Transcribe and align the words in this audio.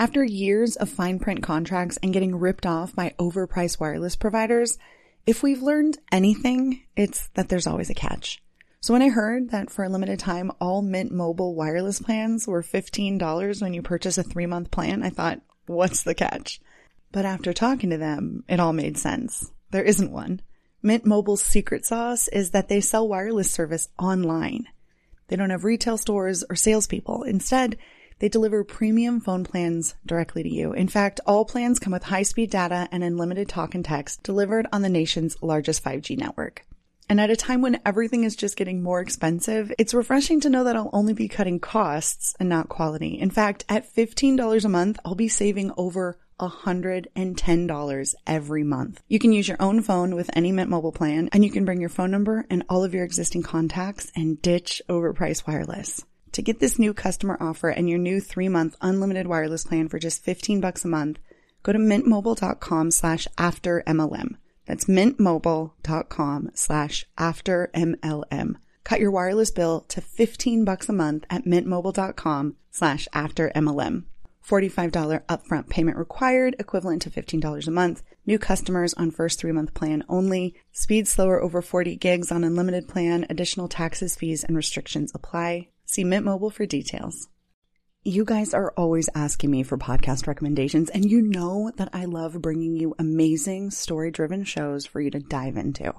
After 0.00 0.22
years 0.22 0.76
of 0.76 0.88
fine 0.88 1.18
print 1.18 1.42
contracts 1.42 1.98
and 2.00 2.12
getting 2.12 2.36
ripped 2.36 2.64
off 2.64 2.94
by 2.94 3.14
overpriced 3.18 3.80
wireless 3.80 4.14
providers, 4.14 4.78
if 5.26 5.42
we've 5.42 5.60
learned 5.60 5.98
anything, 6.12 6.84
it's 6.94 7.26
that 7.34 7.48
there's 7.48 7.66
always 7.66 7.90
a 7.90 7.94
catch. 7.94 8.40
So 8.80 8.92
when 8.92 9.02
I 9.02 9.08
heard 9.08 9.50
that 9.50 9.70
for 9.70 9.84
a 9.84 9.88
limited 9.88 10.20
time, 10.20 10.52
all 10.60 10.82
Mint 10.82 11.10
Mobile 11.10 11.56
wireless 11.56 12.00
plans 12.00 12.46
were 12.46 12.62
$15 12.62 13.60
when 13.60 13.74
you 13.74 13.82
purchase 13.82 14.16
a 14.18 14.22
three 14.22 14.46
month 14.46 14.70
plan, 14.70 15.02
I 15.02 15.10
thought, 15.10 15.40
what's 15.66 16.04
the 16.04 16.14
catch? 16.14 16.60
But 17.10 17.24
after 17.24 17.52
talking 17.52 17.90
to 17.90 17.98
them, 17.98 18.44
it 18.48 18.60
all 18.60 18.72
made 18.72 18.98
sense. 18.98 19.50
There 19.72 19.82
isn't 19.82 20.12
one. 20.12 20.42
Mint 20.80 21.06
Mobile's 21.06 21.42
secret 21.42 21.84
sauce 21.84 22.28
is 22.28 22.52
that 22.52 22.68
they 22.68 22.80
sell 22.80 23.08
wireless 23.08 23.50
service 23.50 23.88
online. 23.98 24.68
They 25.26 25.34
don't 25.34 25.50
have 25.50 25.64
retail 25.64 25.98
stores 25.98 26.44
or 26.48 26.54
salespeople. 26.54 27.24
Instead, 27.24 27.78
they 28.18 28.28
deliver 28.28 28.64
premium 28.64 29.20
phone 29.20 29.44
plans 29.44 29.94
directly 30.06 30.42
to 30.42 30.48
you. 30.48 30.72
In 30.72 30.88
fact, 30.88 31.20
all 31.26 31.44
plans 31.44 31.78
come 31.78 31.92
with 31.92 32.04
high-speed 32.04 32.50
data 32.50 32.88
and 32.90 33.04
unlimited 33.04 33.48
talk 33.48 33.74
and 33.74 33.84
text 33.84 34.22
delivered 34.22 34.66
on 34.72 34.82
the 34.82 34.88
nation's 34.88 35.36
largest 35.42 35.82
5G 35.84 36.16
network. 36.16 36.64
And 37.08 37.20
at 37.20 37.30
a 37.30 37.36
time 37.36 37.62
when 37.62 37.80
everything 37.86 38.24
is 38.24 38.36
just 38.36 38.56
getting 38.56 38.82
more 38.82 39.00
expensive, 39.00 39.72
it's 39.78 39.94
refreshing 39.94 40.40
to 40.40 40.50
know 40.50 40.64
that 40.64 40.76
I'll 40.76 40.90
only 40.92 41.14
be 41.14 41.26
cutting 41.26 41.58
costs 41.58 42.34
and 42.38 42.48
not 42.48 42.68
quality. 42.68 43.18
In 43.18 43.30
fact, 43.30 43.64
at 43.68 43.92
$15 43.94 44.64
a 44.64 44.68
month, 44.68 44.98
I'll 45.04 45.14
be 45.14 45.28
saving 45.28 45.72
over 45.78 46.18
$110 46.38 48.14
every 48.26 48.62
month. 48.62 49.02
You 49.08 49.18
can 49.18 49.32
use 49.32 49.48
your 49.48 49.56
own 49.60 49.82
phone 49.82 50.14
with 50.14 50.30
any 50.34 50.52
Mint 50.52 50.68
mobile 50.68 50.92
plan, 50.92 51.30
and 51.32 51.44
you 51.44 51.50
can 51.50 51.64
bring 51.64 51.80
your 51.80 51.88
phone 51.88 52.10
number 52.10 52.44
and 52.50 52.64
all 52.68 52.84
of 52.84 52.94
your 52.94 53.04
existing 53.04 53.42
contacts 53.42 54.12
and 54.14 54.40
ditch 54.42 54.82
overpriced 54.88 55.46
wireless. 55.46 56.04
To 56.32 56.42
get 56.42 56.60
this 56.60 56.78
new 56.78 56.94
customer 56.94 57.36
offer 57.40 57.68
and 57.68 57.88
your 57.88 57.98
new 57.98 58.20
three 58.20 58.48
month 58.48 58.76
unlimited 58.80 59.26
wireless 59.26 59.64
plan 59.64 59.88
for 59.88 59.98
just 59.98 60.22
15 60.22 60.60
bucks 60.60 60.84
a 60.84 60.88
month, 60.88 61.18
go 61.62 61.72
to 61.72 61.78
mintmobile.com 61.78 62.90
slash 62.90 63.26
after 63.36 63.82
MLM. 63.86 64.36
That's 64.66 64.84
mintmobile.com 64.84 66.50
slash 66.54 67.06
after 67.16 67.70
MLM. 67.74 68.56
Cut 68.84 69.00
your 69.00 69.10
wireless 69.10 69.50
bill 69.50 69.80
to 69.88 70.00
15 70.00 70.64
bucks 70.64 70.88
a 70.88 70.92
month 70.92 71.24
at 71.30 71.44
mintmobile.com 71.44 72.56
slash 72.70 73.08
after 73.12 73.50
MLM. 73.54 74.04
$45 74.46 75.26
upfront 75.26 75.68
payment 75.68 75.98
required, 75.98 76.56
equivalent 76.58 77.02
to 77.02 77.10
$15 77.10 77.66
a 77.66 77.70
month. 77.70 78.02
New 78.26 78.38
customers 78.38 78.94
on 78.94 79.10
first 79.10 79.38
three 79.38 79.52
month 79.52 79.74
plan 79.74 80.04
only. 80.08 80.54
Speed 80.72 81.06
slower 81.06 81.40
over 81.42 81.60
40 81.60 81.96
gigs 81.96 82.32
on 82.32 82.44
unlimited 82.44 82.88
plan. 82.88 83.26
Additional 83.28 83.68
taxes, 83.68 84.16
fees, 84.16 84.44
and 84.44 84.56
restrictions 84.56 85.12
apply. 85.14 85.68
See 85.90 86.04
Mint 86.04 86.26
Mobile 86.26 86.50
for 86.50 86.66
details. 86.66 87.30
You 88.04 88.26
guys 88.26 88.52
are 88.52 88.74
always 88.76 89.08
asking 89.14 89.50
me 89.50 89.62
for 89.62 89.78
podcast 89.78 90.26
recommendations, 90.26 90.90
and 90.90 91.10
you 91.10 91.22
know 91.22 91.72
that 91.78 91.88
I 91.94 92.04
love 92.04 92.42
bringing 92.42 92.76
you 92.76 92.94
amazing 92.98 93.70
story 93.70 94.10
driven 94.10 94.44
shows 94.44 94.84
for 94.84 95.00
you 95.00 95.10
to 95.10 95.18
dive 95.18 95.56
into. 95.56 95.94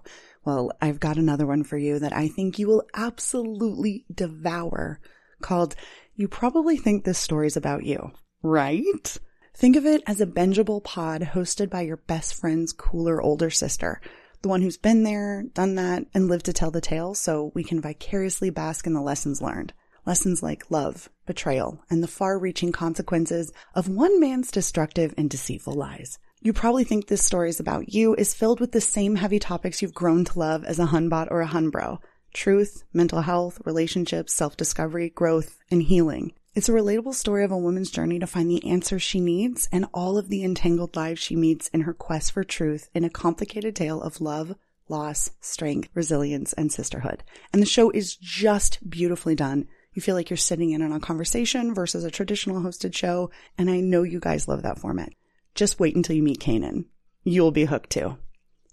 Well, 0.46 0.72
I've 0.80 1.00
got 1.00 1.18
another 1.18 1.48
one 1.48 1.64
for 1.64 1.76
you 1.76 1.98
that 1.98 2.14
I 2.14 2.28
think 2.28 2.60
you 2.60 2.68
will 2.68 2.84
absolutely 2.94 4.06
devour 4.14 5.00
called 5.42 5.74
You 6.16 6.28
Probably 6.28 6.78
Think 6.78 7.04
This 7.04 7.18
Story's 7.18 7.58
About 7.58 7.84
You. 7.84 8.12
Right? 8.44 9.18
Think 9.56 9.76
of 9.76 9.88
it 9.88 10.04
as 10.06 10.22
a 10.22 10.28
bingeable 10.28 10.84
pod 10.84 11.22
hosted 11.34 11.72
by 11.72 11.82
your 11.82 11.98
best 11.98 12.36
friend's 12.36 12.74
cooler 12.74 13.20
older 13.20 13.50
sister, 13.50 14.02
the 14.44 14.50
one 14.50 14.62
who's 14.62 14.78
been 14.78 15.02
there, 15.02 15.46
done 15.56 15.74
that, 15.76 16.06
and 16.14 16.28
lived 16.28 16.46
to 16.46 16.54
tell 16.54 16.70
the 16.70 16.80
tale 16.80 17.16
so 17.16 17.52
we 17.56 17.64
can 17.64 17.82
vicariously 17.82 18.52
bask 18.52 18.86
in 18.86 18.94
the 18.94 19.02
lessons 19.02 19.42
learned. 19.42 19.74
Lessons 20.10 20.42
like 20.42 20.72
love, 20.72 21.08
betrayal, 21.28 21.84
and 21.88 22.02
the 22.02 22.08
far 22.08 22.40
reaching 22.40 22.72
consequences 22.72 23.54
of 23.76 23.88
one 23.88 24.20
man's 24.20 24.50
destructive 24.50 25.14
and 25.20 25.30
deceitful 25.30 25.74
lies. 25.74 26.18
You 26.42 26.52
probably 26.52 26.84
think 26.84 27.06
this 27.06 27.24
story 27.24 27.50
is 27.50 27.60
about 27.60 27.94
you 27.94 28.16
is 28.16 28.34
filled 28.34 28.60
with 28.60 28.72
the 28.72 28.82
same 28.82 29.18
heavy 29.18 29.38
topics 29.38 29.84
you've 29.84 29.94
grown 29.94 30.26
to 30.26 30.40
love 30.40 30.64
as 30.64 30.80
a 30.80 30.88
hunbot 30.88 31.28
or 31.30 31.44
a 31.44 31.48
hunbro. 31.48 32.00
Truth, 32.34 32.86
mental 32.92 33.22
health, 33.22 33.62
relationships, 33.66 34.34
self-discovery, 34.34 35.12
growth, 35.12 35.60
and 35.70 35.84
healing. 35.84 36.34
It's 36.56 36.70
a 36.70 36.72
relatable 36.72 37.14
story 37.14 37.44
of 37.44 37.52
a 37.52 37.58
woman's 37.60 37.92
journey 37.92 38.18
to 38.18 38.26
find 38.26 38.50
the 38.50 38.68
answers 38.68 39.04
she 39.04 39.20
needs 39.20 39.70
and 39.72 39.86
all 39.94 40.18
of 40.18 40.30
the 40.30 40.44
entangled 40.44 40.96
lives 40.96 41.22
she 41.22 41.36
meets 41.36 41.68
in 41.68 41.82
her 41.82 41.94
quest 41.94 42.32
for 42.32 42.44
truth 42.44 42.90
in 42.96 43.04
a 43.04 43.12
complicated 43.12 43.76
tale 43.76 44.02
of 44.02 44.22
love, 44.22 44.56
loss, 44.88 45.30
strength, 45.40 45.90
resilience, 45.94 46.52
and 46.54 46.72
sisterhood. 46.72 47.24
And 47.54 47.62
the 47.62 47.68
show 47.68 47.92
is 47.92 48.16
just 48.16 48.90
beautifully 48.90 49.36
done. 49.36 49.68
You 49.94 50.02
feel 50.02 50.16
like 50.16 50.30
you're 50.30 50.38
sitting 50.38 50.72
in 50.72 50.82
on 50.82 50.94
a 50.94 51.00
conversation 51.00 51.74
versus 51.74 52.04
a 52.04 52.12
traditional 52.12 52.62
hosted 52.62 52.96
show. 52.96 53.32
And 53.58 53.70
I 53.70 53.80
know 53.80 54.04
you 54.04 54.20
guys 54.20 54.48
love 54.48 54.62
that 54.64 54.80
format. 54.80 55.10
Just 55.56 55.80
wait 55.80 55.96
until 55.96 56.16
you 56.16 56.24
meet 56.24 56.40
Kanan. 56.40 56.86
You'll 57.24 57.52
be 57.52 57.66
hooked 57.66 57.90
too. 57.90 58.18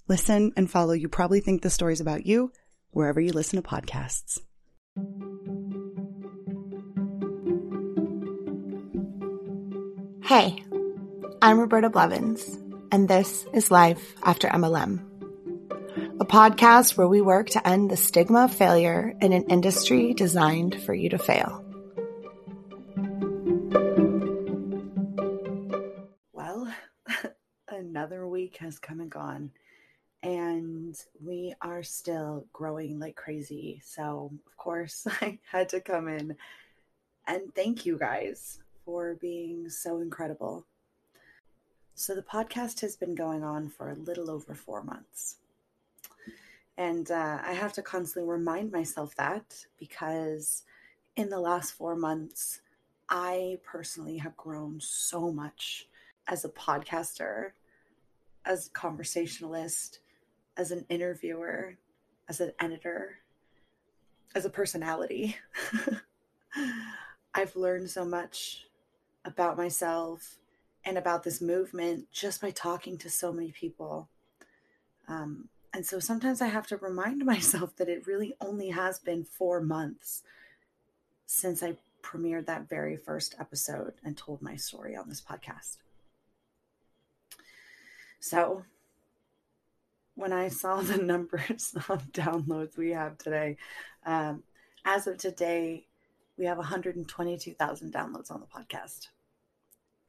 Listen 0.09 0.53
and 0.57 0.71
follow. 0.71 0.93
You 0.93 1.09
probably 1.09 1.41
think 1.41 1.63
the 1.63 1.71
story's 1.71 2.01
about 2.01 2.27
you 2.27 2.53
wherever 2.91 3.21
you 3.21 3.33
listen 3.33 3.61
to 3.61 3.69
podcasts. 3.69 4.39
Hey, 10.25 10.63
I'm 11.41 11.59
Roberta 11.59 11.89
Blevins, 11.89 12.59
and 12.91 13.09
this 13.09 13.47
is 13.53 13.71
Life 13.71 14.15
After 14.25 14.49
MLM, 14.49 15.01
a 16.19 16.25
podcast 16.25 16.97
where 16.97 17.07
we 17.07 17.21
work 17.21 17.51
to 17.51 17.69
end 17.69 17.91
the 17.91 17.97
stigma 17.97 18.45
of 18.45 18.55
failure 18.55 19.15
in 19.21 19.35
an 19.35 19.45
industry 19.51 20.15
designed 20.15 20.81
for 20.83 20.95
you 20.95 21.11
to 21.11 21.19
fail. 21.19 21.63
Well, 26.33 26.73
another 27.69 28.27
week 28.27 28.57
has 28.59 28.79
come 28.79 29.01
and 29.01 29.11
gone, 29.11 29.51
and 30.23 30.99
we 31.23 31.55
are 31.61 31.83
still 31.83 32.47
growing 32.51 32.99
like 32.99 33.17
crazy. 33.17 33.83
So, 33.85 34.31
of 34.47 34.57
course, 34.57 35.07
I 35.21 35.39
had 35.51 35.69
to 35.71 35.83
come 35.83 36.09
in 36.09 36.37
and 37.27 37.55
thank 37.55 37.85
you 37.85 37.99
guys 37.99 38.61
for 38.87 39.17
being 39.17 39.69
so 39.69 40.01
incredible. 40.01 40.65
So, 41.95 42.15
the 42.15 42.23
podcast 42.23 42.81
has 42.81 42.97
been 42.97 43.15
going 43.15 43.45
on 43.45 43.69
for 43.69 43.91
a 43.91 43.95
little 43.95 44.31
over 44.31 44.55
four 44.55 44.83
months. 44.83 45.37
And 46.79 47.11
uh, 47.11 47.39
I 47.45 47.55
have 47.55 47.73
to 47.75 47.83
constantly 47.83 48.31
remind 48.31 48.71
myself 48.71 49.15
that 49.17 49.65
because 49.79 50.65
in 51.17 51.31
the 51.31 51.41
last 51.41 51.73
four 51.73 51.97
months, 51.97 52.61
I 53.09 53.59
personally 53.65 54.19
have 54.19 54.37
grown 54.37 54.79
so 54.81 55.33
much 55.33 55.89
as 56.27 56.45
a 56.45 56.51
podcaster, 56.51 57.53
as 58.45 58.67
a 58.67 58.71
conversationalist, 58.71 60.01
as 60.57 60.71
an 60.71 60.85
interviewer, 60.89 61.77
as 62.29 62.41
an 62.41 62.53
editor, 62.61 63.19
as 64.35 64.45
a 64.45 64.51
personality. 64.51 65.37
I've 67.35 67.57
learned 67.57 67.91
so 67.91 68.05
much 68.05 68.67
about 69.25 69.57
myself 69.57 70.39
and 70.85 70.99
about 70.99 71.23
this 71.23 71.41
movement 71.41 72.11
just 72.13 72.41
by 72.41 72.51
talking 72.51 72.99
to 72.99 73.11
so 73.11 73.33
many 73.33 73.53
people. 73.53 74.09
Um, 75.09 75.49
and 75.73 75.85
so 75.85 75.99
sometimes 75.99 76.41
I 76.41 76.47
have 76.49 76.67
to 76.69 76.77
remind 76.77 77.25
myself 77.25 77.77
that 77.77 77.89
it 77.89 78.07
really 78.07 78.35
only 78.41 78.71
has 78.71 78.99
been 78.99 79.25
four 79.25 79.61
months 79.61 80.23
since 81.27 81.63
I 81.63 81.77
premiered 82.03 82.47
that 82.47 82.69
very 82.69 82.97
first 82.97 83.35
episode 83.39 83.95
and 84.05 84.17
told 84.17 84.41
my 84.41 84.57
story 84.57 84.97
on 84.97 85.09
this 85.09 85.21
podcast. 85.21 85.79
So 88.21 88.65
when 90.15 90.33
I 90.33 90.49
saw 90.49 90.81
the 90.81 90.99
numbers 90.99 91.75
of 91.89 92.13
downloads 92.13 92.77
we 92.77 92.91
have 92.91 93.19
today, 93.19 93.57
um, 94.05 94.43
as 94.85 95.07
of 95.07 95.19
today, 95.19 95.87
we 96.39 96.45
have 96.45 96.59
122,000 96.59 97.93
downloads 97.93 98.31
on 98.31 98.41
the 98.41 98.47
podcast 98.47 99.09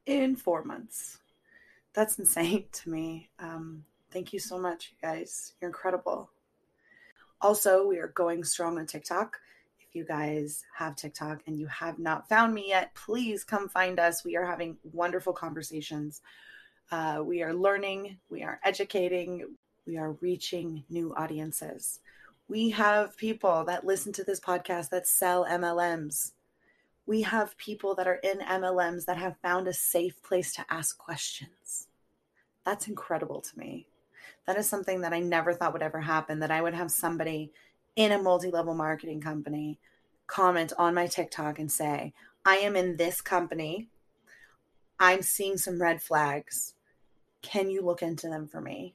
in 0.05 0.35
four 0.35 0.63
months. 0.63 1.19
That's 1.93 2.19
insane 2.19 2.65
to 2.71 2.89
me. 2.89 3.29
Um, 3.39 3.85
thank 4.11 4.33
you 4.33 4.39
so 4.39 4.57
much, 4.57 4.91
you 4.91 5.07
guys. 5.07 5.53
You're 5.61 5.69
incredible. 5.69 6.29
Also, 7.41 7.85
we 7.87 7.97
are 7.97 8.07
going 8.07 8.43
strong 8.43 8.77
on 8.77 8.85
TikTok. 8.85 9.37
If 9.79 9.95
you 9.95 10.05
guys 10.05 10.63
have 10.75 10.95
TikTok 10.95 11.41
and 11.47 11.59
you 11.59 11.67
have 11.67 11.99
not 11.99 12.27
found 12.27 12.53
me 12.53 12.69
yet, 12.69 12.93
please 12.95 13.43
come 13.43 13.69
find 13.69 13.99
us. 13.99 14.25
We 14.25 14.35
are 14.35 14.45
having 14.45 14.77
wonderful 14.91 15.33
conversations. 15.33 16.21
Uh, 16.91 17.21
we 17.23 17.43
are 17.43 17.53
learning, 17.53 18.17
we 18.29 18.43
are 18.43 18.59
educating, 18.63 19.55
we 19.85 19.97
are 19.97 20.13
reaching 20.13 20.83
new 20.89 21.13
audiences. 21.15 21.99
We 22.47 22.69
have 22.71 23.17
people 23.17 23.65
that 23.65 23.85
listen 23.85 24.13
to 24.13 24.23
this 24.23 24.39
podcast 24.39 24.89
that 24.89 25.07
sell 25.07 25.45
MLMs 25.45 26.31
we 27.07 27.21
have 27.21 27.57
people 27.57 27.95
that 27.95 28.07
are 28.07 28.15
in 28.21 28.39
MLMs 28.39 29.05
that 29.05 29.17
have 29.17 29.37
found 29.41 29.67
a 29.67 29.73
safe 29.73 30.21
place 30.21 30.53
to 30.55 30.65
ask 30.69 30.97
questions. 30.97 31.87
That's 32.65 32.87
incredible 32.89 33.39
to 33.39 33.57
me. 33.57 33.87
That 34.47 34.57
is 34.57 34.67
something 34.67 35.01
that 35.01 35.13
I 35.13 35.19
never 35.19 35.53
thought 35.53 35.73
would 35.73 35.81
ever 35.81 36.01
happen 36.01 36.39
that 36.39 36.51
I 36.51 36.61
would 36.61 36.73
have 36.73 36.89
somebody 36.89 37.51
in 37.95 38.13
a 38.13 38.21
multi 38.21 38.49
level 38.49 38.73
marketing 38.73 39.21
company 39.21 39.77
comment 40.25 40.73
on 40.77 40.93
my 40.93 41.07
TikTok 41.07 41.59
and 41.59 41.71
say, 41.71 42.13
I 42.45 42.57
am 42.57 42.75
in 42.75 42.95
this 42.95 43.21
company. 43.21 43.87
I'm 44.99 45.21
seeing 45.21 45.57
some 45.57 45.81
red 45.81 46.01
flags. 46.01 46.75
Can 47.41 47.69
you 47.69 47.81
look 47.81 48.01
into 48.01 48.27
them 48.27 48.47
for 48.47 48.61
me? 48.61 48.93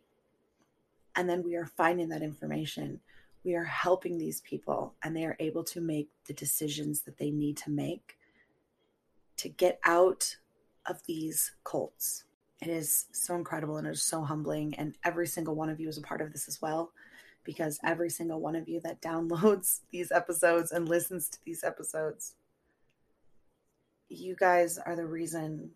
And 1.15 1.29
then 1.29 1.43
we 1.43 1.57
are 1.57 1.67
finding 1.67 2.09
that 2.09 2.23
information. 2.23 3.01
We 3.45 3.55
are 3.55 3.65
helping 3.65 4.19
these 4.19 4.41
people, 4.41 4.95
and 5.03 5.17
they 5.17 5.25
are 5.25 5.37
able 5.41 5.65
to 5.65 5.81
make 5.81 6.09
the 6.27 6.33
decisions 6.33 7.03
that 7.03 7.19
they 7.19 7.31
need 7.31 7.57
to 7.59 7.71
make 7.71 8.17
to 9.39 9.49
get 9.49 9.81
out 9.85 10.37
of 10.87 11.05
these 11.07 11.53
cults. 11.65 12.25
It 12.63 12.69
is 12.69 13.07
so 13.11 13.35
incredible 13.35 13.77
and 13.77 13.89
it 13.89 13.91
is 13.91 14.05
so 14.05 14.23
humbling. 14.23 14.75
And 14.79 14.95
every 15.05 15.27
single 15.27 15.57
one 15.57 15.69
of 15.69 15.81
you 15.81 15.89
is 15.89 15.99
a 15.99 16.03
part 16.03 16.21
of 16.21 16.33
this 16.33 16.47
as 16.47 16.63
well, 16.63 16.93
because 17.43 17.81
every 17.85 18.09
single 18.09 18.41
one 18.41 18.55
of 18.55 18.69
you 18.69 18.81
that 18.81 19.03
downloads 19.03 19.81
these 19.91 20.13
episodes 20.13 20.71
and 20.71 20.89
listens 20.89 21.29
to 21.29 21.39
these 21.45 21.65
episodes, 21.65 22.35
you 24.09 24.37
guys 24.37 24.79
are 24.79 24.95
the 24.95 25.07
reason 25.07 25.73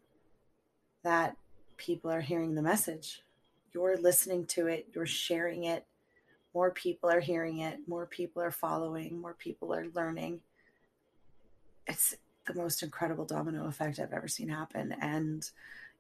that 1.02 1.36
people 1.76 2.10
are 2.10 2.20
hearing 2.20 2.54
the 2.54 2.62
message. 2.62 3.22
You're 3.72 3.96
listening 3.96 4.46
to 4.46 4.68
it, 4.68 4.86
you're 4.94 5.06
sharing 5.06 5.64
it. 5.64 5.84
More 6.54 6.70
people 6.70 7.10
are 7.10 7.20
hearing 7.20 7.58
it, 7.58 7.80
more 7.88 8.06
people 8.06 8.42
are 8.42 8.52
following, 8.52 9.20
more 9.20 9.34
people 9.34 9.74
are 9.74 9.86
learning. 9.92 10.40
It's 11.88 12.14
the 12.46 12.54
most 12.54 12.84
incredible 12.84 13.24
domino 13.24 13.66
effect 13.66 13.98
I've 13.98 14.12
ever 14.12 14.28
seen 14.28 14.48
happen. 14.50 14.94
And, 15.00 15.50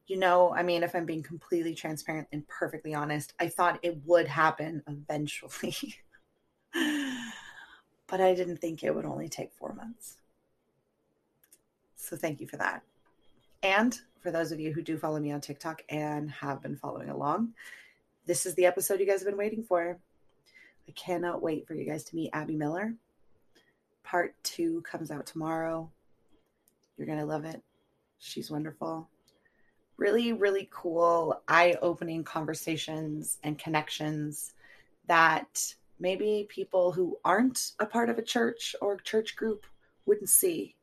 you 0.06 0.16
know, 0.16 0.54
I 0.54 0.62
mean, 0.62 0.82
if 0.82 0.94
I'm 0.94 1.04
being 1.04 1.22
completely 1.22 1.74
transparent 1.74 2.28
and 2.32 2.46
perfectly 2.46 2.94
honest, 2.94 3.34
I 3.40 3.48
thought 3.48 3.80
it 3.82 3.98
would 4.04 4.28
happen 4.28 4.82
eventually. 4.86 5.96
but 8.06 8.20
I 8.20 8.34
didn't 8.34 8.58
think 8.58 8.84
it 8.84 8.94
would 8.94 9.04
only 9.04 9.28
take 9.28 9.52
four 9.52 9.74
months. 9.74 10.18
So 11.96 12.16
thank 12.16 12.40
you 12.40 12.46
for 12.46 12.56
that. 12.58 12.82
And 13.62 13.98
for 14.20 14.30
those 14.30 14.52
of 14.52 14.60
you 14.60 14.72
who 14.72 14.82
do 14.82 14.96
follow 14.96 15.18
me 15.18 15.32
on 15.32 15.40
TikTok 15.40 15.82
and 15.88 16.30
have 16.30 16.62
been 16.62 16.76
following 16.76 17.08
along, 17.08 17.54
this 18.26 18.46
is 18.46 18.54
the 18.54 18.66
episode 18.66 19.00
you 19.00 19.06
guys 19.06 19.20
have 19.20 19.28
been 19.28 19.36
waiting 19.36 19.64
for. 19.64 19.98
I 20.88 20.92
cannot 20.92 21.42
wait 21.42 21.66
for 21.66 21.74
you 21.74 21.84
guys 21.84 22.04
to 22.04 22.16
meet 22.16 22.30
Abby 22.32 22.54
Miller. 22.54 22.94
Part 24.04 24.36
two 24.44 24.82
comes 24.82 25.10
out 25.10 25.26
tomorrow. 25.26 25.90
You're 26.96 27.08
going 27.08 27.18
to 27.18 27.24
love 27.24 27.44
it. 27.44 27.60
She's 28.18 28.52
wonderful. 28.52 29.08
Really, 29.98 30.32
really 30.32 30.68
cool, 30.70 31.40
eye 31.48 31.74
opening 31.80 32.22
conversations 32.22 33.38
and 33.42 33.58
connections 33.58 34.52
that 35.08 35.74
maybe 35.98 36.46
people 36.48 36.92
who 36.92 37.18
aren't 37.24 37.72
a 37.78 37.86
part 37.86 38.10
of 38.10 38.18
a 38.18 38.22
church 38.22 38.76
or 38.80 38.98
church 38.98 39.36
group 39.36 39.66
wouldn't 40.04 40.28
see. 40.28 40.74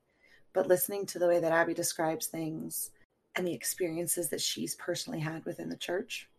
But 0.54 0.68
listening 0.68 1.06
to 1.08 1.20
the 1.20 1.28
way 1.28 1.40
that 1.40 1.52
Abby 1.52 1.74
describes 1.74 2.28
things 2.28 2.92
and 3.36 3.46
the 3.46 3.54
experiences 3.54 4.30
that 4.30 4.42
she's 4.42 4.76
personally 4.76 5.20
had 5.20 5.46
within 5.46 5.70
the 5.70 5.78
church, 5.78 6.30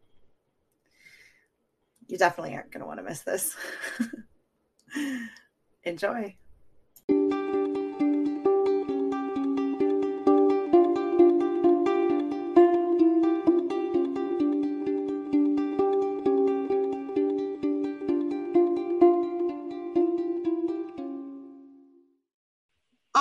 you 2.08 2.18
definitely 2.18 2.54
aren't 2.54 2.70
going 2.70 2.80
to 2.80 2.86
want 2.86 2.98
to 2.98 3.04
miss 3.04 3.20
this. 3.20 3.56
Enjoy. 5.84 6.36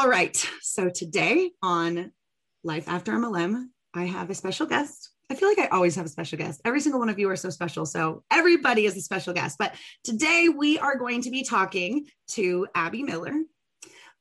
All 0.04 0.10
right. 0.10 0.36
So 0.60 0.90
today 0.90 1.52
on 1.62 2.12
Life 2.62 2.90
After 2.90 3.14
MLM, 3.14 3.68
I 3.94 4.04
have 4.04 4.30
a 4.30 4.36
special 4.36 4.66
guest. 4.66 5.12
I 5.32 5.36
feel 5.36 5.48
like 5.48 5.60
I 5.60 5.68
always 5.68 5.96
have 5.96 6.06
a 6.06 6.10
special 6.10 6.38
guest. 6.38 6.60
Every 6.66 6.82
single 6.82 7.00
one 7.00 7.08
of 7.08 7.20
you 7.20 7.30
are 7.30 7.38
so 7.38 7.50
special. 7.50 7.86
So 7.86 8.22
everybody 8.30 8.86
is 8.86 8.98
a 8.98 9.02
special 9.02 9.34
guest. 9.34 9.58
But 9.58 9.76
today 10.04 10.50
we 10.50 10.78
are 10.78 10.98
going 10.98 11.22
to 11.22 11.32
be 11.32 11.44
talking 11.44 12.08
to 12.32 12.68
Abby 12.76 13.02
Miller 13.04 13.34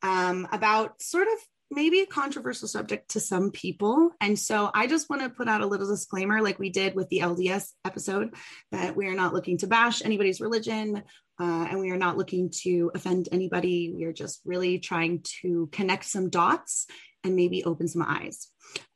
um, 0.02 0.46
about 0.52 1.02
sort 1.02 1.26
of 1.26 1.34
maybe 1.72 1.98
a 1.98 2.06
controversial 2.06 2.68
subject 2.68 3.10
to 3.10 3.20
some 3.20 3.50
people. 3.50 4.12
And 4.20 4.38
so 4.38 4.70
I 4.72 4.86
just 4.86 5.10
want 5.10 5.22
to 5.22 5.30
put 5.30 5.48
out 5.48 5.62
a 5.62 5.66
little 5.66 5.88
disclaimer, 5.88 6.42
like 6.42 6.60
we 6.60 6.70
did 6.70 6.94
with 6.94 7.08
the 7.08 7.20
LDS 7.20 7.72
episode, 7.84 8.34
that 8.70 8.94
we 8.94 9.08
are 9.08 9.14
not 9.14 9.34
looking 9.34 9.58
to 9.58 9.66
bash 9.66 10.04
anybody's 10.04 10.40
religion. 10.40 11.02
Uh, 11.42 11.66
and 11.68 11.80
we 11.80 11.90
are 11.90 11.96
not 11.96 12.16
looking 12.16 12.50
to 12.50 12.92
offend 12.94 13.28
anybody. 13.32 13.92
We 13.92 14.04
are 14.04 14.12
just 14.12 14.40
really 14.44 14.78
trying 14.78 15.24
to 15.40 15.68
connect 15.72 16.04
some 16.04 16.30
dots 16.30 16.86
and 17.24 17.34
maybe 17.34 17.64
open 17.64 17.88
some 17.88 18.04
eyes. 18.06 18.46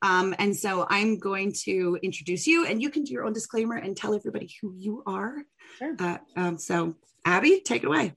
Um, 0.01 0.33
and 0.39 0.55
so 0.55 0.87
I'm 0.89 1.19
going 1.19 1.51
to 1.65 1.99
introduce 2.01 2.47
you, 2.47 2.65
and 2.65 2.81
you 2.81 2.89
can 2.89 3.03
do 3.03 3.11
your 3.11 3.25
own 3.25 3.33
disclaimer 3.33 3.75
and 3.75 3.97
tell 3.97 4.15
everybody 4.15 4.49
who 4.61 4.73
you 4.77 5.03
are. 5.05 5.43
Sure. 5.77 5.93
Uh, 5.99 6.17
um, 6.37 6.57
so, 6.57 6.95
Abby, 7.25 7.59
take 7.65 7.83
it 7.83 7.87
away. 7.87 8.13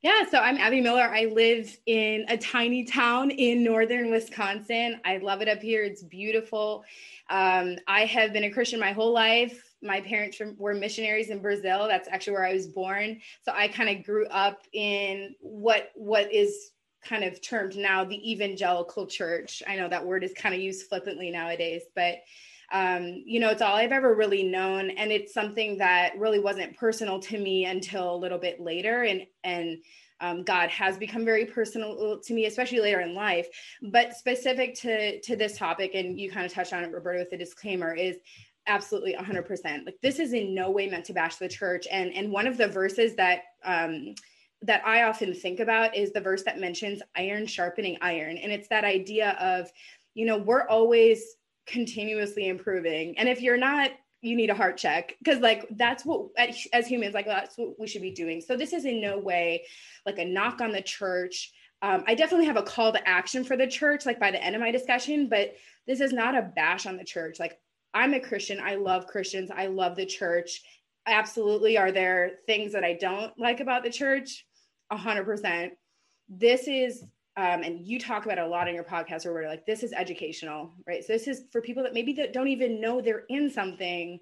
Yeah, 0.00 0.24
so 0.30 0.38
I'm 0.38 0.56
Abby 0.56 0.80
Miller. 0.80 1.02
I 1.02 1.26
live 1.26 1.76
in 1.84 2.24
a 2.28 2.38
tiny 2.38 2.84
town 2.84 3.30
in 3.30 3.62
northern 3.62 4.10
Wisconsin. 4.10 4.98
I 5.04 5.18
love 5.18 5.42
it 5.42 5.48
up 5.48 5.60
here. 5.60 5.84
It's 5.84 6.02
beautiful. 6.02 6.82
Um, 7.28 7.76
I 7.86 8.06
have 8.06 8.32
been 8.32 8.44
a 8.44 8.50
Christian 8.50 8.80
my 8.80 8.92
whole 8.92 9.12
life. 9.12 9.69
My 9.82 10.00
parents 10.00 10.40
were 10.58 10.74
missionaries 10.74 11.30
in 11.30 11.40
Brazil. 11.40 11.88
That's 11.88 12.08
actually 12.08 12.34
where 12.34 12.46
I 12.46 12.52
was 12.52 12.66
born. 12.66 13.20
So 13.44 13.52
I 13.54 13.68
kind 13.68 13.88
of 13.88 14.04
grew 14.04 14.26
up 14.26 14.62
in 14.72 15.34
what 15.40 15.90
what 15.94 16.32
is 16.32 16.72
kind 17.02 17.24
of 17.24 17.40
termed 17.40 17.76
now 17.76 18.04
the 18.04 18.30
evangelical 18.30 19.06
church. 19.06 19.62
I 19.66 19.76
know 19.76 19.88
that 19.88 20.04
word 20.04 20.22
is 20.22 20.32
kind 20.34 20.54
of 20.54 20.60
used 20.60 20.88
flippantly 20.88 21.30
nowadays, 21.30 21.82
but 21.94 22.18
um, 22.72 23.22
you 23.26 23.40
know, 23.40 23.50
it's 23.50 23.62
all 23.62 23.74
I've 23.74 23.90
ever 23.90 24.14
really 24.14 24.44
known, 24.44 24.90
and 24.90 25.10
it's 25.10 25.34
something 25.34 25.78
that 25.78 26.16
really 26.16 26.38
wasn't 26.38 26.76
personal 26.76 27.18
to 27.20 27.38
me 27.38 27.64
until 27.64 28.14
a 28.14 28.16
little 28.16 28.38
bit 28.38 28.60
later, 28.60 29.02
and 29.02 29.26
and 29.42 29.78
um, 30.20 30.44
God 30.44 30.68
has 30.70 30.96
become 30.98 31.24
very 31.24 31.46
personal 31.46 32.20
to 32.22 32.34
me, 32.34 32.46
especially 32.46 32.80
later 32.80 33.00
in 33.00 33.14
life. 33.14 33.48
But 33.82 34.14
specific 34.14 34.76
to 34.76 35.20
to 35.22 35.34
this 35.34 35.58
topic, 35.58 35.94
and 35.94 36.18
you 36.18 36.30
kind 36.30 36.46
of 36.46 36.52
touched 36.52 36.72
on 36.72 36.84
it, 36.84 36.92
Roberta, 36.92 37.18
with 37.18 37.30
the 37.30 37.38
disclaimer, 37.38 37.92
is 37.92 38.18
absolutely 38.70 39.14
100% 39.14 39.84
like 39.84 39.96
this 40.02 40.18
is 40.18 40.32
in 40.32 40.54
no 40.54 40.70
way 40.70 40.88
meant 40.88 41.04
to 41.04 41.12
bash 41.12 41.36
the 41.36 41.48
church 41.48 41.86
and 41.90 42.12
and 42.14 42.30
one 42.30 42.46
of 42.46 42.56
the 42.56 42.68
verses 42.68 43.14
that 43.16 43.42
um 43.64 44.14
that 44.62 44.82
i 44.86 45.02
often 45.02 45.34
think 45.34 45.60
about 45.60 45.96
is 45.96 46.12
the 46.12 46.20
verse 46.20 46.42
that 46.44 46.58
mentions 46.58 47.02
iron 47.16 47.46
sharpening 47.46 47.96
iron 48.00 48.36
and 48.36 48.52
it's 48.52 48.68
that 48.68 48.84
idea 48.84 49.30
of 49.40 49.70
you 50.14 50.24
know 50.24 50.38
we're 50.38 50.66
always 50.68 51.36
continuously 51.70 52.48
improving. 52.48 53.16
And 53.16 53.28
if 53.28 53.40
you're 53.40 53.56
not, 53.56 53.92
you 54.22 54.36
need 54.36 54.50
a 54.50 54.54
heart 54.54 54.76
check 54.76 55.16
because 55.18 55.38
like 55.38 55.66
that's 55.76 56.04
what 56.04 56.26
as 56.74 56.86
humans 56.86 57.14
like 57.14 57.24
that's 57.24 57.56
what 57.56 57.80
we 57.80 57.86
should 57.86 58.02
be 58.02 58.10
doing. 58.10 58.42
So 58.42 58.54
this 58.54 58.74
is 58.74 58.84
in 58.84 59.00
no 59.00 59.18
way 59.18 59.64
like 60.04 60.18
a 60.18 60.24
knock 60.24 60.60
on 60.60 60.72
the 60.72 60.82
church. 60.82 61.52
Um, 61.80 62.04
I 62.06 62.14
definitely 62.14 62.44
have 62.44 62.58
a 62.58 62.62
call 62.62 62.92
to 62.92 63.08
action 63.08 63.44
for 63.44 63.56
the 63.56 63.66
church, 63.66 64.04
like 64.04 64.20
by 64.20 64.30
the 64.30 64.42
end 64.42 64.54
of 64.54 64.60
my 64.60 64.70
discussion, 64.70 65.30
but 65.30 65.54
this 65.86 66.02
is 66.02 66.12
not 66.12 66.36
a 66.36 66.42
bash 66.42 66.84
on 66.84 66.98
the 66.98 67.04
church. 67.04 67.40
Like 67.40 67.58
I'm 67.94 68.14
a 68.14 68.20
Christian. 68.20 68.60
I 68.60 68.76
love 68.76 69.06
Christians. 69.06 69.50
I 69.54 69.66
love 69.66 69.96
the 69.96 70.06
church. 70.06 70.62
Absolutely. 71.06 71.76
Are 71.76 71.92
there 71.92 72.32
things 72.46 72.72
that 72.72 72.84
I 72.84 72.94
don't 72.94 73.32
like 73.38 73.60
about 73.60 73.82
the 73.82 73.90
church? 73.90 74.46
A 74.90 74.96
hundred 74.96 75.24
percent. 75.24 75.72
This 76.28 76.68
is 76.68 77.04
um, 77.36 77.62
and 77.62 77.86
you 77.86 77.98
talk 77.98 78.24
about 78.24 78.38
a 78.38 78.46
lot 78.46 78.68
in 78.68 78.74
your 78.74 78.84
podcast 78.84 79.24
where 79.24 79.32
we're 79.32 79.48
like 79.48 79.64
this 79.64 79.82
is 79.82 79.92
educational 79.92 80.72
right 80.86 81.04
so 81.04 81.12
this 81.12 81.28
is 81.28 81.44
for 81.50 81.60
people 81.60 81.82
that 81.82 81.94
maybe 81.94 82.12
that 82.14 82.32
don't 82.32 82.48
even 82.48 82.80
know 82.80 83.00
they're 83.00 83.24
in 83.28 83.48
something 83.48 84.18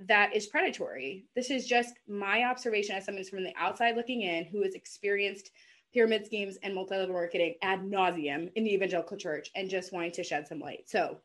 that 0.00 0.34
is 0.34 0.46
predatory 0.46 1.26
this 1.36 1.50
is 1.50 1.66
just 1.66 1.94
my 2.08 2.44
observation 2.44 2.96
as 2.96 3.04
someone 3.04 3.24
from 3.24 3.44
the 3.44 3.52
outside 3.56 3.96
looking 3.96 4.22
in 4.22 4.44
who 4.46 4.62
has 4.62 4.74
experienced 4.74 5.50
pyramid 5.92 6.24
schemes 6.24 6.56
and 6.62 6.74
multi-level 6.74 7.14
marketing 7.14 7.54
ad 7.62 7.80
nauseum 7.82 8.50
in 8.56 8.64
the 8.64 8.72
evangelical 8.74 9.16
church 9.16 9.50
and 9.54 9.70
just 9.70 9.92
wanting 9.92 10.12
to 10.12 10.24
shed 10.24 10.46
some 10.48 10.58
light 10.58 10.84
so 10.86 11.18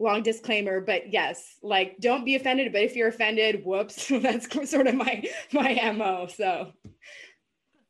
long 0.00 0.22
disclaimer 0.22 0.80
but 0.80 1.12
yes 1.12 1.56
like 1.62 1.96
don't 2.00 2.24
be 2.24 2.34
offended 2.34 2.72
but 2.72 2.82
if 2.82 2.96
you're 2.96 3.08
offended 3.08 3.62
whoops 3.64 4.08
that's 4.22 4.48
sort 4.70 4.86
of 4.86 4.94
my 4.94 5.22
my 5.52 5.92
mo 5.92 6.26
so 6.26 6.72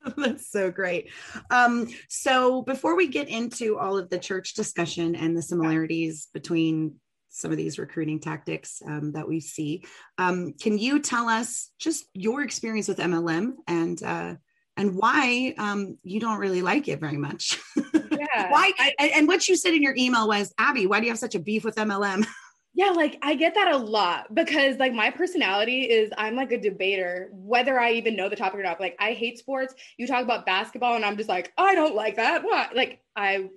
That's 0.16 0.50
so 0.50 0.70
great. 0.70 1.10
Um, 1.50 1.88
so 2.08 2.62
before 2.62 2.96
we 2.96 3.08
get 3.08 3.28
into 3.28 3.78
all 3.78 3.98
of 3.98 4.08
the 4.08 4.18
church 4.18 4.54
discussion 4.54 5.14
and 5.14 5.36
the 5.36 5.42
similarities 5.42 6.28
between 6.32 6.94
some 7.28 7.50
of 7.50 7.56
these 7.56 7.78
recruiting 7.78 8.18
tactics 8.18 8.82
um, 8.86 9.12
that 9.12 9.28
we 9.28 9.40
see, 9.40 9.84
um, 10.18 10.54
can 10.60 10.78
you 10.78 11.00
tell 11.00 11.28
us 11.28 11.70
just 11.78 12.06
your 12.14 12.42
experience 12.42 12.88
with 12.88 12.98
MLM 12.98 13.52
and 13.66 14.02
uh, 14.02 14.34
and 14.76 14.94
why 14.96 15.54
um, 15.58 15.98
you 16.02 16.20
don't 16.20 16.38
really 16.38 16.62
like 16.62 16.88
it 16.88 17.00
very 17.00 17.18
much? 17.18 17.60
Yeah, 18.20 18.50
why? 18.50 18.72
I, 18.78 18.92
and, 18.98 19.10
and 19.12 19.28
what 19.28 19.48
you 19.48 19.56
said 19.56 19.74
in 19.74 19.82
your 19.82 19.94
email 19.96 20.28
was, 20.28 20.52
Abby, 20.58 20.86
why 20.86 21.00
do 21.00 21.06
you 21.06 21.12
have 21.12 21.18
such 21.18 21.34
a 21.34 21.40
beef 21.40 21.64
with 21.64 21.76
MLM? 21.76 22.26
Yeah, 22.72 22.90
like 22.90 23.18
I 23.20 23.34
get 23.34 23.54
that 23.56 23.72
a 23.72 23.76
lot 23.76 24.32
because 24.32 24.76
like 24.76 24.92
my 24.92 25.10
personality 25.10 25.82
is 25.82 26.12
I'm 26.16 26.36
like 26.36 26.52
a 26.52 26.60
debater, 26.60 27.28
whether 27.32 27.80
I 27.80 27.92
even 27.94 28.14
know 28.14 28.28
the 28.28 28.36
topic 28.36 28.60
or 28.60 28.62
not. 28.62 28.80
Like 28.80 28.96
I 29.00 29.12
hate 29.12 29.38
sports. 29.38 29.74
You 29.98 30.06
talk 30.06 30.22
about 30.22 30.46
basketball 30.46 30.94
and 30.94 31.04
I'm 31.04 31.16
just 31.16 31.28
like, 31.28 31.52
I 31.58 31.74
don't 31.74 31.96
like 31.96 32.16
that. 32.16 32.44
What? 32.44 32.76
Like 32.76 33.02
I 33.16 33.50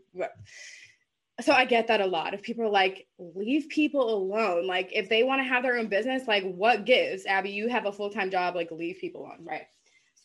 so 1.42 1.54
I 1.54 1.66
get 1.66 1.88
that 1.88 2.02
a 2.02 2.06
lot. 2.06 2.34
If 2.34 2.42
people 2.42 2.64
are 2.66 2.70
like, 2.70 3.08
leave 3.18 3.70
people 3.70 4.14
alone. 4.14 4.66
Like 4.66 4.90
if 4.94 5.10
they 5.10 5.24
want 5.24 5.42
to 5.42 5.48
have 5.48 5.64
their 5.64 5.78
own 5.78 5.88
business, 5.88 6.28
like 6.28 6.44
what 6.44 6.86
gives? 6.86 7.26
Abby, 7.26 7.52
you 7.52 7.68
have 7.70 7.86
a 7.86 7.92
full-time 7.92 8.32
job, 8.32 8.56
like 8.56 8.72
leave 8.72 8.98
people 9.00 9.22
alone, 9.22 9.40
right? 9.44 9.68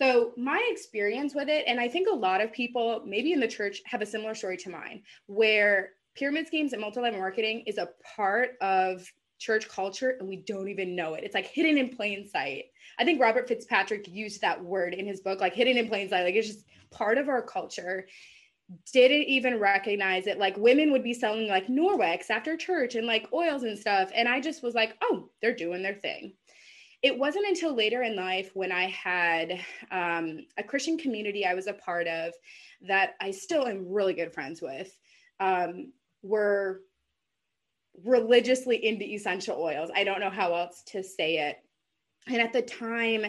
So 0.00 0.32
my 0.36 0.64
experience 0.70 1.34
with 1.34 1.48
it, 1.48 1.64
and 1.66 1.80
I 1.80 1.88
think 1.88 2.08
a 2.08 2.14
lot 2.14 2.40
of 2.40 2.52
people, 2.52 3.02
maybe 3.04 3.32
in 3.32 3.40
the 3.40 3.48
church, 3.48 3.80
have 3.84 4.00
a 4.00 4.06
similar 4.06 4.34
story 4.34 4.56
to 4.58 4.70
mine, 4.70 5.02
where 5.26 5.90
pyramid 6.14 6.46
schemes 6.46 6.72
and 6.72 6.80
multi-level 6.80 7.18
marketing 7.18 7.64
is 7.66 7.78
a 7.78 7.88
part 8.16 8.52
of 8.60 9.04
church 9.38 9.68
culture 9.68 10.16
and 10.18 10.28
we 10.28 10.36
don't 10.36 10.68
even 10.68 10.96
know 10.96 11.14
it. 11.14 11.24
It's 11.24 11.34
like 11.34 11.46
hidden 11.46 11.78
in 11.78 11.90
plain 11.90 12.28
sight. 12.28 12.64
I 12.98 13.04
think 13.04 13.20
Robert 13.20 13.46
Fitzpatrick 13.46 14.08
used 14.08 14.40
that 14.40 14.62
word 14.62 14.94
in 14.94 15.06
his 15.06 15.20
book, 15.20 15.40
like 15.40 15.54
hidden 15.54 15.76
in 15.76 15.88
plain 15.88 16.08
sight. 16.08 16.24
Like 16.24 16.34
it's 16.34 16.48
just 16.48 16.66
part 16.90 17.18
of 17.18 17.28
our 17.28 17.42
culture 17.42 18.06
didn't 18.92 19.24
even 19.24 19.58
recognize 19.58 20.26
it. 20.26 20.38
Like 20.38 20.56
women 20.56 20.92
would 20.92 21.04
be 21.04 21.14
selling 21.14 21.48
like 21.48 21.68
Norwex 21.68 22.30
after 22.30 22.56
church 22.56 22.96
and 22.96 23.06
like 23.06 23.32
oils 23.32 23.62
and 23.62 23.78
stuff. 23.78 24.10
And 24.14 24.28
I 24.28 24.40
just 24.40 24.62
was 24.62 24.74
like, 24.74 24.96
oh, 25.02 25.30
they're 25.40 25.54
doing 25.54 25.82
their 25.82 25.94
thing. 25.94 26.34
It 27.02 27.16
wasn't 27.16 27.46
until 27.46 27.74
later 27.74 28.02
in 28.02 28.16
life 28.16 28.50
when 28.54 28.72
I 28.72 28.88
had 28.88 29.60
um, 29.90 30.46
a 30.56 30.62
Christian 30.62 30.98
community 30.98 31.46
I 31.46 31.54
was 31.54 31.68
a 31.68 31.72
part 31.72 32.08
of 32.08 32.34
that 32.82 33.14
I 33.20 33.30
still 33.30 33.66
am 33.66 33.88
really 33.88 34.14
good 34.14 34.32
friends 34.32 34.60
with, 34.60 34.96
um, 35.38 35.92
were 36.22 36.80
religiously 38.04 38.84
into 38.84 39.04
essential 39.04 39.60
oils. 39.60 39.90
I 39.94 40.04
don't 40.04 40.20
know 40.20 40.30
how 40.30 40.54
else 40.54 40.82
to 40.88 41.02
say 41.02 41.38
it. 41.48 41.58
And 42.26 42.38
at 42.38 42.52
the 42.52 42.62
time, 42.62 43.24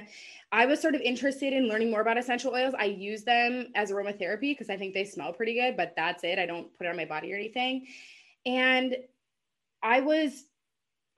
I 0.52 0.66
was 0.66 0.82
sort 0.82 0.96
of 0.96 1.02
interested 1.02 1.54
in 1.54 1.68
learning 1.68 1.92
more 1.92 2.02
about 2.02 2.18
essential 2.18 2.54
oils. 2.54 2.74
I 2.78 2.86
use 2.86 3.24
them 3.24 3.68
as 3.76 3.92
aromatherapy 3.92 4.52
because 4.52 4.70
I 4.70 4.78
think 4.78 4.94
they 4.94 5.06
smell 5.06 5.32
pretty 5.32 5.54
good, 5.54 5.78
but 5.78 5.94
that's 5.96 6.24
it. 6.24 6.38
I 6.38 6.46
don't 6.46 6.76
put 6.78 6.86
it 6.86 6.90
on 6.90 6.98
my 6.98 7.06
body 7.06 7.32
or 7.32 7.36
anything. 7.36 7.88
And 8.46 8.96
I 9.82 10.02
was 10.02 10.44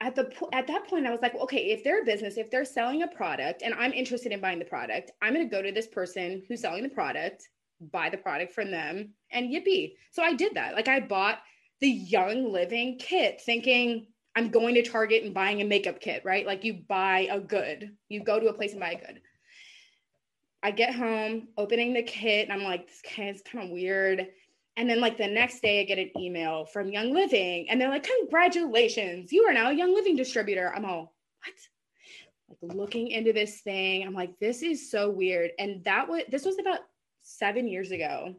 at 0.02 0.16
the 0.16 0.32
at 0.52 0.66
that 0.66 0.88
point 0.88 1.06
I 1.06 1.10
was 1.10 1.22
like, 1.22 1.34
okay, 1.36 1.70
if 1.70 1.84
they're 1.84 2.02
a 2.02 2.04
business, 2.04 2.36
if 2.36 2.50
they're 2.50 2.64
selling 2.64 3.02
a 3.02 3.08
product 3.08 3.62
and 3.62 3.72
I'm 3.74 3.92
interested 3.92 4.32
in 4.32 4.40
buying 4.40 4.58
the 4.58 4.64
product, 4.64 5.12
I'm 5.22 5.32
going 5.32 5.48
to 5.48 5.56
go 5.56 5.62
to 5.62 5.72
this 5.72 5.86
person 5.86 6.42
who's 6.48 6.60
selling 6.60 6.82
the 6.82 6.88
product, 6.88 7.48
buy 7.92 8.10
the 8.10 8.16
product 8.16 8.52
from 8.52 8.70
them, 8.70 9.10
and 9.30 9.48
yippee. 9.48 9.94
So 10.10 10.22
I 10.22 10.34
did 10.34 10.54
that. 10.54 10.74
Like 10.74 10.88
I 10.88 10.98
bought 11.00 11.38
the 11.80 11.88
Young 11.88 12.52
Living 12.52 12.98
kit 12.98 13.40
thinking 13.46 14.08
I'm 14.34 14.50
going 14.50 14.74
to 14.74 14.82
Target 14.82 15.22
and 15.22 15.34
buying 15.34 15.60
a 15.60 15.64
makeup 15.64 16.00
kit, 16.00 16.24
right? 16.24 16.46
Like 16.46 16.64
you 16.64 16.82
buy 16.88 17.28
a 17.30 17.38
good, 17.38 17.96
you 18.08 18.24
go 18.24 18.40
to 18.40 18.48
a 18.48 18.54
place 18.54 18.72
and 18.72 18.80
buy 18.80 18.92
a 18.92 19.06
good. 19.06 19.20
I 20.64 20.70
get 20.70 20.94
home, 20.94 21.48
opening 21.56 21.92
the 21.92 22.02
kit, 22.02 22.48
and 22.48 22.52
I'm 22.52 22.64
like, 22.64 22.86
this 22.86 23.02
kit 23.02 23.36
is 23.36 23.42
kind 23.42 23.64
of 23.64 23.70
weird. 23.70 24.28
And 24.76 24.88
then, 24.88 25.00
like, 25.00 25.18
the 25.18 25.28
next 25.28 25.60
day, 25.60 25.80
I 25.80 25.84
get 25.84 25.98
an 25.98 26.10
email 26.18 26.64
from 26.64 26.90
Young 26.90 27.12
Living, 27.12 27.68
and 27.68 27.80
they're 27.80 27.90
like, 27.90 28.08
Congratulations, 28.20 29.32
you 29.32 29.44
are 29.44 29.52
now 29.52 29.70
a 29.70 29.74
Young 29.74 29.94
Living 29.94 30.16
distributor. 30.16 30.72
I'm 30.74 30.84
all, 30.84 31.14
What? 31.44 32.62
Like, 32.62 32.74
looking 32.76 33.08
into 33.08 33.32
this 33.32 33.60
thing, 33.60 34.06
I'm 34.06 34.14
like, 34.14 34.38
This 34.38 34.62
is 34.62 34.90
so 34.90 35.10
weird. 35.10 35.50
And 35.58 35.84
that 35.84 36.08
was, 36.08 36.22
this 36.30 36.44
was 36.44 36.58
about 36.58 36.80
seven 37.20 37.68
years 37.68 37.90
ago. 37.90 38.34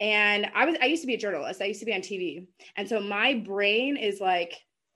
And 0.00 0.50
I 0.54 0.64
was, 0.64 0.76
I 0.82 0.86
used 0.86 1.02
to 1.02 1.06
be 1.06 1.14
a 1.14 1.18
journalist, 1.18 1.62
I 1.62 1.66
used 1.66 1.80
to 1.80 1.86
be 1.86 1.94
on 1.94 2.00
TV. 2.00 2.46
And 2.76 2.88
so 2.88 3.00
my 3.00 3.34
brain 3.34 3.96
is 3.96 4.20
like, 4.20 4.54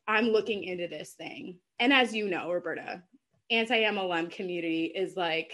I'm 0.08 0.26
looking 0.26 0.64
into 0.64 0.88
this 0.88 1.12
thing. 1.12 1.58
And 1.78 1.92
as 1.92 2.14
you 2.14 2.28
know, 2.28 2.50
Roberta, 2.50 3.02
anti 3.50 3.82
MLM 3.82 4.30
community 4.30 4.86
is 4.86 5.16
like 5.16 5.52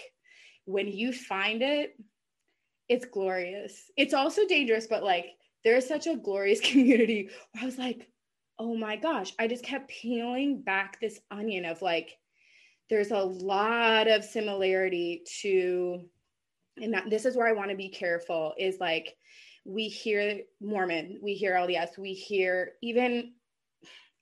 when 0.65 0.87
you 0.87 1.13
find 1.13 1.61
it, 1.61 1.95
it's 2.89 3.05
glorious. 3.05 3.91
It's 3.97 4.13
also 4.13 4.45
dangerous, 4.47 4.87
but 4.87 5.03
like 5.03 5.27
there's 5.63 5.87
such 5.87 6.07
a 6.07 6.17
glorious 6.17 6.59
community 6.63 7.29
where 7.51 7.63
I 7.63 7.65
was 7.65 7.77
like, 7.77 8.09
oh 8.59 8.75
my 8.75 8.95
gosh, 8.95 9.33
I 9.39 9.47
just 9.47 9.63
kept 9.63 9.89
peeling 9.89 10.61
back 10.61 10.99
this 10.99 11.19
onion 11.31 11.65
of 11.65 11.81
like, 11.81 12.17
there's 12.89 13.11
a 13.11 13.17
lot 13.17 14.07
of 14.07 14.23
similarity 14.23 15.23
to, 15.41 16.01
and 16.77 16.93
that, 16.93 17.09
this 17.09 17.25
is 17.25 17.35
where 17.35 17.47
I 17.47 17.53
want 17.53 17.71
to 17.71 17.77
be 17.77 17.89
careful 17.89 18.53
is 18.57 18.79
like, 18.79 19.15
we 19.65 19.87
hear 19.87 20.41
Mormon, 20.61 21.19
we 21.21 21.33
hear 21.33 21.55
LDS, 21.55 21.97
we 21.97 22.13
hear 22.13 22.73
even 22.81 23.33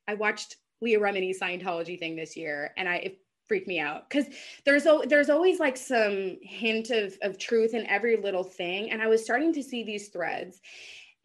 I 0.08 0.16
watched 0.16 0.58
Leah 0.82 1.00
Remini's 1.00 1.40
Scientology 1.40 1.98
thing 1.98 2.16
this 2.16 2.36
year, 2.36 2.74
and 2.76 2.90
I 2.90 2.96
it 2.96 3.18
freaked 3.52 3.68
me 3.68 3.80
out 3.80 4.10
because 4.10 4.28
there's 4.64 4.88
there's 5.10 5.30
always 5.30 5.60
like 5.60 5.76
some 5.76 6.38
hint 6.42 6.90
of 6.90 7.18
of 7.22 7.38
truth 7.38 7.74
in 7.74 7.86
every 7.88 8.16
little 8.16 8.46
thing, 8.46 8.90
and 8.92 9.02
I 9.02 9.08
was 9.08 9.26
starting 9.26 9.52
to 9.52 9.62
see 9.62 9.84
these 9.84 10.08
threads. 10.08 10.62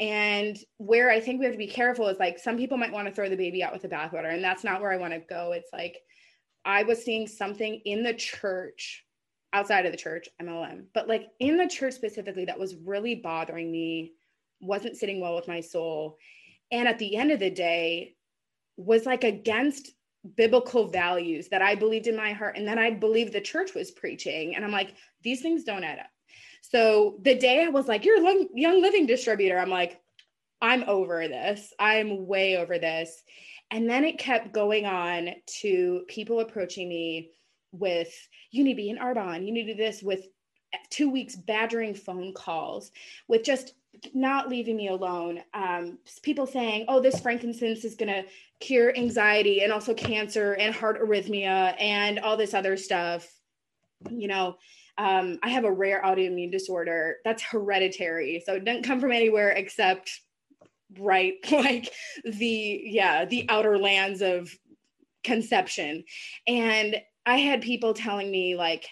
And 0.01 0.59
where 0.79 1.09
I 1.09 1.21
think 1.21 1.39
we 1.39 1.45
have 1.45 1.55
to 1.55 1.59
be 1.59 1.69
careful 1.69 2.09
is 2.09 2.19
like 2.19 2.41
some 2.41 2.57
people 2.57 2.79
might 2.79 2.91
want 2.91 3.07
to 3.07 3.15
throw 3.15 3.29
the 3.29 3.37
baby 3.37 3.63
out 3.63 3.73
with 3.73 3.83
the 3.83 3.89
bathwater, 3.89 4.35
and 4.35 4.43
that's 4.43 4.65
not 4.65 4.81
where 4.81 4.91
I 4.91 4.97
want 4.97 5.13
to 5.13 5.21
go. 5.21 5.53
It's 5.53 5.71
like 5.73 5.99
I 6.65 6.83
was 6.83 7.05
seeing 7.05 7.29
something 7.29 7.81
in 7.85 8.03
the 8.03 8.15
church 8.15 9.05
outside 9.53 9.87
of 9.87 9.93
the 9.93 9.99
church, 9.99 10.29
MLM, 10.43 10.87
but 10.95 11.07
like 11.07 11.29
in 11.39 11.57
the 11.57 11.69
church 11.69 11.95
specifically 11.95 12.47
that 12.47 12.59
was 12.59 12.75
really 12.75 13.15
bothering 13.15 13.71
me, 13.71 14.15
wasn't 14.61 14.97
sitting 14.97 15.21
well 15.21 15.37
with 15.37 15.47
my 15.47 15.61
soul. 15.61 16.19
And 16.73 16.89
at 16.89 16.99
the 16.99 17.15
end 17.15 17.31
of 17.31 17.39
the 17.39 17.51
day, 17.51 18.17
was 18.77 19.07
like 19.07 19.25
against 19.25 19.93
biblical 20.35 20.89
values 20.89 21.49
that 21.49 21.63
I 21.63 21.75
believed 21.75 22.07
in 22.07 22.17
my 22.17 22.33
heart 22.33 22.57
and 22.57 22.67
that 22.69 22.79
I 22.79 22.91
believed 22.91 23.33
the 23.33 23.41
church 23.41 23.75
was 23.75 23.91
preaching. 23.91 24.57
And 24.57 24.65
I'm 24.65 24.73
like, 24.73 24.95
these 25.23 25.43
things 25.43 25.65
don't 25.65 25.85
add 25.85 25.99
up. 25.99 26.11
So 26.63 27.19
the 27.23 27.37
day 27.37 27.65
I 27.65 27.69
was 27.69 27.87
like, 27.87 28.05
you're 28.05 28.19
a 28.19 28.45
young 28.55 28.83
living 28.83 29.07
distributor, 29.07 29.59
I'm 29.59 29.71
like, 29.71 30.01
I'm 30.61 30.85
over 30.89 31.29
this. 31.29 31.73
I'm 31.79 32.27
way 32.27 32.57
over 32.57 32.79
this. 32.79 33.23
And 33.71 33.89
then 33.89 34.05
it 34.05 34.19
kept 34.19 34.53
going 34.53 34.87
on 34.87 35.31
to 35.61 36.05
people 36.09 36.41
approaching 36.41 36.89
me 36.89 37.31
with, 37.73 38.13
you 38.51 38.65
need 38.65 38.75
to 38.75 38.77
be 38.77 38.91
in 38.91 38.99
Arbonne, 38.99 39.47
you 39.47 39.53
need 39.53 39.67
to 39.67 39.75
do 39.75 39.83
this 39.83 40.03
with 40.03 40.27
two 40.91 41.11
weeks 41.11 41.37
badgering 41.37 41.95
phone 41.95 42.33
calls 42.35 42.91
with 43.29 43.45
just 43.45 43.75
not 44.15 44.49
leaving 44.49 44.77
me 44.77 44.89
alone. 44.89 45.41
Um, 45.55 45.99
people 46.23 46.47
saying, 46.47 46.87
oh, 46.89 47.01
this 47.01 47.21
frankincense 47.21 47.85
is 47.85 47.95
going 47.95 48.13
to 48.13 48.25
cure 48.61 48.97
anxiety 48.97 49.63
and 49.63 49.73
also 49.73 49.95
cancer 49.95 50.55
and 50.55 50.75
heart 50.75 51.01
arrhythmia 51.01 51.75
and 51.81 52.19
all 52.19 52.37
this 52.37 52.55
other 52.55 52.77
stuff. 52.77 53.31
You 54.11 54.29
know, 54.29 54.57
um, 54.99 55.39
I 55.43 55.51
have 55.51 55.65
a 55.65 55.73
rare 55.73 56.03
autoimmune 56.05 56.53
disorder 56.53 57.17
that's 57.25 57.43
hereditary. 57.43 58.43
So 58.45 58.55
it 58.55 58.65
doesn't 58.65 58.85
come 58.85 59.01
from 59.01 59.13
anywhere 59.13 59.51
except 59.51 60.21
right 60.99 61.35
like 61.51 61.91
the 62.25 62.81
yeah 62.85 63.25
the 63.25 63.47
outer 63.49 63.79
lands 63.79 64.23
of 64.23 64.51
conception 65.25 66.05
and 66.47 66.97
i 67.25 67.37
had 67.37 67.61
people 67.61 67.93
telling 67.93 68.31
me 68.31 68.57
like 68.57 68.87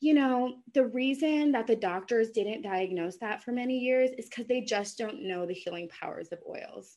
you 0.00 0.14
know, 0.14 0.56
the 0.74 0.86
reason 0.86 1.52
that 1.52 1.66
the 1.66 1.76
doctors 1.76 2.30
didn't 2.30 2.62
diagnose 2.62 3.16
that 3.18 3.42
for 3.42 3.52
many 3.52 3.78
years 3.78 4.10
is 4.18 4.28
because 4.28 4.46
they 4.46 4.60
just 4.60 4.98
don't 4.98 5.22
know 5.22 5.46
the 5.46 5.54
healing 5.54 5.88
powers 5.88 6.28
of 6.32 6.38
oils. 6.48 6.96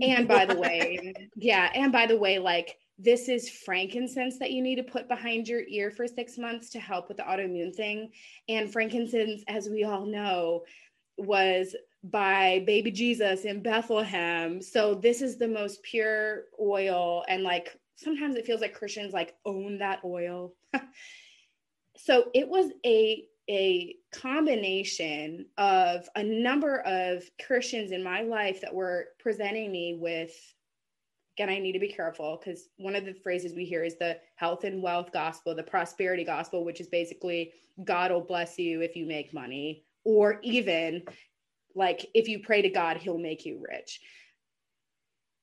and 0.00 0.26
by 0.26 0.44
the 0.44 0.58
way, 0.58 1.14
yeah, 1.36 1.70
and 1.74 1.92
by 1.92 2.06
the 2.06 2.18
way, 2.18 2.38
like 2.38 2.76
this 2.98 3.28
is 3.28 3.50
frankincense 3.50 4.38
that 4.38 4.52
you 4.52 4.62
need 4.62 4.76
to 4.76 4.82
put 4.82 5.06
behind 5.06 5.46
your 5.46 5.62
ear 5.68 5.90
for 5.90 6.06
six 6.06 6.38
months 6.38 6.70
to 6.70 6.80
help 6.80 7.08
with 7.08 7.18
the 7.18 7.22
autoimmune 7.22 7.74
thing. 7.74 8.10
And 8.48 8.72
frankincense, 8.72 9.42
as 9.48 9.68
we 9.68 9.84
all 9.84 10.06
know, 10.06 10.64
was 11.18 11.76
by 12.02 12.62
baby 12.66 12.90
Jesus 12.90 13.44
in 13.44 13.62
Bethlehem. 13.62 14.62
So 14.62 14.94
this 14.94 15.20
is 15.22 15.36
the 15.36 15.48
most 15.48 15.82
pure 15.82 16.44
oil 16.60 17.24
and 17.28 17.42
like 17.42 17.78
sometimes 17.96 18.36
it 18.36 18.46
feels 18.46 18.60
like 18.60 18.74
Christians 18.74 19.12
like 19.12 19.34
own 19.44 19.78
that 19.78 20.00
oil. 20.04 20.54
so 21.96 22.30
it 22.34 22.48
was 22.48 22.70
a 22.84 23.24
a 23.48 23.94
combination 24.12 25.46
of 25.56 26.08
a 26.16 26.22
number 26.22 26.80
of 26.80 27.22
Christians 27.44 27.92
in 27.92 28.02
my 28.02 28.22
life 28.22 28.60
that 28.60 28.74
were 28.74 29.08
presenting 29.18 29.70
me 29.70 29.96
with 30.00 30.32
again 31.36 31.48
I 31.48 31.58
need 31.58 31.72
to 31.72 31.78
be 31.78 31.92
careful 31.92 32.40
because 32.42 32.68
one 32.76 32.96
of 32.96 33.04
the 33.04 33.14
phrases 33.14 33.54
we 33.54 33.64
hear 33.64 33.84
is 33.84 33.96
the 33.98 34.18
health 34.36 34.64
and 34.64 34.82
wealth 34.82 35.12
gospel, 35.12 35.54
the 35.54 35.62
prosperity 35.62 36.24
gospel, 36.24 36.64
which 36.64 36.80
is 36.80 36.88
basically 36.88 37.52
God 37.84 38.10
will 38.10 38.20
bless 38.20 38.58
you 38.58 38.80
if 38.82 38.96
you 38.96 39.06
make 39.06 39.34
money 39.34 39.84
or 40.04 40.38
even 40.42 41.02
like 41.74 42.06
if 42.14 42.26
you 42.26 42.40
pray 42.40 42.62
to 42.62 42.70
God, 42.70 42.96
he'll 42.96 43.18
make 43.18 43.44
you 43.44 43.62
rich 43.70 44.00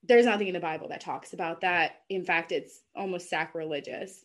there's 0.06 0.26
nothing 0.26 0.48
in 0.48 0.54
the 0.54 0.60
Bible 0.60 0.88
that 0.88 1.00
talks 1.00 1.32
about 1.32 1.60
that. 1.62 2.02
In 2.10 2.24
fact, 2.24 2.52
it's 2.52 2.82
almost 2.94 3.30
sacrilegious. 3.30 4.24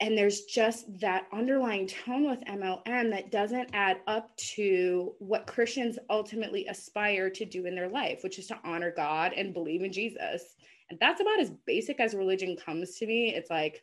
And 0.00 0.16
there's 0.16 0.42
just 0.42 1.00
that 1.00 1.26
underlying 1.32 1.86
tone 1.86 2.28
with 2.28 2.44
MLM 2.44 3.10
that 3.10 3.30
doesn't 3.30 3.70
add 3.72 4.00
up 4.06 4.36
to 4.36 5.14
what 5.18 5.46
Christians 5.46 5.98
ultimately 6.10 6.66
aspire 6.66 7.30
to 7.30 7.46
do 7.46 7.64
in 7.64 7.74
their 7.74 7.88
life, 7.88 8.22
which 8.22 8.38
is 8.38 8.46
to 8.48 8.58
honor 8.62 8.92
God 8.94 9.32
and 9.34 9.54
believe 9.54 9.82
in 9.82 9.92
Jesus. 9.92 10.56
And 10.90 10.98
that's 11.00 11.20
about 11.20 11.40
as 11.40 11.50
basic 11.66 11.98
as 11.98 12.14
religion 12.14 12.56
comes 12.56 12.96
to 12.96 13.06
me. 13.06 13.34
It's 13.34 13.50
like, 13.50 13.82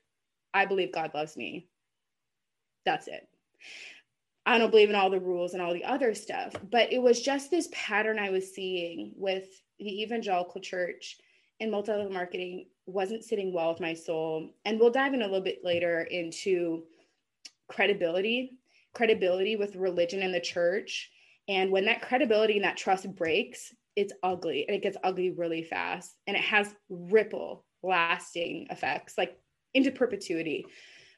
I 0.54 0.66
believe 0.66 0.94
God 0.94 1.12
loves 1.16 1.36
me. 1.36 1.68
That's 2.86 3.08
it. 3.08 3.28
I 4.46 4.58
don't 4.58 4.72
believe 4.72 4.90
in 4.90 4.96
all 4.96 5.10
the 5.10 5.20
rules 5.20 5.54
and 5.54 5.62
all 5.62 5.74
the 5.74 5.86
other 5.86 6.14
stuff. 6.14 6.54
But 6.70 6.94
it 6.94 7.02
was 7.02 7.22
just 7.22 7.50
this 7.50 7.70
pattern 7.72 8.20
I 8.20 8.30
was 8.30 8.54
seeing 8.54 9.14
with 9.16 9.48
the 9.84 10.02
evangelical 10.02 10.62
church 10.62 11.18
and 11.60 11.72
multi-level 11.72 12.12
marketing 12.12 12.68
wasn't 12.86 13.24
sitting 13.24 13.54
well 13.54 13.70
with 13.70 13.80
my 13.80 13.94
soul. 13.94 14.50
And 14.66 14.80
we'll 14.80 14.92
dive 14.92 15.14
in 15.14 15.22
a 15.22 15.26
little 15.26 15.42
bit 15.42 15.60
later 15.64 16.02
into 16.02 16.84
credibility, 17.70 18.58
credibility 18.94 19.56
with 19.56 19.76
religion 19.76 20.22
and 20.22 20.34
the 20.34 20.42
church. 20.42 21.10
And 21.48 21.72
when 21.72 21.86
that 21.86 22.02
credibility 22.02 22.56
and 22.56 22.64
that 22.64 22.78
trust 22.78 23.14
breaks, 23.16 23.74
it's 23.96 24.14
ugly 24.24 24.66
and 24.68 24.76
it 24.76 24.82
gets 24.82 24.98
ugly 25.04 25.32
really 25.32 25.64
fast 25.64 26.16
and 26.28 26.36
it 26.36 26.44
has 26.44 26.74
ripple 26.90 27.66
lasting 27.84 28.68
effects 28.70 29.18
like 29.18 29.38
into 29.74 29.92
perpetuity 29.92 30.66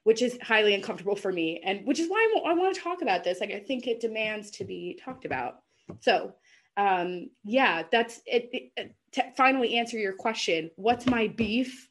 which 0.03 0.21
is 0.21 0.37
highly 0.41 0.75
uncomfortable 0.75 1.15
for 1.15 1.31
me 1.31 1.61
and 1.63 1.85
which 1.85 1.99
is 1.99 2.09
why 2.09 2.41
I, 2.45 2.53
want 2.53 2.75
to 2.75 2.81
talk 2.81 3.01
about 3.01 3.23
this 3.23 3.39
like 3.39 3.51
i 3.51 3.59
think 3.59 3.87
it 3.87 3.99
demands 3.99 4.51
to 4.51 4.65
be 4.65 4.99
talked 5.03 5.25
about 5.25 5.59
so 6.01 6.33
um 6.77 7.29
yeah 7.43 7.83
that's 7.91 8.21
it, 8.25 8.49
it 8.51 8.95
to 9.11 9.23
finally 9.37 9.77
answer 9.77 9.97
your 9.97 10.13
question 10.13 10.69
what's 10.75 11.05
my 11.05 11.27
beef 11.27 11.89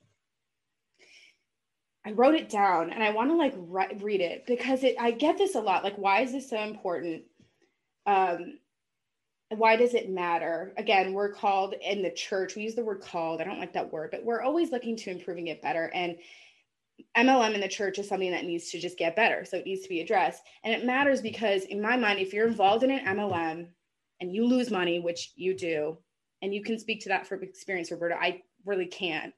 i 2.05 2.13
wrote 2.13 2.35
it 2.35 2.49
down 2.49 2.91
and 2.91 3.03
i 3.03 3.11
want 3.11 3.31
to 3.31 3.37
like 3.37 3.55
re- 3.57 3.97
read 4.01 4.21
it 4.21 4.45
because 4.47 4.85
it 4.85 4.95
i 5.01 5.11
get 5.11 5.39
this 5.39 5.55
a 5.55 5.61
lot 5.61 5.85
like 5.85 5.97
why 5.97 6.21
is 6.21 6.33
this 6.33 6.51
so 6.51 6.61
important 6.63 7.23
um 8.07 8.59
why 9.51 9.77
does 9.77 9.95
it 9.95 10.11
matter? 10.11 10.73
Again, 10.77 11.13
we're 11.13 11.33
called 11.33 11.75
in 11.81 12.03
the 12.03 12.11
church, 12.11 12.57
we 12.57 12.63
use 12.63 12.75
the 12.75 12.85
word 12.85 13.01
called. 13.01 13.41
I 13.41 13.45
don't 13.45 13.59
like 13.59 13.73
that 13.75 13.93
word, 13.93 14.11
but 14.11 14.25
we're 14.25 14.43
always 14.43 14.71
looking 14.71 14.97
to 14.97 15.11
improving 15.11 15.49
it 15.49 15.63
better. 15.63 15.91
And 15.95 16.17
MLM 17.17 17.55
in 17.55 17.61
the 17.61 17.69
church 17.69 17.99
is 17.99 18.09
something 18.09 18.31
that 18.31 18.45
needs 18.45 18.71
to 18.71 18.81
just 18.81 18.99
get 18.99 19.17
better. 19.17 19.45
So 19.45 19.57
it 19.57 19.67
needs 19.67 19.83
to 19.83 19.89
be 19.89 20.01
addressed. 20.01 20.43
And 20.63 20.73
it 20.73 20.87
matters 20.87 21.21
because, 21.21 21.65
in 21.65 21.81
my 21.81 21.97
mind, 21.97 22.21
if 22.21 22.33
you're 22.33 22.47
involved 22.47 22.85
in 22.85 22.91
an 22.91 23.05
MLM 23.05 23.69
and 24.25 24.35
you 24.35 24.47
lose 24.47 24.71
money, 24.71 24.99
which 25.01 25.33
you 25.37 25.57
do, 25.57 25.97
and 26.43 26.55
you 26.55 26.63
can 26.63 26.79
speak 26.79 27.03
to 27.03 27.09
that 27.11 27.27
from 27.27 27.43
experience, 27.43 27.91
Roberta, 27.91 28.17
I 28.21 28.43
really 28.65 28.87
can't 28.87 29.33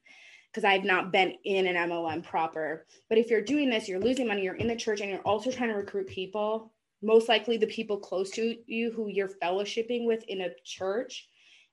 because 0.50 0.64
I've 0.64 0.84
not 0.84 1.12
been 1.12 1.34
in 1.44 1.66
an 1.66 1.76
MLM 1.90 2.24
proper. 2.24 2.86
But 3.10 3.18
if 3.18 3.28
you're 3.28 3.42
doing 3.42 3.68
this, 3.68 3.88
you're 3.88 4.00
losing 4.00 4.26
money, 4.26 4.42
you're 4.42 4.54
in 4.54 4.68
the 4.68 4.76
church, 4.76 5.00
and 5.00 5.10
you're 5.10 5.20
also 5.20 5.50
trying 5.50 5.68
to 5.68 5.76
recruit 5.76 6.06
people 6.06 6.72
most 7.02 7.28
likely 7.28 7.56
the 7.56 7.66
people 7.66 7.98
close 7.98 8.30
to 8.30 8.56
you 8.66 8.90
who 8.92 9.08
you're 9.08 9.30
fellowshipping 9.42 10.06
with 10.06 10.22
in 10.24 10.42
a 10.42 10.50
church 10.64 11.28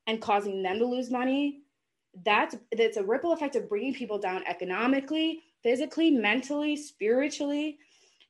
and 0.07 0.21
causing 0.21 0.61
them 0.61 0.79
to 0.79 0.85
lose 0.85 1.09
money 1.09 1.61
that's 2.23 2.55
that's 2.77 2.97
a 2.97 3.03
ripple 3.03 3.33
effect 3.33 3.55
of 3.55 3.69
bringing 3.69 3.93
people 3.93 4.19
down 4.19 4.43
economically 4.47 5.41
physically 5.63 6.11
mentally 6.11 6.75
spiritually 6.75 7.77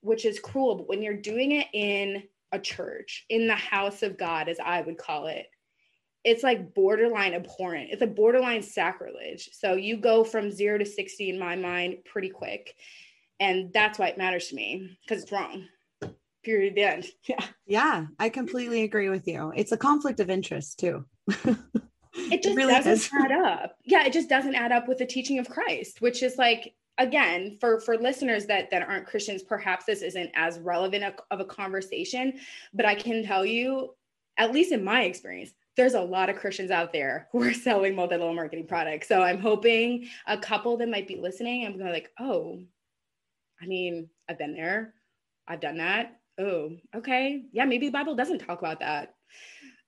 which 0.01 0.23
is 0.23 0.39
cruel 0.39 0.75
but 0.75 0.87
when 0.87 1.01
you're 1.01 1.17
doing 1.17 1.51
it 1.51 1.67
in 1.73 2.23
a 2.53 2.59
church 2.59 3.25
in 3.29 3.47
the 3.47 3.55
house 3.55 4.03
of 4.03 4.17
god 4.17 4.47
as 4.47 4.59
i 4.63 4.81
would 4.81 4.97
call 4.97 5.27
it 5.27 5.47
it's 6.23 6.43
like 6.43 6.73
borderline 6.73 7.33
abhorrent. 7.33 7.89
It's 7.91 8.01
a 8.01 8.07
borderline 8.07 8.61
sacrilege. 8.61 9.49
So 9.51 9.73
you 9.73 9.97
go 9.97 10.23
from 10.23 10.51
0 10.51 10.77
to 10.79 10.85
60 10.85 11.29
in 11.29 11.39
my 11.39 11.55
mind 11.55 11.97
pretty 12.05 12.29
quick. 12.29 12.75
And 13.39 13.73
that's 13.73 13.99
why 13.99 14.07
it 14.07 14.17
matters 14.17 14.47
to 14.47 14.55
me 14.55 14.97
because 15.03 15.23
it's 15.23 15.31
wrong. 15.31 15.67
Period 16.43 16.75
the 16.75 16.83
end. 16.83 17.05
Yeah. 17.27 17.45
Yeah 17.65 18.05
i 18.19 18.29
completely 18.29 18.83
agree 18.83 19.09
with 19.09 19.27
you. 19.27 19.51
It's 19.55 19.71
a 19.71 19.77
conflict 19.77 20.19
of 20.19 20.29
interest 20.29 20.79
too. 20.79 21.05
It 22.15 22.43
just 22.43 22.53
it 22.53 22.57
really 22.57 22.75
doesn't 22.75 22.91
is. 22.91 23.09
add 23.11 23.31
up. 23.31 23.75
Yeah 23.83 24.05
it 24.05 24.13
just 24.13 24.29
doesn't 24.29 24.53
add 24.53 24.71
up 24.71 24.87
with 24.87 24.99
the 24.99 25.05
teaching 25.05 25.39
of 25.39 25.49
christ 25.49 25.99
which 25.99 26.21
is 26.21 26.37
like 26.37 26.75
again 26.97 27.57
for 27.59 27.79
for 27.79 27.97
listeners 27.97 28.45
that 28.45 28.69
that 28.69 28.87
aren't 28.87 29.07
christians 29.07 29.41
perhaps 29.41 29.85
this 29.85 30.01
isn't 30.01 30.29
as 30.35 30.59
relevant 30.59 31.03
of 31.31 31.39
a 31.39 31.45
conversation 31.45 32.33
but 32.73 32.85
i 32.85 32.93
can 32.93 33.23
tell 33.23 33.45
you 33.45 33.93
at 34.37 34.51
least 34.51 34.71
in 34.71 34.83
my 34.83 35.03
experience 35.03 35.53
there's 35.75 35.95
a 35.95 36.01
lot 36.01 36.29
of 36.29 36.35
Christians 36.35 36.69
out 36.69 36.93
there 36.93 37.27
who 37.31 37.41
are 37.41 37.51
selling 37.65 37.95
multi-level 37.95 38.35
marketing 38.35 38.67
products. 38.67 39.07
So 39.07 39.23
I'm 39.23 39.39
hoping 39.39 40.07
a 40.27 40.37
couple 40.37 40.77
that 40.77 40.87
might 40.87 41.07
be 41.07 41.15
listening. 41.15 41.65
I'm 41.65 41.79
going 41.79 41.91
like, 41.91 42.11
oh, 42.19 42.61
I 43.59 43.65
mean, 43.65 44.07
I've 44.29 44.37
been 44.37 44.53
there. 44.53 44.93
I've 45.47 45.61
done 45.61 45.77
that 45.77 46.19
oh, 46.39 46.71
okay. 46.95 47.43
Yeah, 47.51 47.65
maybe 47.65 47.87
the 47.87 47.91
Bible 47.91 48.15
doesn't 48.15 48.39
talk 48.39 48.59
about 48.59 48.79
that. 48.79 49.15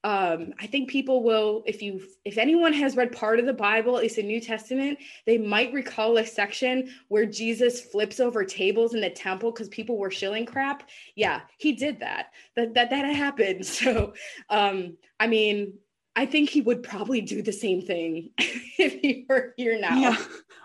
Um, 0.05 0.53
I 0.59 0.67
think 0.67 0.87
people 0.87 1.23
will, 1.23 1.63
if 1.65 1.81
you, 1.81 1.99
if 2.25 2.37
anyone 2.37 2.73
has 2.73 2.95
read 2.95 3.11
part 3.11 3.39
of 3.39 3.47
the 3.47 3.53
Bible, 3.53 3.97
at 3.97 4.03
least 4.03 4.17
the 4.17 4.23
New 4.23 4.39
Testament, 4.39 4.99
they 5.25 5.39
might 5.39 5.73
recall 5.73 6.15
a 6.17 6.25
section 6.27 6.91
where 7.07 7.25
Jesus 7.25 7.81
flips 7.81 8.19
over 8.19 8.45
tables 8.45 8.93
in 8.93 9.01
the 9.01 9.09
temple 9.09 9.51
because 9.51 9.67
people 9.69 9.97
were 9.97 10.11
shilling 10.11 10.45
crap. 10.45 10.87
Yeah, 11.15 11.41
he 11.57 11.73
did 11.73 12.01
that. 12.01 12.27
That 12.55 12.75
that 12.75 12.91
that 12.91 13.05
happened. 13.05 13.65
So, 13.75 14.13
um, 14.49 14.95
I 15.19 15.25
mean, 15.27 15.73
I 16.15 16.27
think 16.27 16.49
he 16.49 16.61
would 16.61 16.83
probably 16.83 17.21
do 17.21 17.41
the 17.41 17.51
same 17.51 17.81
thing 17.81 18.29
if 18.37 18.93
he 19.01 19.25
were 19.27 19.53
here 19.57 19.79
now. 19.79 19.97
Yeah, 19.97 20.17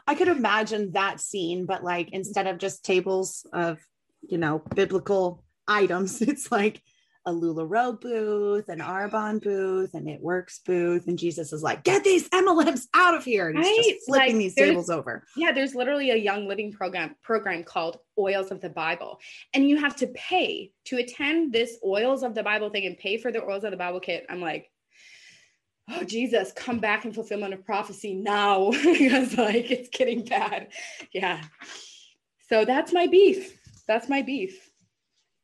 I 0.06 0.16
could 0.16 0.28
imagine 0.28 0.92
that 0.92 1.18
scene, 1.18 1.64
but 1.64 1.82
like 1.82 2.10
instead 2.12 2.46
of 2.46 2.58
just 2.58 2.84
tables 2.84 3.46
of, 3.54 3.78
you 4.20 4.36
know, 4.36 4.62
biblical 4.74 5.44
items. 5.70 6.20
It's 6.30 6.52
like 6.52 6.82
a 7.26 7.32
LuLaRoe 7.32 8.00
booth, 8.00 8.68
an 8.68 8.78
Arbonne 8.78 9.42
booth, 9.42 9.92
an 9.94 10.08
It 10.08 10.20
Works 10.20 10.60
booth. 10.64 11.06
And 11.06 11.18
Jesus 11.18 11.52
is 11.52 11.62
like, 11.62 11.84
get 11.84 12.02
these 12.02 12.28
MLMs 12.30 12.86
out 12.94 13.14
of 13.14 13.24
here. 13.24 13.48
And 13.48 13.58
he's 13.58 13.66
right? 13.66 13.84
just 13.84 14.06
flipping 14.06 14.34
like, 14.34 14.38
these 14.38 14.54
tables 14.54 14.88
over. 14.88 15.26
Yeah, 15.36 15.52
there's 15.52 15.74
literally 15.74 16.10
a 16.10 16.16
young 16.16 16.48
living 16.48 16.72
program 16.72 17.16
program 17.22 17.62
called 17.64 17.98
Oils 18.18 18.50
of 18.50 18.60
the 18.60 18.70
Bible. 18.70 19.18
And 19.52 19.68
you 19.68 19.76
have 19.76 19.96
to 19.96 20.06
pay 20.08 20.72
to 20.86 20.96
attend 20.96 21.52
this 21.52 21.78
Oils 21.84 22.22
of 22.22 22.34
the 22.34 22.42
Bible 22.42 22.70
thing 22.70 22.86
and 22.86 22.96
pay 22.96 23.18
for 23.18 23.30
the 23.30 23.44
Oils 23.44 23.64
of 23.64 23.70
the 23.70 23.76
Bible 23.76 24.00
kit. 24.00 24.24
I'm 24.30 24.40
like, 24.40 24.70
oh 25.90 26.04
Jesus, 26.04 26.52
come 26.52 26.78
back 26.78 27.04
in 27.04 27.12
fulfillment 27.12 27.52
of 27.52 27.64
prophecy 27.66 28.14
now. 28.14 28.70
because 28.82 29.36
like 29.36 29.70
it's 29.70 29.90
getting 29.90 30.24
bad. 30.24 30.68
Yeah. 31.12 31.42
So 32.48 32.64
that's 32.64 32.94
my 32.94 33.06
beef. 33.06 33.58
That's 33.86 34.08
my 34.08 34.22
beef 34.22 34.69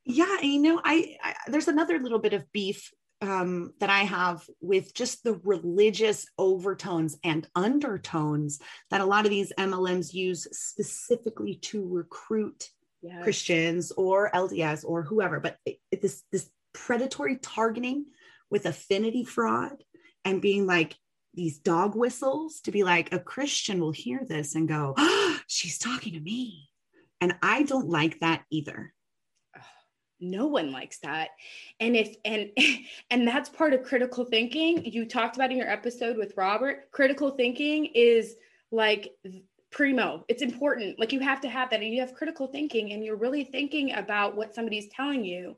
yeah 0.06 0.40
you 0.40 0.62
know 0.62 0.80
I, 0.82 1.16
I, 1.22 1.34
there's 1.48 1.68
another 1.68 1.98
little 1.98 2.20
bit 2.20 2.32
of 2.32 2.50
beef 2.52 2.90
um, 3.20 3.72
that 3.80 3.90
i 3.90 4.00
have 4.00 4.46
with 4.60 4.94
just 4.94 5.24
the 5.24 5.40
religious 5.42 6.26
overtones 6.38 7.18
and 7.24 7.46
undertones 7.54 8.60
that 8.90 9.00
a 9.00 9.06
lot 9.06 9.24
of 9.24 9.30
these 9.30 9.52
mlms 9.58 10.14
use 10.14 10.46
specifically 10.52 11.56
to 11.56 11.86
recruit 11.86 12.70
yes. 13.02 13.22
christians 13.22 13.92
or 13.96 14.30
lds 14.32 14.84
or 14.86 15.02
whoever 15.02 15.40
but 15.40 15.56
it, 15.66 15.78
it, 15.90 16.00
this 16.00 16.22
this 16.30 16.48
predatory 16.72 17.36
targeting 17.36 18.06
with 18.50 18.66
affinity 18.66 19.24
fraud 19.24 19.82
and 20.24 20.42
being 20.42 20.66
like 20.66 20.94
these 21.34 21.58
dog 21.58 21.96
whistles 21.96 22.60
to 22.60 22.70
be 22.70 22.84
like 22.84 23.12
a 23.12 23.18
christian 23.18 23.80
will 23.80 23.92
hear 23.92 24.20
this 24.26 24.54
and 24.54 24.68
go 24.68 24.94
oh, 24.96 25.40
she's 25.48 25.78
talking 25.78 26.12
to 26.12 26.20
me 26.20 26.68
and 27.20 27.34
i 27.42 27.62
don't 27.62 27.88
like 27.88 28.20
that 28.20 28.44
either 28.50 28.92
no 30.20 30.46
one 30.46 30.72
likes 30.72 30.98
that. 30.98 31.30
And 31.80 31.96
if 31.96 32.16
and 32.24 32.50
and 33.10 33.26
that's 33.26 33.48
part 33.48 33.74
of 33.74 33.82
critical 33.82 34.24
thinking. 34.24 34.84
You 34.84 35.06
talked 35.06 35.36
about 35.36 35.50
in 35.50 35.58
your 35.58 35.70
episode 35.70 36.16
with 36.16 36.36
robert 36.36 36.90
critical 36.92 37.30
thinking 37.30 37.86
is 37.94 38.36
like 38.70 39.14
primo. 39.70 40.24
It's 40.28 40.42
important. 40.42 40.98
Like 40.98 41.12
you 41.12 41.20
have 41.20 41.40
to 41.42 41.48
have 41.48 41.70
that. 41.70 41.82
And 41.82 41.92
you 41.92 42.00
have 42.00 42.14
critical 42.14 42.46
thinking 42.46 42.92
and 42.92 43.04
you're 43.04 43.16
really 43.16 43.44
thinking 43.44 43.92
about 43.92 44.36
what 44.36 44.54
somebody's 44.54 44.88
telling 44.88 45.24
you. 45.24 45.56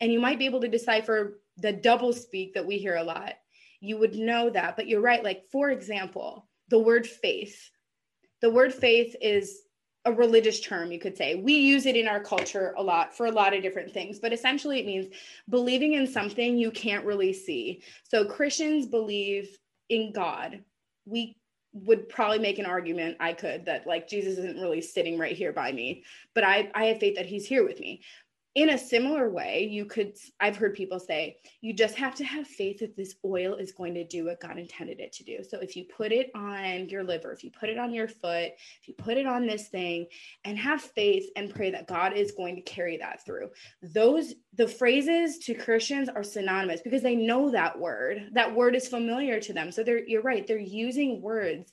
And 0.00 0.12
you 0.12 0.20
might 0.20 0.38
be 0.38 0.46
able 0.46 0.60
to 0.62 0.68
decipher 0.68 1.40
the 1.56 1.72
double 1.72 2.12
speak 2.12 2.54
that 2.54 2.66
we 2.66 2.78
hear 2.78 2.96
a 2.96 3.04
lot. 3.04 3.34
You 3.80 3.98
would 3.98 4.14
know 4.14 4.50
that. 4.50 4.76
But 4.76 4.88
you're 4.88 5.00
right. 5.00 5.22
Like 5.22 5.44
for 5.52 5.70
example 5.70 6.48
the 6.68 6.78
word 6.78 7.06
faith. 7.06 7.70
The 8.40 8.50
word 8.50 8.72
faith 8.72 9.14
is 9.20 9.62
a 10.10 10.16
religious 10.16 10.60
term, 10.60 10.92
you 10.92 10.98
could 10.98 11.16
say. 11.16 11.36
We 11.36 11.54
use 11.54 11.86
it 11.86 11.96
in 11.96 12.08
our 12.08 12.20
culture 12.20 12.74
a 12.76 12.82
lot 12.82 13.16
for 13.16 13.26
a 13.26 13.30
lot 13.30 13.54
of 13.54 13.62
different 13.62 13.92
things, 13.92 14.18
but 14.18 14.32
essentially 14.32 14.78
it 14.78 14.86
means 14.86 15.14
believing 15.48 15.94
in 15.94 16.06
something 16.06 16.56
you 16.56 16.70
can't 16.70 17.04
really 17.04 17.32
see. 17.32 17.82
So 18.04 18.24
Christians 18.24 18.86
believe 18.86 19.56
in 19.88 20.12
God. 20.12 20.62
We 21.06 21.36
would 21.72 22.08
probably 22.08 22.40
make 22.40 22.58
an 22.58 22.66
argument 22.66 23.16
I 23.20 23.32
could 23.32 23.64
that 23.66 23.86
like 23.86 24.08
Jesus 24.08 24.38
isn't 24.38 24.60
really 24.60 24.80
sitting 24.80 25.18
right 25.18 25.36
here 25.36 25.52
by 25.52 25.70
me, 25.70 26.04
but 26.34 26.44
I 26.44 26.70
I 26.74 26.86
have 26.86 26.98
faith 26.98 27.16
that 27.16 27.26
he's 27.26 27.46
here 27.46 27.64
with 27.64 27.78
me 27.78 28.02
in 28.56 28.70
a 28.70 28.78
similar 28.78 29.30
way, 29.30 29.68
you 29.70 29.84
could, 29.84 30.16
I've 30.40 30.56
heard 30.56 30.74
people 30.74 30.98
say, 30.98 31.36
you 31.60 31.72
just 31.72 31.94
have 31.94 32.16
to 32.16 32.24
have 32.24 32.48
faith 32.48 32.80
that 32.80 32.96
this 32.96 33.14
oil 33.24 33.54
is 33.54 33.70
going 33.70 33.94
to 33.94 34.04
do 34.04 34.24
what 34.24 34.40
God 34.40 34.58
intended 34.58 34.98
it 34.98 35.12
to 35.14 35.24
do. 35.24 35.38
So 35.48 35.60
if 35.60 35.76
you 35.76 35.84
put 35.84 36.10
it 36.10 36.32
on 36.34 36.88
your 36.88 37.04
liver, 37.04 37.32
if 37.32 37.44
you 37.44 37.52
put 37.52 37.68
it 37.68 37.78
on 37.78 37.94
your 37.94 38.08
foot, 38.08 38.50
if 38.80 38.88
you 38.88 38.94
put 38.94 39.16
it 39.16 39.26
on 39.26 39.46
this 39.46 39.68
thing 39.68 40.06
and 40.44 40.58
have 40.58 40.82
faith 40.82 41.30
and 41.36 41.54
pray 41.54 41.70
that 41.70 41.86
God 41.86 42.14
is 42.14 42.32
going 42.32 42.56
to 42.56 42.62
carry 42.62 42.96
that 42.96 43.24
through, 43.24 43.50
those, 43.82 44.34
the 44.54 44.66
phrases 44.66 45.38
to 45.38 45.54
Christians 45.54 46.08
are 46.08 46.24
synonymous 46.24 46.80
because 46.80 47.02
they 47.02 47.14
know 47.14 47.52
that 47.52 47.78
word. 47.78 48.30
That 48.32 48.52
word 48.52 48.74
is 48.74 48.88
familiar 48.88 49.38
to 49.40 49.52
them. 49.52 49.70
So 49.70 49.84
they're, 49.84 50.04
you're 50.04 50.22
right, 50.22 50.44
they're 50.44 50.58
using 50.58 51.22
words 51.22 51.72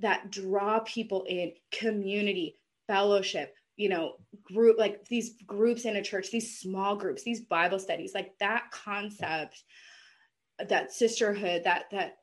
that 0.00 0.30
draw 0.30 0.80
people 0.80 1.24
in 1.28 1.52
community, 1.70 2.56
fellowship, 2.86 3.54
you 3.76 3.88
know 3.88 4.14
group 4.42 4.78
like 4.78 5.04
these 5.06 5.34
groups 5.46 5.84
in 5.84 5.96
a 5.96 6.02
church 6.02 6.30
these 6.30 6.58
small 6.58 6.96
groups 6.96 7.24
these 7.24 7.40
bible 7.40 7.78
studies 7.78 8.12
like 8.14 8.32
that 8.38 8.70
concept 8.70 9.64
that 10.68 10.92
sisterhood 10.92 11.64
that 11.64 11.86
that 11.90 12.18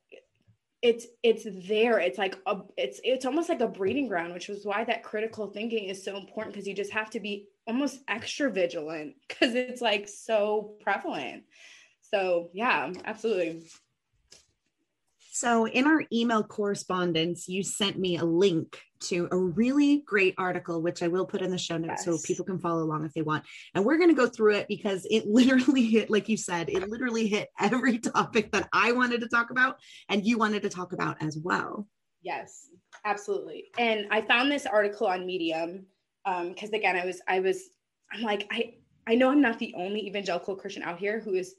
it's 0.81 1.05
it's 1.21 1.45
there. 1.67 1.99
It's 1.99 2.17
like 2.17 2.37
a, 2.45 2.61
it's 2.75 2.99
it's 3.03 3.25
almost 3.25 3.49
like 3.49 3.61
a 3.61 3.67
breeding 3.67 4.07
ground 4.07 4.33
which 4.33 4.49
is 4.49 4.65
why 4.65 4.83
that 4.83 5.03
critical 5.03 5.47
thinking 5.47 5.89
is 5.89 6.03
so 6.03 6.17
important 6.17 6.53
because 6.53 6.67
you 6.67 6.73
just 6.73 6.91
have 6.91 7.09
to 7.11 7.19
be 7.19 7.47
almost 7.67 7.99
extra 8.07 8.49
vigilant 8.49 9.15
because 9.27 9.53
it's 9.53 9.81
like 9.81 10.07
so 10.07 10.75
prevalent. 10.81 11.43
So 12.01 12.49
yeah 12.53 12.91
absolutely. 13.05 13.63
So, 15.33 15.65
in 15.65 15.87
our 15.87 16.03
email 16.11 16.43
correspondence, 16.43 17.47
you 17.47 17.63
sent 17.63 17.97
me 17.97 18.17
a 18.17 18.25
link 18.25 18.81
to 19.01 19.27
a 19.31 19.37
really 19.37 20.03
great 20.05 20.35
article, 20.37 20.81
which 20.81 21.03
I 21.03 21.07
will 21.07 21.25
put 21.25 21.41
in 21.41 21.51
the 21.51 21.57
show 21.57 21.77
notes 21.77 22.05
yes. 22.05 22.05
so 22.05 22.17
people 22.25 22.45
can 22.45 22.59
follow 22.59 22.83
along 22.83 23.05
if 23.05 23.13
they 23.13 23.21
want. 23.21 23.43
And 23.73 23.83
we're 23.83 23.97
going 23.97 24.09
to 24.09 24.15
go 24.15 24.27
through 24.27 24.55
it 24.55 24.67
because 24.67 25.05
it 25.09 25.25
literally 25.27 25.85
hit, 25.85 26.09
like 26.09 26.29
you 26.29 26.37
said, 26.37 26.69
it 26.69 26.89
literally 26.89 27.27
hit 27.27 27.49
every 27.59 27.99
topic 27.99 28.51
that 28.51 28.69
I 28.73 28.91
wanted 28.91 29.21
to 29.21 29.27
talk 29.27 29.51
about 29.51 29.77
and 30.09 30.25
you 30.25 30.37
wanted 30.37 30.61
to 30.63 30.69
talk 30.69 30.93
about 30.93 31.21
as 31.21 31.37
well. 31.37 31.87
Yes, 32.21 32.67
absolutely. 33.05 33.65
And 33.77 34.07
I 34.11 34.21
found 34.21 34.51
this 34.51 34.65
article 34.65 35.07
on 35.07 35.25
Medium 35.25 35.85
because 36.23 36.69
um, 36.69 36.73
again, 36.73 36.95
I 36.95 37.05
was, 37.05 37.21
I 37.27 37.39
was, 37.39 37.69
I'm 38.13 38.21
like, 38.21 38.47
I, 38.51 38.75
I 39.07 39.15
know 39.15 39.31
I'm 39.31 39.41
not 39.41 39.57
the 39.57 39.73
only 39.75 40.05
evangelical 40.05 40.55
Christian 40.55 40.83
out 40.83 40.99
here 40.99 41.19
who 41.19 41.33
is 41.33 41.55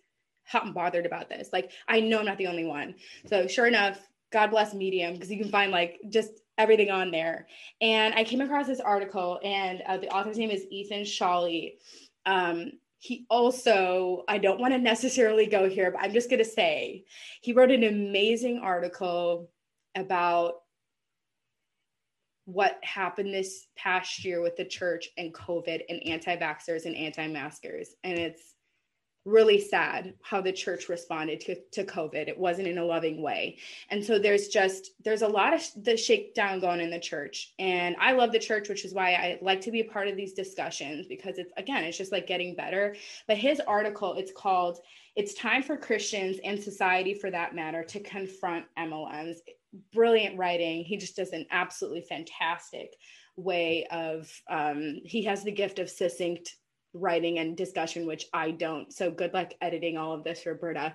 hot 0.47 0.65
and 0.65 0.75
bothered 0.75 1.07
about 1.07 1.29
this. 1.29 1.49
Like, 1.53 1.73
I 1.89 2.01
know 2.01 2.21
I'm 2.21 2.27
not 2.27 2.39
the 2.39 2.47
only 2.47 2.65
one. 2.65 2.95
So, 3.27 3.49
sure 3.49 3.67
enough, 3.67 3.99
God 4.33 4.51
bless 4.51 4.75
Medium 4.75 5.15
because 5.15 5.31
you 5.31 5.39
can 5.39 5.51
find 5.51 5.71
like 5.71 6.01
just 6.09 6.42
everything 6.59 6.91
on 6.91 7.11
there. 7.11 7.47
And 7.81 8.15
I 8.15 8.25
came 8.25 8.41
across 8.41 8.67
this 8.67 8.81
article, 8.81 9.41
and 9.43 9.83
uh, 9.87 9.99
the 9.99 10.09
author's 10.09 10.39
name 10.39 10.51
is 10.51 10.67
Ethan 10.71 11.05
Shawley. 11.05 11.79
Um, 12.27 12.73
he 12.99 13.27
also, 13.29 14.23
I 14.29 14.39
don't 14.39 14.61
want 14.61 14.75
to 14.75 14.79
necessarily 14.79 15.47
go 15.47 15.69
here, 15.69 15.91
but 15.91 16.03
I'm 16.03 16.13
just 16.13 16.31
going 16.31 16.39
to 16.39 16.49
say 16.49 17.05
he 17.41 17.53
wrote 17.53 17.73
an 17.73 17.83
amazing 17.83 18.59
article 18.59 19.51
about 19.97 20.55
what 22.45 22.79
happened 22.83 23.33
this 23.33 23.67
past 23.77 24.25
year 24.25 24.41
with 24.41 24.57
the 24.57 24.65
church 24.65 25.09
and 25.17 25.35
COVID 25.35 25.83
and 25.89 26.03
anti 26.07 26.37
vaxxers 26.37 26.87
and 26.87 26.97
anti 26.97 27.27
maskers. 27.27 27.97
And 28.05 28.19
it's 28.19 28.52
really 29.25 29.61
sad 29.61 30.15
how 30.23 30.41
the 30.41 30.53
church 30.53 30.89
responded 30.89 31.41
to, 31.41 31.57
to 31.71 31.85
covid. 31.85 32.29
It 32.29 32.39
wasn't 32.39 32.69
in 32.69 32.79
a 32.79 32.85
loving 32.85 33.23
way. 33.23 33.59
And 33.91 34.05
so 34.05 34.19
there's 34.19 34.49
just 34.49 34.91
there's 35.05 35.23
a 35.23 35.29
lot 35.29 35.55
of 35.55 35.63
the 35.85 35.97
shakedown 35.97 36.61
going 36.61 36.81
in 36.81 36.91
the 36.91 36.99
church. 36.99 37.53
And 37.59 37.95
i 38.01 38.13
love 38.13 38.33
the 38.33 38.39
church 38.39 38.69
which 38.69 38.85
is 38.85 38.95
why 38.95 39.15
i 39.15 39.39
like 39.41 39.61
to 39.63 39.71
be 39.71 39.81
a 39.81 39.85
part 39.85 40.09
of 40.09 40.17
these 40.17 40.33
discussions 40.33 41.07
because 41.07 41.39
it's 41.39 41.53
again 41.57 41.85
it's 41.85 41.99
just 41.99 42.13
like 42.13 42.27
getting 42.27 42.55
better. 42.55 42.97
But 43.27 43.39
his 43.39 43.61
article 43.61 44.15
it's 44.15 44.33
called 44.33 44.79
it's 45.15 45.35
time 45.35 45.63
for 45.63 45.77
christians 45.77 46.39
and 46.43 46.59
society 46.59 47.15
for 47.15 47.31
that 47.31 47.55
matter 47.55 47.85
to 47.85 48.01
confront 48.01 48.65
mlms 48.79 49.37
brilliant 49.93 50.37
writing. 50.39 50.85
He 50.85 50.97
just 50.97 51.17
does 51.17 51.33
an 51.33 51.47
absolutely 51.51 52.03
fantastic 52.03 52.97
way 53.37 53.87
of 53.91 54.31
um, 54.49 55.01
he 55.05 55.23
has 55.25 55.43
the 55.43 55.53
gift 55.53 55.79
of 55.79 55.89
succinct 55.89 56.57
writing 56.95 57.39
and 57.39 57.57
discussion, 57.57 58.07
which 58.07 58.27
I 58.33 58.51
don't. 58.51 58.93
So 58.93 59.11
good 59.11 59.33
luck 59.35 59.53
editing 59.61 59.97
all 59.97 60.15
of 60.15 60.25
this, 60.25 60.45
Roberta. 60.47 60.95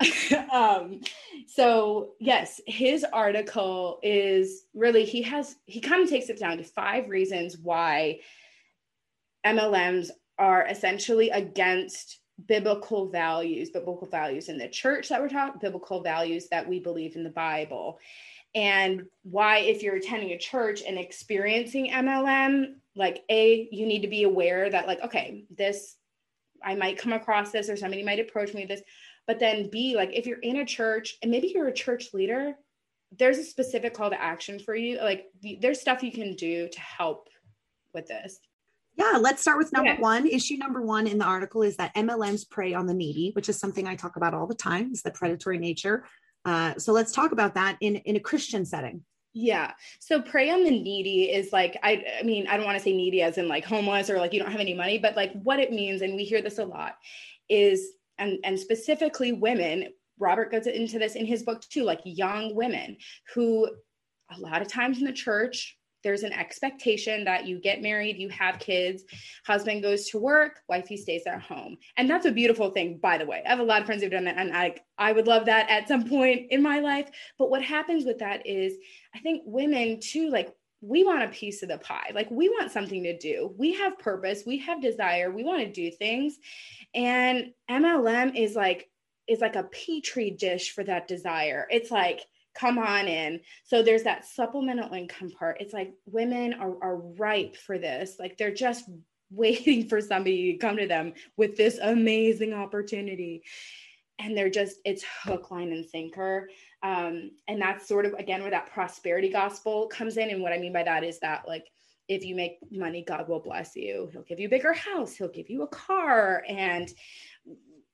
um, 0.52 1.00
so 1.46 2.12
yes, 2.18 2.60
his 2.66 3.04
article 3.12 4.00
is 4.02 4.64
really 4.74 5.04
he 5.04 5.22
has 5.22 5.56
he 5.66 5.80
kind 5.80 6.02
of 6.02 6.10
takes 6.10 6.28
it 6.28 6.38
down 6.38 6.58
to 6.58 6.64
five 6.64 7.08
reasons 7.08 7.56
why 7.56 8.20
MLMs 9.46 10.08
are 10.38 10.66
essentially 10.66 11.30
against 11.30 12.18
biblical 12.46 13.08
values, 13.08 13.70
biblical 13.70 14.08
values 14.08 14.48
in 14.48 14.58
the 14.58 14.68
church 14.68 15.08
that 15.08 15.20
we're 15.20 15.28
talking, 15.28 15.60
biblical 15.60 16.02
values 16.02 16.48
that 16.50 16.68
we 16.68 16.80
believe 16.80 17.14
in 17.14 17.22
the 17.22 17.30
Bible. 17.30 17.98
And 18.54 19.04
why, 19.22 19.58
if 19.58 19.82
you're 19.82 19.96
attending 19.96 20.30
a 20.30 20.38
church 20.38 20.82
and 20.86 20.98
experiencing 20.98 21.90
MLM, 21.90 22.74
like 22.96 23.24
a 23.30 23.68
you 23.70 23.86
need 23.86 24.02
to 24.02 24.08
be 24.08 24.22
aware 24.22 24.70
that 24.70 24.86
like 24.86 25.00
okay 25.02 25.44
this 25.56 25.96
i 26.62 26.74
might 26.74 26.98
come 26.98 27.12
across 27.12 27.50
this 27.50 27.68
or 27.68 27.76
somebody 27.76 28.02
might 28.02 28.20
approach 28.20 28.54
me 28.54 28.62
with 28.62 28.68
this 28.68 28.82
but 29.26 29.38
then 29.38 29.68
b 29.70 29.96
like 29.96 30.10
if 30.12 30.26
you're 30.26 30.38
in 30.38 30.56
a 30.56 30.64
church 30.64 31.16
and 31.22 31.30
maybe 31.30 31.50
you're 31.54 31.68
a 31.68 31.72
church 31.72 32.14
leader 32.14 32.54
there's 33.16 33.38
a 33.38 33.44
specific 33.44 33.94
call 33.94 34.10
to 34.10 34.20
action 34.20 34.58
for 34.58 34.74
you 34.74 34.98
like 34.98 35.26
there's 35.60 35.80
stuff 35.80 36.02
you 36.02 36.12
can 36.12 36.34
do 36.34 36.68
to 36.68 36.80
help 36.80 37.28
with 37.92 38.06
this 38.06 38.38
yeah, 38.96 39.18
let's 39.20 39.42
start 39.42 39.58
with 39.58 39.72
number 39.72 39.90
okay. 39.90 40.00
one. 40.00 40.24
Issue 40.24 40.56
number 40.56 40.80
one 40.80 41.08
in 41.08 41.18
the 41.18 41.24
article 41.24 41.64
is 41.64 41.76
that 41.78 41.92
MLMs 41.96 42.48
prey 42.48 42.74
on 42.74 42.86
the 42.86 42.94
needy, 42.94 43.32
which 43.34 43.48
is 43.48 43.58
something 43.58 43.88
I 43.88 43.96
talk 43.96 44.14
about 44.14 44.34
all 44.34 44.46
the 44.46 44.54
time, 44.54 44.92
is 44.92 45.02
the 45.02 45.10
predatory 45.10 45.58
nature. 45.58 46.04
Uh, 46.44 46.74
so 46.78 46.92
let's 46.92 47.12
talk 47.12 47.32
about 47.32 47.54
that 47.54 47.76
in, 47.80 47.96
in 47.96 48.16
a 48.16 48.20
Christian 48.20 48.64
setting. 48.64 49.02
Yeah. 49.32 49.72
So 49.98 50.22
prey 50.22 50.50
on 50.50 50.62
the 50.62 50.70
needy 50.70 51.24
is 51.24 51.52
like 51.52 51.76
I 51.82 52.04
I 52.20 52.22
mean, 52.22 52.46
I 52.46 52.56
don't 52.56 52.66
want 52.66 52.78
to 52.78 52.84
say 52.84 52.94
needy 52.94 53.20
as 53.20 53.36
in 53.36 53.48
like 53.48 53.64
homeless 53.64 54.08
or 54.08 54.18
like 54.18 54.32
you 54.32 54.40
don't 54.40 54.52
have 54.52 54.60
any 54.60 54.74
money, 54.74 54.96
but 54.96 55.16
like 55.16 55.32
what 55.42 55.58
it 55.58 55.72
means 55.72 56.02
and 56.02 56.14
we 56.14 56.22
hear 56.22 56.40
this 56.40 56.58
a 56.58 56.64
lot 56.64 56.96
is 57.48 57.94
and 58.18 58.38
and 58.44 58.58
specifically 58.58 59.32
women, 59.32 59.88
Robert 60.20 60.52
goes 60.52 60.68
into 60.68 61.00
this 61.00 61.16
in 61.16 61.26
his 61.26 61.42
book 61.42 61.62
too, 61.62 61.82
like 61.82 62.00
young 62.04 62.54
women 62.54 62.96
who 63.34 63.68
a 64.30 64.38
lot 64.38 64.62
of 64.62 64.68
times 64.68 64.98
in 64.98 65.04
the 65.04 65.12
church 65.12 65.76
there's 66.04 66.22
an 66.22 66.32
expectation 66.32 67.24
that 67.24 67.46
you 67.46 67.58
get 67.58 67.82
married, 67.82 68.18
you 68.18 68.28
have 68.28 68.60
kids, 68.60 69.02
husband 69.44 69.82
goes 69.82 70.08
to 70.10 70.18
work, 70.18 70.60
wifey 70.68 70.96
stays 70.96 71.22
at 71.26 71.42
home. 71.42 71.76
And 71.96 72.08
that's 72.08 72.26
a 72.26 72.30
beautiful 72.30 72.70
thing, 72.70 72.98
by 72.98 73.18
the 73.18 73.26
way. 73.26 73.42
I 73.44 73.48
have 73.48 73.58
a 73.58 73.64
lot 73.64 73.80
of 73.80 73.86
friends 73.86 74.02
who've 74.02 74.12
done 74.12 74.24
that, 74.26 74.38
and 74.38 74.56
I, 74.56 74.76
I 74.98 75.12
would 75.12 75.26
love 75.26 75.46
that 75.46 75.68
at 75.68 75.88
some 75.88 76.08
point 76.08 76.46
in 76.50 76.62
my 76.62 76.78
life. 76.78 77.10
But 77.38 77.50
what 77.50 77.62
happens 77.62 78.04
with 78.04 78.18
that 78.18 78.46
is, 78.46 78.74
I 79.14 79.18
think 79.18 79.42
women 79.44 79.98
too, 80.00 80.30
like, 80.30 80.54
we 80.80 81.02
want 81.02 81.22
a 81.22 81.28
piece 81.28 81.62
of 81.62 81.70
the 81.70 81.78
pie. 81.78 82.10
Like, 82.14 82.30
we 82.30 82.50
want 82.50 82.70
something 82.70 83.02
to 83.04 83.16
do. 83.16 83.54
We 83.56 83.72
have 83.74 83.98
purpose, 83.98 84.42
we 84.46 84.58
have 84.58 84.82
desire, 84.82 85.32
we 85.32 85.42
want 85.42 85.62
to 85.62 85.72
do 85.72 85.90
things. 85.90 86.36
And 86.94 87.52
MLM 87.70 88.36
is 88.36 88.54
like, 88.54 88.90
is 89.26 89.40
like 89.40 89.56
a 89.56 89.62
petri 89.64 90.30
dish 90.30 90.74
for 90.74 90.84
that 90.84 91.08
desire. 91.08 91.66
It's 91.70 91.90
like, 91.90 92.20
come 92.54 92.78
on 92.78 93.08
in. 93.08 93.40
So 93.64 93.82
there's 93.82 94.04
that 94.04 94.24
supplemental 94.24 94.92
income 94.92 95.30
part. 95.30 95.60
It's 95.60 95.74
like 95.74 95.92
women 96.06 96.54
are, 96.54 96.76
are 96.82 96.96
ripe 96.96 97.56
for 97.56 97.78
this. 97.78 98.16
Like 98.18 98.38
they're 98.38 98.54
just 98.54 98.88
waiting 99.30 99.88
for 99.88 100.00
somebody 100.00 100.52
to 100.52 100.58
come 100.58 100.76
to 100.76 100.86
them 100.86 101.12
with 101.36 101.56
this 101.56 101.78
amazing 101.78 102.52
opportunity. 102.52 103.42
And 104.20 104.36
they're 104.36 104.50
just, 104.50 104.76
it's 104.84 105.04
hook, 105.24 105.50
line, 105.50 105.72
and 105.72 105.84
sinker. 105.84 106.48
Um, 106.84 107.32
and 107.48 107.60
that's 107.60 107.88
sort 107.88 108.06
of, 108.06 108.12
again, 108.12 108.42
where 108.42 108.50
that 108.52 108.70
prosperity 108.70 109.28
gospel 109.28 109.88
comes 109.88 110.18
in. 110.18 110.30
And 110.30 110.40
what 110.40 110.52
I 110.52 110.58
mean 110.58 110.72
by 110.72 110.84
that 110.84 111.02
is 111.02 111.18
that, 111.20 111.48
like, 111.48 111.66
if 112.06 112.24
you 112.24 112.36
make 112.36 112.58
money, 112.70 113.02
God 113.02 113.28
will 113.28 113.40
bless 113.40 113.74
you. 113.74 114.08
He'll 114.12 114.22
give 114.22 114.38
you 114.38 114.46
a 114.46 114.50
bigger 114.50 114.72
house, 114.72 115.16
He'll 115.16 115.28
give 115.28 115.50
you 115.50 115.62
a 115.62 115.68
car. 115.68 116.44
And 116.48 116.88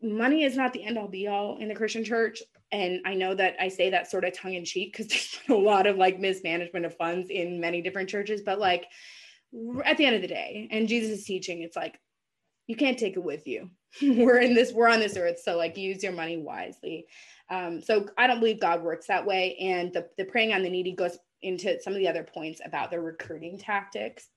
money 0.02 0.44
is 0.44 0.56
not 0.56 0.72
the 0.72 0.84
end 0.84 0.98
all 0.98 1.08
be 1.08 1.26
all 1.26 1.58
in 1.58 1.68
the 1.68 1.74
Christian 1.74 2.04
church. 2.04 2.42
And 2.72 3.00
I 3.04 3.14
know 3.14 3.34
that 3.34 3.56
I 3.58 3.68
say 3.68 3.90
that 3.90 4.10
sort 4.10 4.24
of 4.24 4.32
tongue 4.32 4.54
in 4.54 4.64
cheek 4.64 4.96
because 4.96 5.08
there's 5.08 5.38
a 5.48 5.54
lot 5.54 5.86
of 5.86 5.96
like 5.96 6.18
mismanagement 6.18 6.86
of 6.86 6.96
funds 6.96 7.30
in 7.30 7.60
many 7.60 7.82
different 7.82 8.08
churches. 8.08 8.42
But 8.42 8.58
like 8.58 8.86
at 9.84 9.96
the 9.96 10.06
end 10.06 10.16
of 10.16 10.22
the 10.22 10.28
day, 10.28 10.68
and 10.70 10.88
Jesus' 10.88 11.20
is 11.20 11.24
teaching, 11.24 11.62
it's 11.62 11.76
like 11.76 11.98
you 12.66 12.76
can't 12.76 12.98
take 12.98 13.16
it 13.16 13.24
with 13.24 13.46
you. 13.46 13.70
we're 14.02 14.40
in 14.40 14.54
this, 14.54 14.72
we're 14.72 14.88
on 14.88 15.00
this 15.00 15.16
earth. 15.16 15.40
So 15.42 15.56
like 15.56 15.76
use 15.76 16.02
your 16.02 16.12
money 16.12 16.36
wisely. 16.36 17.06
Um, 17.50 17.82
so 17.82 18.06
I 18.16 18.28
don't 18.28 18.38
believe 18.38 18.60
God 18.60 18.82
works 18.82 19.08
that 19.08 19.26
way. 19.26 19.56
And 19.60 19.92
the, 19.92 20.08
the 20.16 20.52
on 20.52 20.62
the 20.62 20.70
needy 20.70 20.92
goes 20.92 21.18
into 21.42 21.80
some 21.82 21.92
of 21.92 21.98
the 21.98 22.08
other 22.08 22.22
points 22.22 22.60
about 22.64 22.90
the 22.90 23.00
recruiting 23.00 23.58
tactics. 23.58 24.28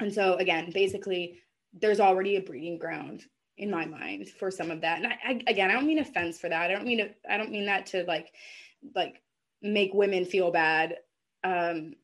And 0.00 0.12
so 0.12 0.36
again, 0.36 0.70
basically, 0.72 1.40
there's 1.74 2.00
already 2.00 2.36
a 2.36 2.40
breeding 2.40 2.78
ground 2.78 3.24
in 3.58 3.70
my 3.70 3.84
mind 3.84 4.28
for 4.28 4.50
some 4.50 4.70
of 4.70 4.80
that. 4.80 4.98
And 4.98 5.06
I, 5.06 5.18
I, 5.24 5.40
again, 5.46 5.70
I 5.70 5.74
don't 5.74 5.86
mean 5.86 5.98
offense 5.98 6.38
for 6.38 6.48
that. 6.48 6.70
I 6.70 6.74
don't 6.74 6.84
mean 6.84 6.98
to, 6.98 7.10
I 7.28 7.36
don't 7.36 7.50
mean 7.50 7.66
that 7.66 7.86
to 7.86 8.04
like 8.04 8.32
like 8.94 9.22
make 9.62 9.94
women 9.94 10.24
feel 10.24 10.50
bad. 10.50 10.96
Um, 11.44 11.94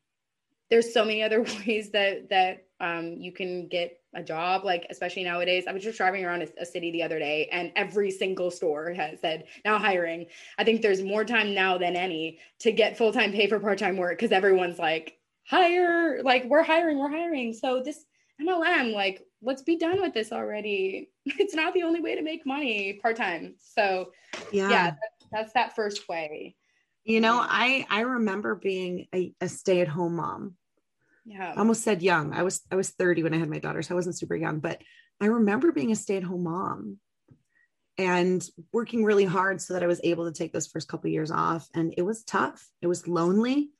there's 0.69 0.93
so 0.93 1.03
many 1.03 1.23
other 1.23 1.41
ways 1.67 1.91
that 1.91 2.29
that 2.29 2.65
um, 2.79 3.17
you 3.19 3.31
can 3.31 3.67
get 3.67 3.99
a 4.15 4.23
job 4.23 4.65
like 4.65 4.87
especially 4.89 5.23
nowadays 5.23 5.65
i 5.67 5.71
was 5.71 5.83
just 5.83 5.97
driving 5.97 6.25
around 6.25 6.41
a, 6.41 6.47
a, 6.59 6.65
city 6.65 6.89
the 6.89 7.03
other 7.03 7.19
day 7.19 7.47
and 7.51 7.71
every 7.75 8.09
single 8.09 8.49
store 8.49 8.91
has 8.91 9.19
said 9.19 9.45
now 9.63 9.77
hiring 9.77 10.25
i 10.57 10.63
think 10.63 10.81
there's 10.81 11.03
more 11.03 11.23
time 11.23 11.53
now 11.53 11.77
than 11.77 11.95
any 11.95 12.39
to 12.57 12.71
get 12.71 12.97
full-time 12.97 13.31
pay 13.31 13.47
for 13.47 13.59
part-time 13.59 13.97
work 13.97 14.17
because 14.17 14.31
everyone's 14.31 14.79
like 14.79 15.19
hire 15.45 16.23
like 16.23 16.43
we're 16.45 16.63
hiring 16.63 16.97
we're 16.97 17.09
hiring 17.09 17.53
so 17.53 17.83
this 17.85 18.05
mlm 18.41 18.93
like 18.93 19.21
let's 19.41 19.61
be 19.61 19.77
done 19.77 20.01
with 20.01 20.13
this 20.13 20.31
already. 20.31 21.09
It's 21.25 21.53
not 21.53 21.73
the 21.73 21.83
only 21.83 22.01
way 22.01 22.15
to 22.15 22.21
make 22.21 22.45
money 22.45 22.99
part 23.01 23.15
time. 23.15 23.55
So 23.59 24.11
yeah, 24.51 24.69
yeah 24.69 24.85
that's, 24.85 25.25
that's, 25.31 25.53
that 25.53 25.75
first 25.75 26.09
way. 26.09 26.55
You 27.03 27.21
know, 27.21 27.39
I 27.39 27.85
I 27.89 28.01
remember 28.01 28.55
being 28.55 29.07
a, 29.13 29.33
a 29.39 29.47
stay 29.47 29.81
at 29.81 29.87
home 29.87 30.15
mom 30.15 30.55
yeah. 31.25 31.53
I 31.55 31.59
almost 31.59 31.83
said 31.83 32.01
young. 32.01 32.33
I 32.33 32.41
was 32.41 32.61
I 32.71 32.75
was 32.75 32.89
30 32.89 33.23
when 33.23 33.33
I 33.33 33.37
had 33.37 33.49
my 33.49 33.59
daughter, 33.59 33.83
so 33.83 33.93
I 33.93 33.95
wasn't 33.95 34.17
super 34.17 34.35
young, 34.35 34.59
but 34.59 34.81
I 35.21 35.27
remember 35.27 35.71
being 35.71 35.91
a 35.91 35.95
stay-at-home 35.95 36.43
mom 36.43 36.97
and 37.97 38.47
working 38.71 39.03
really 39.03 39.25
hard 39.25 39.61
so 39.61 39.73
that 39.73 39.83
I 39.83 39.87
was 39.87 39.99
able 40.03 40.25
to 40.25 40.37
take 40.37 40.53
those 40.53 40.67
first 40.67 40.87
couple 40.87 41.09
of 41.09 41.13
years 41.13 41.31
off. 41.31 41.67
And 41.75 41.93
it 41.97 42.03
was 42.03 42.23
tough. 42.23 42.65
It 42.81 42.87
was 42.87 43.07
lonely. 43.07 43.71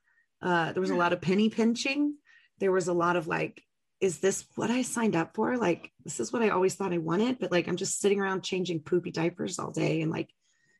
Uh, 0.41 0.73
there 0.73 0.81
was 0.81 0.89
a 0.89 0.95
lot 0.95 1.13
of 1.13 1.21
penny 1.21 1.49
pinching. 1.49 2.15
There 2.59 2.73
was 2.73 2.89
a 2.89 2.93
lot 2.93 3.15
of 3.15 3.27
like, 3.27 3.63
is 4.01 4.19
this 4.19 4.45
what 4.55 4.71
I 4.71 4.81
signed 4.81 5.15
up 5.15 5.35
for? 5.35 5.57
Like, 5.57 5.91
this 6.03 6.19
is 6.19 6.31
what 6.31 6.41
I 6.41 6.49
always 6.49 6.75
thought 6.75 6.93
I 6.93 6.99
wanted, 6.99 7.39
but 7.39 7.51
like, 7.51 7.67
I'm 7.67 7.75
just 7.75 7.99
sitting 7.99 8.19
around 8.19 8.43
changing 8.43 8.81
poopy 8.81 9.11
diapers 9.11 9.59
all 9.59 9.71
day. 9.71 10.01
And 10.01 10.11
like, 10.11 10.29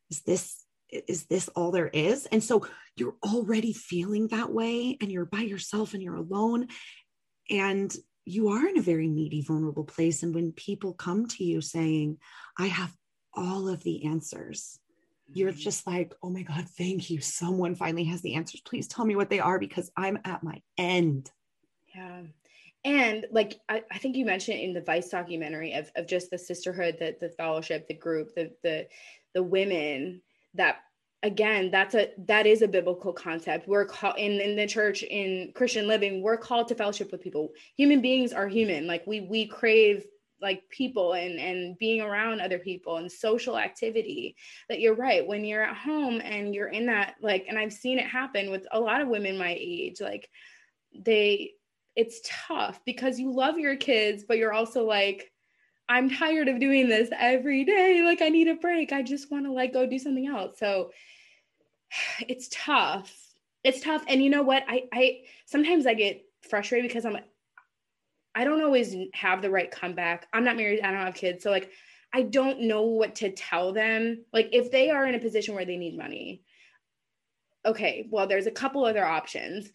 is 0.09 0.21
this 0.21 0.65
is 0.91 1.25
this 1.25 1.49
all 1.49 1.71
there 1.71 1.87
is? 1.87 2.25
And 2.27 2.43
so 2.43 2.65
you're 2.95 3.15
already 3.23 3.73
feeling 3.73 4.27
that 4.29 4.51
way 4.51 4.97
and 4.99 5.11
you're 5.11 5.25
by 5.25 5.41
yourself 5.41 5.93
and 5.93 6.01
you're 6.01 6.15
alone. 6.15 6.67
And 7.49 7.95
you 8.25 8.49
are 8.49 8.67
in 8.67 8.77
a 8.77 8.81
very 8.81 9.07
needy, 9.07 9.41
vulnerable 9.41 9.83
place. 9.83 10.23
And 10.23 10.33
when 10.33 10.51
people 10.51 10.93
come 10.93 11.27
to 11.27 11.43
you 11.43 11.61
saying, 11.61 12.17
I 12.57 12.67
have 12.67 12.93
all 13.33 13.67
of 13.67 13.83
the 13.83 14.05
answers, 14.05 14.79
you're 15.31 15.51
mm-hmm. 15.51 15.59
just 15.59 15.85
like, 15.85 16.13
oh 16.23 16.29
my 16.29 16.43
God, 16.43 16.65
thank 16.77 17.09
you. 17.09 17.21
Someone 17.21 17.75
finally 17.75 18.05
has 18.05 18.21
the 18.21 18.35
answers. 18.35 18.61
Please 18.61 18.87
tell 18.87 19.05
me 19.05 19.15
what 19.15 19.29
they 19.29 19.39
are 19.39 19.59
because 19.59 19.91
I'm 19.95 20.19
at 20.25 20.43
my 20.43 20.61
end. 20.77 21.31
Yeah. 21.95 22.21
And 22.85 23.25
like 23.31 23.59
I, 23.67 23.83
I 23.91 23.97
think 23.97 24.15
you 24.15 24.25
mentioned 24.25 24.59
in 24.59 24.73
the 24.73 24.81
Vice 24.81 25.09
documentary 25.09 25.73
of, 25.73 25.91
of 25.95 26.07
just 26.07 26.31
the 26.31 26.37
sisterhood, 26.37 26.97
the 26.99 27.15
the 27.19 27.29
fellowship, 27.29 27.87
the 27.87 27.93
group, 27.93 28.33
the 28.35 28.51
the 28.63 28.87
the 29.33 29.43
women 29.43 30.21
that 30.53 30.77
again 31.21 31.71
that's 31.71 31.95
a 31.95 32.11
that 32.27 32.47
is 32.47 32.61
a 32.61 32.67
biblical 32.67 33.11
concept. 33.11 33.67
We're 33.67 33.85
called 33.85 34.17
in 34.17 34.39
in 34.39 34.55
the 34.55 34.67
church 34.67 35.03
in 35.03 35.51
christian 35.55 35.87
living 35.87 36.21
we're 36.21 36.37
called 36.37 36.69
to 36.69 36.75
fellowship 36.75 37.11
with 37.11 37.21
people. 37.21 37.51
Human 37.75 38.01
beings 38.01 38.31
are 38.31 38.47
human. 38.47 38.87
Like 38.87 39.05
we 39.05 39.21
we 39.21 39.45
crave 39.45 40.05
like 40.41 40.63
people 40.69 41.13
and 41.13 41.37
and 41.37 41.77
being 41.79 41.99
around 41.99 42.39
other 42.39 42.59
people 42.59 42.95
and 42.95 43.11
social 43.11 43.57
activity. 43.57 44.37
That 44.69 44.79
you're 44.79 44.95
right 44.95 45.27
when 45.27 45.43
you're 45.43 45.63
at 45.63 45.75
home 45.75 46.21
and 46.23 46.55
you're 46.55 46.69
in 46.69 46.85
that 46.85 47.15
like 47.21 47.45
and 47.49 47.59
i've 47.59 47.73
seen 47.73 47.99
it 47.99 48.07
happen 48.07 48.51
with 48.51 48.65
a 48.71 48.79
lot 48.79 49.01
of 49.01 49.09
women 49.09 49.37
my 49.37 49.55
age 49.59 49.99
like 49.99 50.29
they 50.97 51.51
it's 51.99 52.21
tough 52.23 52.79
because 52.85 53.19
you 53.19 53.31
love 53.31 53.59
your 53.59 53.75
kids 53.75 54.23
but 54.27 54.37
you're 54.37 54.53
also 54.53 54.85
like 54.85 55.31
I'm 55.89 56.07
tired 56.07 56.47
of 56.47 56.59
doing 56.59 56.87
this 56.87 57.09
every 57.17 57.65
day. 57.65 58.03
Like 58.05 58.21
I 58.21 58.29
need 58.29 58.47
a 58.47 58.53
break. 58.53 58.93
I 58.93 59.01
just 59.01 59.31
want 59.31 59.45
to 59.45 59.51
like 59.51 59.73
go 59.73 59.87
do 59.87 59.97
something 59.97 60.27
else. 60.27 60.59
So 60.59 60.91
it's 62.27 62.47
tough. 62.51 63.11
It's 63.63 63.81
tough. 63.81 64.05
And 64.07 64.23
you 64.23 64.29
know 64.29 64.43
what? 64.43 64.63
I 64.67 64.83
I 64.93 65.21
sometimes 65.45 65.87
I 65.87 65.95
get 65.95 66.23
frustrated 66.47 66.87
because 66.87 67.05
I'm 67.05 67.17
I 68.35 68.43
don't 68.43 68.63
always 68.63 68.95
have 69.15 69.41
the 69.41 69.49
right 69.49 69.69
comeback. 69.69 70.27
I'm 70.31 70.43
not 70.43 70.55
married, 70.55 70.81
I 70.81 70.91
don't 70.91 71.05
have 71.05 71.15
kids. 71.15 71.43
So 71.43 71.49
like 71.49 71.71
I 72.13 72.21
don't 72.21 72.61
know 72.61 72.83
what 72.83 73.15
to 73.15 73.31
tell 73.31 73.73
them. 73.73 74.23
Like 74.31 74.49
if 74.53 74.71
they 74.71 74.91
are 74.91 75.07
in 75.07 75.15
a 75.15 75.19
position 75.19 75.55
where 75.55 75.65
they 75.65 75.77
need 75.77 75.97
money. 75.97 76.43
Okay, 77.65 78.07
well 78.11 78.27
there's 78.27 78.47
a 78.47 78.51
couple 78.51 78.85
other 78.85 79.03
options 79.03 79.71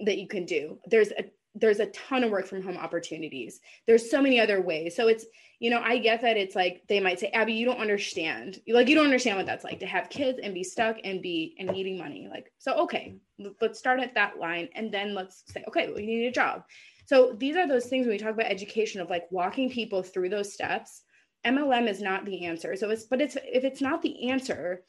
that 0.00 0.18
you 0.18 0.28
can 0.28 0.46
do. 0.46 0.78
There's 0.86 1.10
a 1.10 1.24
there's 1.60 1.80
a 1.80 1.86
ton 1.86 2.24
of 2.24 2.30
work 2.30 2.46
from 2.46 2.62
home 2.62 2.76
opportunities. 2.76 3.60
There's 3.86 4.10
so 4.10 4.20
many 4.20 4.40
other 4.40 4.60
ways. 4.60 4.94
So 4.94 5.08
it's, 5.08 5.26
you 5.60 5.70
know, 5.70 5.80
I 5.80 5.98
get 5.98 6.22
that 6.22 6.36
it's 6.36 6.54
like 6.54 6.82
they 6.88 7.00
might 7.00 7.18
say, 7.18 7.28
Abby, 7.28 7.54
you 7.54 7.66
don't 7.66 7.80
understand. 7.80 8.60
Like 8.68 8.88
you 8.88 8.94
don't 8.94 9.04
understand 9.04 9.36
what 9.36 9.46
that's 9.46 9.64
like 9.64 9.80
to 9.80 9.86
have 9.86 10.10
kids 10.10 10.38
and 10.42 10.54
be 10.54 10.62
stuck 10.62 10.96
and 11.04 11.20
be 11.20 11.56
and 11.58 11.70
needing 11.70 11.98
money. 11.98 12.28
Like, 12.30 12.52
so 12.58 12.74
okay, 12.84 13.16
let's 13.60 13.78
start 13.78 14.00
at 14.00 14.14
that 14.14 14.38
line 14.38 14.68
and 14.74 14.92
then 14.92 15.14
let's 15.14 15.44
say, 15.48 15.64
okay, 15.68 15.88
you 15.88 16.06
need 16.06 16.26
a 16.26 16.32
job. 16.32 16.64
So 17.06 17.34
these 17.38 17.56
are 17.56 17.66
those 17.66 17.86
things 17.86 18.06
when 18.06 18.14
we 18.14 18.18
talk 18.18 18.34
about 18.34 18.50
education 18.50 19.00
of 19.00 19.10
like 19.10 19.26
walking 19.30 19.70
people 19.70 20.02
through 20.02 20.28
those 20.28 20.52
steps. 20.52 21.02
MLM 21.44 21.88
is 21.88 22.02
not 22.02 22.24
the 22.24 22.44
answer. 22.44 22.76
So 22.76 22.90
it's 22.90 23.04
but 23.04 23.20
it's 23.20 23.36
if 23.36 23.64
it's 23.64 23.80
not 23.80 24.02
the 24.02 24.30
answer, 24.30 24.84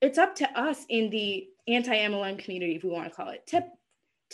it's 0.00 0.18
up 0.18 0.36
to 0.36 0.58
us 0.58 0.84
in 0.88 1.10
the 1.10 1.48
anti-MLM 1.66 2.38
community, 2.38 2.76
if 2.76 2.84
we 2.84 2.90
want 2.90 3.08
to 3.08 3.14
call 3.14 3.30
it, 3.30 3.46
to 3.48 3.64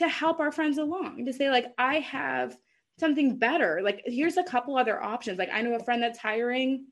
to 0.00 0.08
help 0.08 0.40
our 0.40 0.52
friends 0.52 0.78
along 0.78 1.24
to 1.24 1.32
say 1.32 1.50
like 1.50 1.66
i 1.78 2.00
have 2.00 2.56
something 3.00 3.36
better. 3.36 3.80
Like 3.82 4.02
here's 4.04 4.36
a 4.36 4.44
couple 4.44 4.76
other 4.76 5.02
options. 5.02 5.38
Like 5.38 5.50
i 5.52 5.62
know 5.62 5.74
a 5.74 5.84
friend 5.84 6.00
that's 6.00 6.18
hiring 6.18 6.86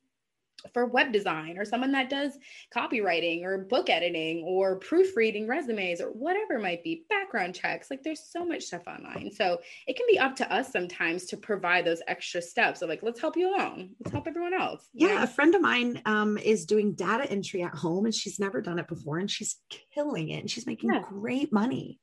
for 0.74 0.86
web 0.86 1.12
design 1.12 1.56
or 1.56 1.64
someone 1.64 1.92
that 1.92 2.10
does 2.10 2.36
copywriting 2.76 3.44
or 3.44 3.58
book 3.58 3.88
editing 3.88 4.42
or 4.44 4.80
proofreading 4.80 5.46
resumes 5.46 6.00
or 6.00 6.08
whatever 6.08 6.54
it 6.54 6.62
might 6.62 6.82
be 6.82 7.04
background 7.08 7.54
checks. 7.54 7.92
Like 7.92 8.02
there's 8.02 8.28
so 8.28 8.44
much 8.44 8.64
stuff 8.64 8.82
online. 8.88 9.30
So 9.30 9.58
it 9.86 9.96
can 9.96 10.06
be 10.10 10.18
up 10.18 10.34
to 10.36 10.52
us 10.52 10.72
sometimes 10.72 11.26
to 11.26 11.36
provide 11.36 11.84
those 11.84 12.02
extra 12.08 12.42
steps 12.42 12.82
of 12.82 12.88
like 12.88 13.04
let's 13.04 13.20
help 13.20 13.36
you 13.36 13.54
along. 13.54 13.90
Let's 14.00 14.12
help 14.12 14.26
everyone 14.26 14.54
else 14.54 14.88
yeah 14.94 15.22
a 15.22 15.26
friend 15.26 15.54
of 15.54 15.60
mine 15.60 16.02
um, 16.06 16.38
is 16.38 16.64
doing 16.64 16.94
data 16.94 17.30
entry 17.30 17.62
at 17.62 17.74
home 17.74 18.06
and 18.06 18.14
she's 18.14 18.40
never 18.40 18.60
done 18.60 18.78
it 18.78 18.88
before 18.88 19.18
and 19.18 19.30
she's 19.30 19.56
killing 19.94 20.30
it 20.30 20.40
and 20.40 20.50
she's 20.50 20.66
making 20.66 20.90
yeah. 20.92 21.02
great 21.08 21.52
money 21.52 22.00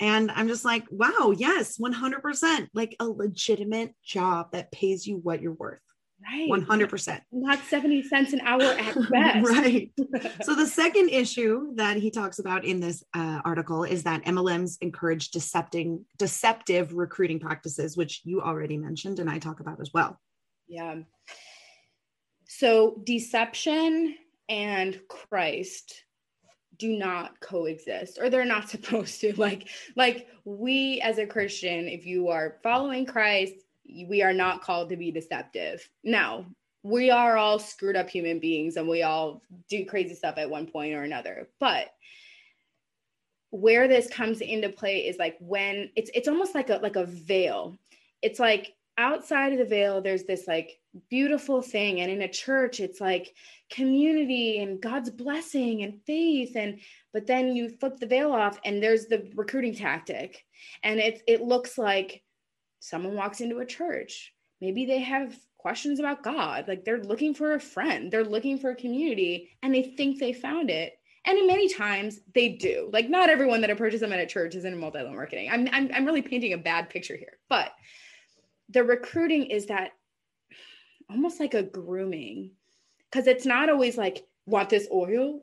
and 0.00 0.30
I'm 0.30 0.48
just 0.48 0.64
like, 0.64 0.84
wow, 0.90 1.32
yes, 1.36 1.78
100%, 1.78 2.68
like 2.74 2.96
a 3.00 3.06
legitimate 3.06 3.94
job 4.04 4.52
that 4.52 4.72
pays 4.72 5.06
you 5.06 5.18
what 5.18 5.40
you're 5.40 5.52
worth. 5.52 5.80
Right. 6.24 6.48
100%. 6.48 7.20
Not 7.32 7.58
70 7.64 8.02
cents 8.04 8.32
an 8.32 8.40
hour 8.42 8.62
at 8.62 8.94
best. 9.10 9.48
right. 9.48 9.90
so, 10.42 10.54
the 10.54 10.66
second 10.66 11.08
issue 11.08 11.74
that 11.74 11.96
he 11.96 12.10
talks 12.10 12.38
about 12.38 12.64
in 12.64 12.78
this 12.78 13.02
uh, 13.14 13.40
article 13.44 13.82
is 13.82 14.04
that 14.04 14.24
MLMs 14.24 14.78
encourage 14.82 15.30
decepting, 15.32 16.04
deceptive 16.18 16.94
recruiting 16.94 17.40
practices, 17.40 17.96
which 17.96 18.20
you 18.24 18.40
already 18.40 18.76
mentioned 18.76 19.18
and 19.18 19.28
I 19.28 19.38
talk 19.38 19.58
about 19.58 19.80
as 19.80 19.90
well. 19.92 20.20
Yeah. 20.68 21.00
So, 22.46 23.02
deception 23.04 24.14
and 24.48 25.00
Christ 25.08 26.04
do 26.82 26.96
not 26.96 27.38
coexist 27.38 28.18
or 28.20 28.28
they're 28.28 28.44
not 28.44 28.68
supposed 28.74 29.20
to. 29.20 29.32
Like 29.38 29.68
like 29.94 30.26
we 30.44 31.00
as 31.00 31.18
a 31.18 31.26
christian 31.26 31.86
if 31.86 32.04
you 32.04 32.28
are 32.28 32.56
following 32.62 33.06
christ 33.06 33.54
we 34.08 34.22
are 34.22 34.32
not 34.32 34.62
called 34.62 34.88
to 34.88 34.96
be 34.96 35.10
deceptive. 35.10 35.88
Now 36.02 36.46
we 36.82 37.10
are 37.10 37.36
all 37.36 37.58
screwed 37.58 37.96
up 37.96 38.10
human 38.10 38.40
beings 38.40 38.76
and 38.76 38.88
we 38.88 39.02
all 39.02 39.42
do 39.68 39.84
crazy 39.84 40.14
stuff 40.14 40.36
at 40.38 40.50
one 40.50 40.66
point 40.66 40.94
or 40.94 41.02
another. 41.02 41.48
But 41.60 41.92
where 43.50 43.86
this 43.86 44.08
comes 44.08 44.40
into 44.40 44.70
play 44.70 45.06
is 45.06 45.18
like 45.18 45.36
when 45.40 45.90
it's 45.94 46.10
it's 46.14 46.28
almost 46.28 46.54
like 46.54 46.70
a 46.70 46.76
like 46.76 46.96
a 46.96 47.04
veil. 47.04 47.76
It's 48.22 48.40
like 48.40 48.74
outside 48.98 49.52
of 49.52 49.58
the 49.58 49.64
veil 49.64 50.00
there's 50.00 50.24
this 50.24 50.46
like 50.46 50.78
beautiful 51.08 51.62
thing. 51.62 52.00
And 52.00 52.10
in 52.10 52.22
a 52.22 52.28
church 52.28 52.80
it's 52.80 53.00
like 53.00 53.34
community 53.70 54.62
and 54.62 54.80
god's 54.80 55.10
blessing 55.10 55.82
and 55.82 56.00
faith. 56.06 56.56
And 56.56 56.80
but 57.12 57.26
then 57.26 57.54
you 57.56 57.70
flip 57.70 57.98
the 57.98 58.06
veil 58.06 58.32
off 58.32 58.58
and 58.64 58.82
there's 58.82 59.06
the 59.06 59.30
recruiting 59.34 59.74
tactic. 59.74 60.44
And 60.82 61.00
it 61.00 61.22
it 61.26 61.42
looks 61.42 61.78
like 61.78 62.22
someone 62.80 63.14
walks 63.14 63.40
into 63.40 63.58
a 63.58 63.66
church. 63.66 64.32
Maybe 64.60 64.86
they 64.86 65.00
have 65.00 65.36
questions 65.56 66.00
about 66.00 66.24
god. 66.24 66.66
Like 66.68 66.84
they're 66.84 67.02
looking 67.02 67.34
for 67.34 67.54
a 67.54 67.60
friend. 67.60 68.12
They're 68.12 68.24
looking 68.24 68.58
for 68.58 68.70
a 68.70 68.76
community 68.76 69.50
and 69.62 69.74
they 69.74 69.82
think 69.82 70.18
they 70.18 70.32
found 70.32 70.70
it. 70.70 70.92
And 71.24 71.38
in 71.38 71.46
many 71.46 71.72
times 71.72 72.18
they 72.34 72.50
do. 72.50 72.90
Like 72.92 73.08
not 73.08 73.30
everyone 73.30 73.60
that 73.60 73.70
approaches 73.70 74.00
them 74.00 74.12
at 74.12 74.18
a 74.18 74.26
church 74.26 74.56
is 74.56 74.64
in 74.64 74.76
multi-level 74.76 75.14
marketing. 75.14 75.48
I'm, 75.50 75.68
I'm 75.72 75.90
i'm 75.94 76.04
really 76.04 76.22
painting 76.22 76.52
a 76.52 76.58
bad 76.58 76.90
picture 76.90 77.16
here 77.16 77.38
but 77.48 77.72
the 78.72 78.84
recruiting 78.84 79.46
is 79.46 79.66
that 79.66 79.92
almost 81.10 81.40
like 81.40 81.54
a 81.54 81.62
grooming 81.62 82.50
because 83.10 83.26
it's 83.26 83.46
not 83.46 83.68
always 83.68 83.96
like 83.96 84.24
want 84.46 84.70
this 84.70 84.88
oil? 84.92 85.42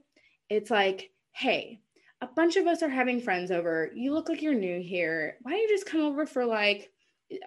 It's 0.50 0.72
like 0.72 1.12
hey 1.32 1.80
a 2.22 2.28
bunch 2.28 2.58
of 2.58 2.68
us 2.68 2.84
are 2.84 2.90
having 2.90 3.22
friends 3.22 3.50
over. 3.50 3.92
You 3.96 4.14
look 4.14 4.28
like 4.28 4.42
you're 4.42 4.54
new 4.54 4.82
here. 4.82 5.38
Why 5.42 5.52
don't 5.52 5.62
you 5.62 5.70
just 5.70 5.86
come 5.86 6.02
over 6.02 6.26
for 6.26 6.46
like 6.46 6.92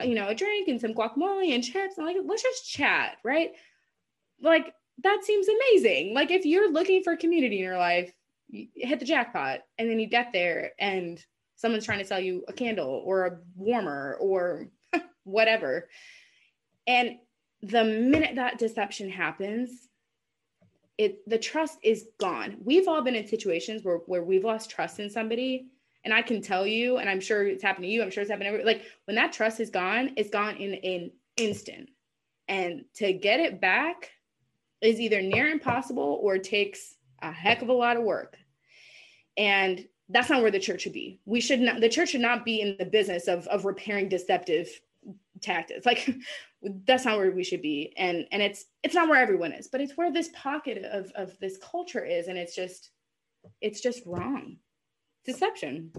you 0.00 0.14
know 0.14 0.28
a 0.28 0.34
drink 0.34 0.68
and 0.68 0.80
some 0.80 0.94
guacamole 0.94 1.54
and 1.54 1.62
chips? 1.62 1.98
And 1.98 2.06
like 2.06 2.16
let's 2.24 2.42
just 2.42 2.70
chat 2.70 3.16
right? 3.24 3.50
Like 4.40 4.72
that 5.02 5.24
seems 5.24 5.48
amazing. 5.48 6.14
Like 6.14 6.30
if 6.30 6.44
you're 6.44 6.72
looking 6.72 7.02
for 7.02 7.16
community 7.16 7.58
in 7.58 7.64
your 7.64 7.78
life 7.78 8.12
you 8.52 8.68
hit 8.74 9.00
the 9.00 9.06
jackpot 9.06 9.60
and 9.78 9.90
then 9.90 9.98
you 9.98 10.06
get 10.06 10.32
there 10.32 10.72
and 10.78 11.24
someone's 11.56 11.84
trying 11.84 11.98
to 11.98 12.04
sell 12.04 12.20
you 12.20 12.44
a 12.48 12.52
candle 12.52 13.02
or 13.04 13.26
a 13.26 13.38
warmer 13.56 14.16
or 14.20 14.68
whatever. 15.24 15.88
And 16.86 17.16
the 17.62 17.84
minute 17.84 18.36
that 18.36 18.58
deception 18.58 19.08
happens 19.10 19.88
it 20.98 21.26
the 21.28 21.38
trust 21.38 21.78
is 21.82 22.08
gone. 22.20 22.58
We've 22.62 22.86
all 22.86 23.00
been 23.02 23.14
in 23.14 23.26
situations 23.26 23.82
where 23.82 23.98
where 24.06 24.22
we've 24.22 24.44
lost 24.44 24.70
trust 24.70 25.00
in 25.00 25.08
somebody 25.08 25.68
and 26.04 26.12
i 26.12 26.20
can 26.20 26.42
tell 26.42 26.66
you 26.66 26.98
and 26.98 27.08
i'm 27.08 27.20
sure 27.20 27.46
it's 27.46 27.62
happened 27.62 27.84
to 27.84 27.88
you 27.88 28.02
i'm 28.02 28.10
sure 28.10 28.20
it's 28.22 28.30
happened 28.30 28.58
to 28.58 28.66
like 28.66 28.82
when 29.06 29.14
that 29.14 29.32
trust 29.32 29.58
is 29.58 29.70
gone 29.70 30.10
it's 30.16 30.28
gone 30.28 30.56
in 30.56 30.74
an 30.74 31.10
instant. 31.36 31.90
And 32.48 32.84
to 32.94 33.12
get 33.12 33.40
it 33.40 33.60
back 33.60 34.10
is 34.80 35.00
either 35.00 35.22
near 35.22 35.48
impossible 35.48 36.18
or 36.22 36.38
takes 36.38 36.96
a 37.20 37.30
heck 37.30 37.62
of 37.62 37.68
a 37.68 37.72
lot 37.72 37.96
of 37.96 38.02
work. 38.02 38.36
And 39.36 39.86
that's 40.08 40.28
not 40.28 40.42
where 40.42 40.50
the 40.50 40.58
church 40.58 40.82
should 40.82 40.92
be. 40.92 41.20
We 41.24 41.40
should 41.40 41.60
not, 41.60 41.80
the 41.80 41.88
church 41.88 42.10
should 42.10 42.20
not 42.20 42.44
be 42.44 42.60
in 42.60 42.76
the 42.78 42.84
business 42.84 43.28
of, 43.28 43.46
of 43.46 43.64
repairing 43.64 44.08
deceptive 44.08 44.68
tactics. 45.42 45.86
Like 45.86 46.08
that's 46.86 47.04
not 47.04 47.18
where 47.18 47.30
we 47.30 47.44
should 47.44 47.62
be. 47.62 47.92
And, 47.96 48.26
and 48.32 48.42
it's, 48.42 48.64
it's 48.82 48.94
not 48.94 49.08
where 49.08 49.20
everyone 49.20 49.52
is, 49.52 49.68
but 49.68 49.80
it's 49.80 49.96
where 49.96 50.12
this 50.12 50.30
pocket 50.34 50.84
of, 50.84 51.10
of 51.14 51.38
this 51.40 51.58
culture 51.58 52.04
is. 52.04 52.28
And 52.28 52.38
it's 52.38 52.54
just, 52.54 52.90
it's 53.60 53.80
just 53.80 54.02
wrong. 54.06 54.56
Deception 55.24 55.92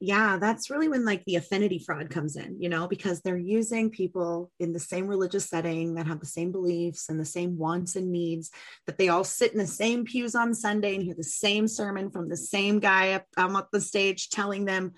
yeah 0.00 0.38
that's 0.38 0.70
really 0.70 0.88
when 0.88 1.04
like 1.04 1.22
the 1.26 1.36
affinity 1.36 1.78
fraud 1.78 2.08
comes 2.08 2.36
in 2.36 2.56
you 2.58 2.70
know 2.70 2.88
because 2.88 3.20
they're 3.20 3.36
using 3.36 3.90
people 3.90 4.50
in 4.58 4.72
the 4.72 4.80
same 4.80 5.06
religious 5.06 5.48
setting 5.48 5.94
that 5.94 6.06
have 6.06 6.20
the 6.20 6.26
same 6.26 6.50
beliefs 6.50 7.10
and 7.10 7.20
the 7.20 7.24
same 7.24 7.56
wants 7.58 7.96
and 7.96 8.10
needs 8.10 8.50
that 8.86 8.96
they 8.96 9.10
all 9.10 9.22
sit 9.24 9.52
in 9.52 9.58
the 9.58 9.66
same 9.66 10.04
pews 10.04 10.34
on 10.34 10.54
sunday 10.54 10.94
and 10.94 11.04
hear 11.04 11.14
the 11.14 11.22
same 11.22 11.68
sermon 11.68 12.10
from 12.10 12.28
the 12.28 12.36
same 12.36 12.80
guy 12.80 13.12
up, 13.12 13.26
up 13.36 13.68
the 13.72 13.80
stage 13.80 14.30
telling 14.30 14.64
them 14.64 14.92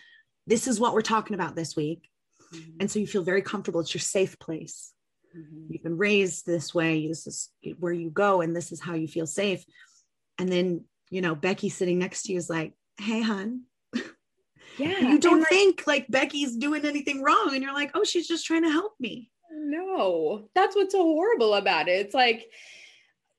this 0.47 0.69
is 0.69 0.79
what 0.79 0.95
we're 0.95 1.03
talking 1.03 1.35
about 1.35 1.57
this 1.57 1.75
week 1.75 2.09
mm-hmm. 2.53 2.71
and 2.81 2.91
so 2.91 2.99
you 2.99 3.07
feel 3.07 3.23
very 3.23 3.43
comfortable 3.43 3.81
it's 3.81 3.95
your 3.95 4.01
safe 4.01 4.39
place 4.39 4.93
mm-hmm. 5.37 5.67
you've 5.71 5.83
been 5.83 5.99
raised 5.99 6.47
this 6.47 6.75
way 6.75 7.09
this 7.09 7.27
is 7.27 7.51
where 7.79 7.93
you 7.93 8.11
go 8.11 8.41
and 8.41 8.55
this 8.55 8.73
is 8.73 8.81
how 8.81 8.95
you 8.95 9.09
feel 9.09 9.27
safe 9.27 9.65
and 10.39 10.51
then 10.51 10.85
you 11.11 11.21
know 11.21 11.35
becky 11.35 11.69
sitting 11.69 11.99
next 11.99 12.23
to 12.25 12.33
you 12.33 12.39
is 12.39 12.51
like 12.51 12.73
hey 12.99 13.21
hun 13.21 13.63
yeah. 14.79 15.01
You 15.01 15.19
don't 15.19 15.41
like, 15.41 15.49
think 15.49 15.87
like 15.87 16.09
Becky's 16.09 16.57
doing 16.57 16.85
anything 16.85 17.23
wrong. 17.23 17.51
And 17.53 17.63
you're 17.63 17.75
like, 17.75 17.91
oh, 17.95 18.05
she's 18.05 18.29
just 18.29 18.47
trying 18.47 18.63
to 18.63 18.71
help 18.71 18.95
me. 18.99 19.31
No, 19.51 20.49
that's 20.55 20.75
what's 20.75 20.95
so 20.95 21.03
horrible 21.03 21.55
about 21.55 21.89
it. 21.89 22.07
It's 22.07 22.15
like, 22.15 22.51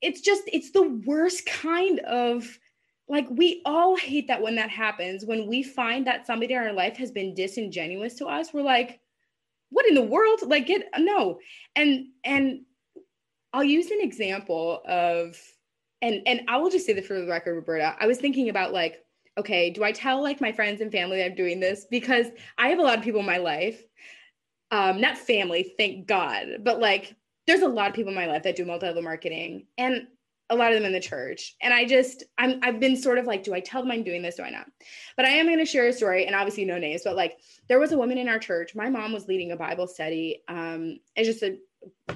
it's 0.01 0.21
just, 0.21 0.43
it's 0.47 0.71
the 0.71 1.01
worst 1.05 1.45
kind 1.45 1.99
of 1.99 2.47
like 3.09 3.27
we 3.29 3.61
all 3.65 3.95
hate 3.95 4.27
that 4.27 4.41
when 4.41 4.55
that 4.55 4.69
happens 4.69 5.25
when 5.25 5.47
we 5.47 5.61
find 5.61 6.07
that 6.07 6.25
somebody 6.25 6.53
in 6.53 6.59
our 6.59 6.73
life 6.73 6.95
has 6.97 7.11
been 7.11 7.33
disingenuous 7.35 8.15
to 8.15 8.25
us 8.25 8.53
we're 8.53 8.61
like 8.61 8.99
what 9.73 9.85
in 9.87 9.95
the 9.95 10.01
world? 10.01 10.39
Like 10.45 10.67
get 10.67 10.89
no. 10.97 11.39
And 11.75 12.07
and 12.23 12.61
i'll 13.55 13.63
use 13.63 13.91
an 13.91 13.99
example 14.01 14.81
of 14.87 15.39
and 16.01 16.23
and 16.25 16.41
i 16.47 16.57
will 16.57 16.71
just 16.71 16.87
say 16.87 16.93
this 16.93 17.05
for 17.05 17.21
the 17.21 17.27
record 17.27 17.53
roberta 17.53 17.95
i 17.99 18.07
was 18.07 18.17
thinking 18.17 18.49
about 18.49 18.73
like 18.73 19.03
okay, 19.37 19.69
do 19.69 19.83
I 19.83 19.91
tell 19.91 20.21
like 20.21 20.41
my 20.41 20.51
friends 20.51 20.81
and 20.81 20.91
family 20.91 21.23
I'm 21.23 21.35
doing 21.35 21.59
this? 21.59 21.85
Because 21.89 22.27
I 22.57 22.69
have 22.69 22.79
a 22.79 22.83
lot 22.83 22.97
of 22.97 23.03
people 23.03 23.21
in 23.21 23.25
my 23.25 23.37
life, 23.37 23.83
um, 24.71 25.01
not 25.01 25.17
family, 25.17 25.73
thank 25.77 26.07
God, 26.07 26.47
but 26.61 26.79
like 26.79 27.15
there's 27.47 27.61
a 27.61 27.67
lot 27.67 27.89
of 27.89 27.95
people 27.95 28.11
in 28.11 28.15
my 28.15 28.27
life 28.27 28.43
that 28.43 28.55
do 28.55 28.65
multi-level 28.65 29.01
marketing. 29.01 29.67
And 29.77 30.07
a 30.53 30.55
lot 30.55 30.71
of 30.71 30.77
them 30.77 30.85
in 30.85 30.93
the 30.93 30.99
church. 30.99 31.55
And 31.61 31.73
I 31.73 31.85
just, 31.85 32.23
I'm, 32.37 32.59
I've 32.63 32.79
been 32.79 32.95
sort 32.95 33.17
of 33.17 33.25
like, 33.25 33.43
do 33.43 33.53
I 33.53 33.59
tell 33.59 33.81
them 33.81 33.91
I'm 33.91 34.03
doing 34.03 34.21
this? 34.21 34.35
Do 34.35 34.43
I 34.43 34.49
not? 34.49 34.67
But 35.17 35.25
I 35.25 35.29
am 35.29 35.47
going 35.47 35.59
to 35.59 35.65
share 35.65 35.87
a 35.87 35.93
story 35.93 36.25
and 36.25 36.35
obviously 36.35 36.65
no 36.65 36.77
names, 36.77 37.01
but 37.03 37.15
like 37.15 37.37
there 37.67 37.79
was 37.79 37.91
a 37.91 37.97
woman 37.97 38.17
in 38.17 38.29
our 38.29 38.39
church. 38.39 38.75
My 38.75 38.89
mom 38.89 39.13
was 39.13 39.27
leading 39.27 39.51
a 39.51 39.57
Bible 39.57 39.87
study. 39.87 40.43
Um, 40.47 40.99
it's 41.15 41.27
just 41.27 41.43
a, 41.43 41.57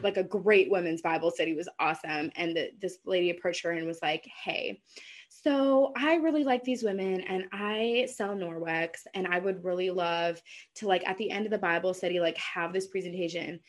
like 0.01 0.17
a 0.17 0.23
great 0.23 0.71
women's 0.71 1.01
Bible 1.01 1.31
study 1.31 1.53
was 1.53 1.69
awesome. 1.79 2.31
And 2.35 2.55
the, 2.55 2.71
this 2.81 2.99
lady 3.05 3.31
approached 3.31 3.63
her 3.63 3.71
and 3.71 3.85
was 3.85 3.99
like, 4.01 4.27
Hey, 4.43 4.81
so 5.29 5.93
I 5.95 6.15
really 6.15 6.43
like 6.43 6.63
these 6.63 6.83
women 6.83 7.21
and 7.21 7.45
I 7.51 8.07
sell 8.13 8.35
Norwex 8.35 9.01
and 9.13 9.27
I 9.27 9.39
would 9.39 9.63
really 9.63 9.91
love 9.91 10.41
to 10.75 10.87
like 10.87 11.07
at 11.07 11.17
the 11.17 11.31
end 11.31 11.45
of 11.45 11.51
the 11.51 11.57
Bible 11.57 11.93
study, 11.93 12.19
like 12.19 12.37
have 12.37 12.73
this 12.73 12.87
presentation. 12.87 13.59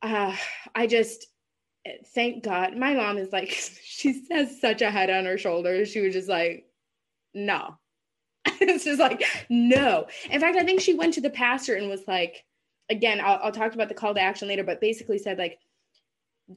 Uh, 0.00 0.34
I 0.74 0.86
just 0.86 1.26
thank 2.14 2.44
God. 2.44 2.76
My 2.76 2.94
mom 2.94 3.18
is 3.18 3.32
like, 3.32 3.50
she 3.84 4.24
has 4.30 4.60
such 4.60 4.82
a 4.82 4.90
head 4.90 5.10
on 5.10 5.24
her 5.24 5.38
shoulders. 5.38 5.90
She 5.90 6.00
was 6.00 6.14
just 6.14 6.28
like, 6.28 6.66
no. 7.34 7.76
it's 8.46 8.84
just 8.84 9.00
like, 9.00 9.22
no. 9.48 10.06
In 10.30 10.40
fact, 10.40 10.56
I 10.56 10.64
think 10.64 10.80
she 10.80 10.94
went 10.94 11.14
to 11.14 11.20
the 11.20 11.30
pastor 11.30 11.74
and 11.74 11.88
was 11.88 12.06
like, 12.06 12.44
again, 12.90 13.20
I'll, 13.20 13.40
I'll 13.42 13.52
talk 13.52 13.74
about 13.74 13.88
the 13.88 13.94
call 13.94 14.14
to 14.14 14.20
action 14.20 14.48
later, 14.48 14.64
but 14.64 14.80
basically 14.80 15.18
said 15.18 15.38
like, 15.38 15.58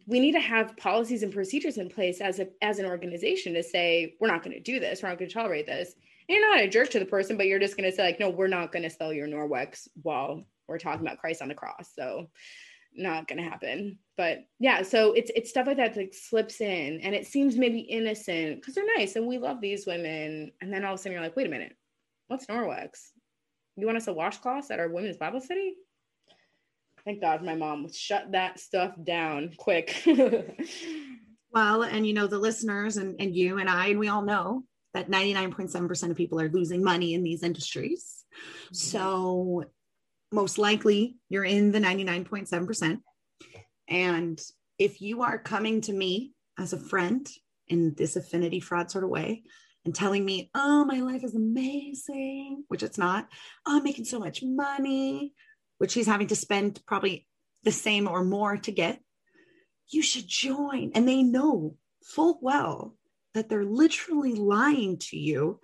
we 0.08 0.20
need 0.20 0.32
to 0.34 0.40
have 0.40 0.78
policies 0.78 1.24
and 1.24 1.34
procedures 1.34 1.78
in 1.78 1.90
place 1.90 2.22
as 2.22 2.40
a 2.40 2.48
as 2.62 2.80
an 2.80 2.86
organization 2.86 3.54
to 3.54 3.64
say 3.64 4.16
we're 4.20 4.28
not 4.28 4.44
going 4.44 4.56
to 4.56 4.62
do 4.62 4.80
this 4.80 5.04
we're 5.04 5.10
not 5.10 5.18
going 5.18 5.28
to 5.28 5.34
tolerate 5.34 5.66
this 5.66 5.96
and 6.30 6.38
you're 6.38 6.50
not 6.50 6.64
a 6.64 6.70
jerk 6.70 6.90
to 6.90 7.00
the 7.00 7.06
person 7.06 7.36
but 7.36 7.46
you're 7.46 7.60
just 7.60 7.76
going 7.76 7.90
to 7.90 7.96
say 7.96 8.04
like 8.04 8.20
no 8.20 8.30
we're 8.30 8.48
not 8.48 8.72
going 8.72 8.84
to 8.84 8.90
sell 8.90 9.12
your 9.12 9.28
norwex 9.28 9.88
while 10.02 10.44
we're 10.68 10.78
talking 10.78 11.06
about 11.06 11.18
christ 11.18 11.42
on 11.42 11.50
the 11.50 11.54
cross 11.54 11.92
so 11.94 12.28
not 12.96 13.28
going 13.28 13.42
to 13.42 13.50
happen 13.50 13.98
but 14.18 14.40
yeah 14.60 14.82
so 14.82 15.14
it's 15.14 15.32
it's 15.36 15.50
stuff 15.50 15.68
like 15.68 15.78
that 15.78 15.94
that 15.94 16.02
like 16.02 16.14
slips 16.14 16.62
in 16.62 17.00
and 17.02 17.16
it 17.16 17.26
seems 17.26 17.56
maybe 17.56 17.80
innocent 17.80 18.58
because 18.58 18.76
they're 18.76 18.98
nice 18.98 19.16
and 19.16 19.26
we 19.28 19.38
love 19.38 19.62
these 19.62 19.86
women 19.86 20.52
and 20.62 20.74
then 20.74 20.84
all 20.84 20.94
of 20.94 21.00
a 21.00 21.02
sudden 21.02 21.14
you're 21.14 21.22
like 21.22 21.36
wait 21.36 21.48
a 21.48 21.50
minute 21.50 21.76
what's 22.28 22.46
norwex 22.48 23.10
you 23.78 23.86
want 23.86 23.98
us 23.98 24.06
to 24.06 24.14
washcloths 24.14 24.72
at 24.72 24.80
our 24.80 24.90
women's 24.90 25.18
bible 25.18 25.40
study 25.40 25.76
Thank 27.06 27.22
God 27.22 27.44
my 27.44 27.56
mom 27.56 27.92
shut 27.92 28.32
that 28.32 28.60
stuff 28.60 28.94
down 29.04 29.52
quick. 29.58 30.04
well, 31.52 31.84
and 31.84 32.06
you 32.06 32.14
know, 32.14 32.28
the 32.28 32.38
listeners 32.38 32.98
and, 32.98 33.16
and 33.20 33.36
you 33.36 33.58
and 33.58 33.70
I, 33.70 33.88
and 33.88 34.00
we 34.00 34.08
all 34.08 34.22
know 34.22 34.64
that 34.94 35.10
99.7% 35.10 36.12
of 36.12 36.18
people 36.18 36.40
are 36.40 36.50
losing 36.50 36.84
money 36.84 37.14
in 37.14 37.24
these 37.24 37.44
industries. 37.44 38.24
Mm-hmm. 38.66 38.76
So 38.76 39.64
most 40.32 40.58
likely 40.58 41.18
you're 41.30 41.44
in 41.44 41.72
the 41.72 41.80
99.7%. 41.80 43.00
And 43.88 44.42
if 44.78 45.02
you 45.02 45.22
are 45.24 45.38
coming 45.38 45.82
to 45.82 45.94
me 45.94 46.34
as 46.58 46.74
a 46.74 46.80
friend 46.80 47.28
in 47.68 47.94
this 47.96 48.16
affinity 48.16 48.60
fraud 48.60 48.90
sort 48.92 49.04
of 49.04 49.10
way 49.10 49.44
and 49.86 49.94
telling 49.94 50.24
me, 50.24 50.50
oh, 50.56 50.86
my 50.86 51.00
life 51.00 51.24
is 51.24 51.36
amazing, 51.36 52.64
which 52.68 52.84
it's 52.84 52.98
not, 52.98 53.28
oh, 53.66 53.78
I'm 53.78 53.84
making 53.84 54.06
so 54.06 54.20
much 54.20 54.44
money, 54.44 55.34
which 55.78 55.94
he's 55.94 56.08
having 56.08 56.28
to 56.28 56.36
spend 56.36 56.82
probably 56.86 57.28
the 57.64 57.72
same 57.72 58.08
or 58.08 58.24
more 58.24 58.58
to 58.58 58.72
get, 58.72 59.02
you 59.90 60.02
should 60.02 60.28
join. 60.28 60.92
And 60.96 61.08
they 61.08 61.24
know 61.24 61.76
full 62.04 62.40
well 62.42 62.96
that 63.34 63.50
they're 63.50 63.66
literally 63.66 64.34
lying 64.34 64.98
to 64.98 65.18
you 65.18 65.60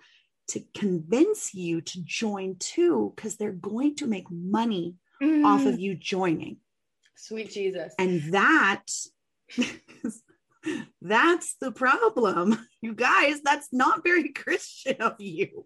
to 0.48 0.64
convince 0.74 1.54
you 1.54 1.80
to 1.80 2.02
join 2.04 2.56
too, 2.58 3.12
because 3.14 3.36
they're 3.36 3.52
going 3.52 3.96
to 3.96 4.06
make 4.06 4.30
money 4.30 4.96
mm. 5.22 5.44
off 5.44 5.66
of 5.66 5.78
you 5.78 5.94
joining. 5.94 6.58
Sweet 7.16 7.50
Jesus. 7.50 7.94
And 7.98 8.32
that 8.32 8.84
that's 11.02 11.54
the 11.60 11.72
problem. 11.72 12.66
You 12.80 12.94
guys, 12.94 13.40
that's 13.42 13.68
not 13.72 14.04
very 14.04 14.28
Christian 14.28 14.96
of 15.00 15.20
you. 15.20 15.64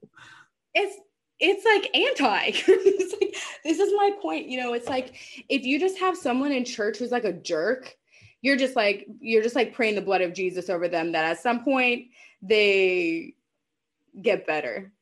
It's 0.74 0.96
it's 1.38 1.64
like 1.64 1.94
anti. 1.94 2.52
it's 2.68 3.12
like, 3.20 3.36
this 3.64 3.78
is 3.78 3.92
my 3.96 4.12
point. 4.22 4.48
You 4.48 4.60
know, 4.60 4.72
it's 4.74 4.88
like 4.88 5.14
if 5.48 5.64
you 5.64 5.78
just 5.78 5.98
have 5.98 6.16
someone 6.16 6.52
in 6.52 6.64
church 6.64 6.98
who's 6.98 7.10
like 7.10 7.24
a 7.24 7.32
jerk, 7.32 7.94
you're 8.40 8.56
just 8.56 8.76
like 8.76 9.06
you're 9.20 9.42
just 9.42 9.56
like 9.56 9.74
praying 9.74 9.96
the 9.96 10.00
blood 10.00 10.22
of 10.22 10.32
Jesus 10.32 10.70
over 10.70 10.88
them 10.88 11.12
that 11.12 11.24
at 11.24 11.40
some 11.40 11.64
point 11.64 12.06
they 12.40 13.34
get 14.20 14.46
better. 14.46 14.92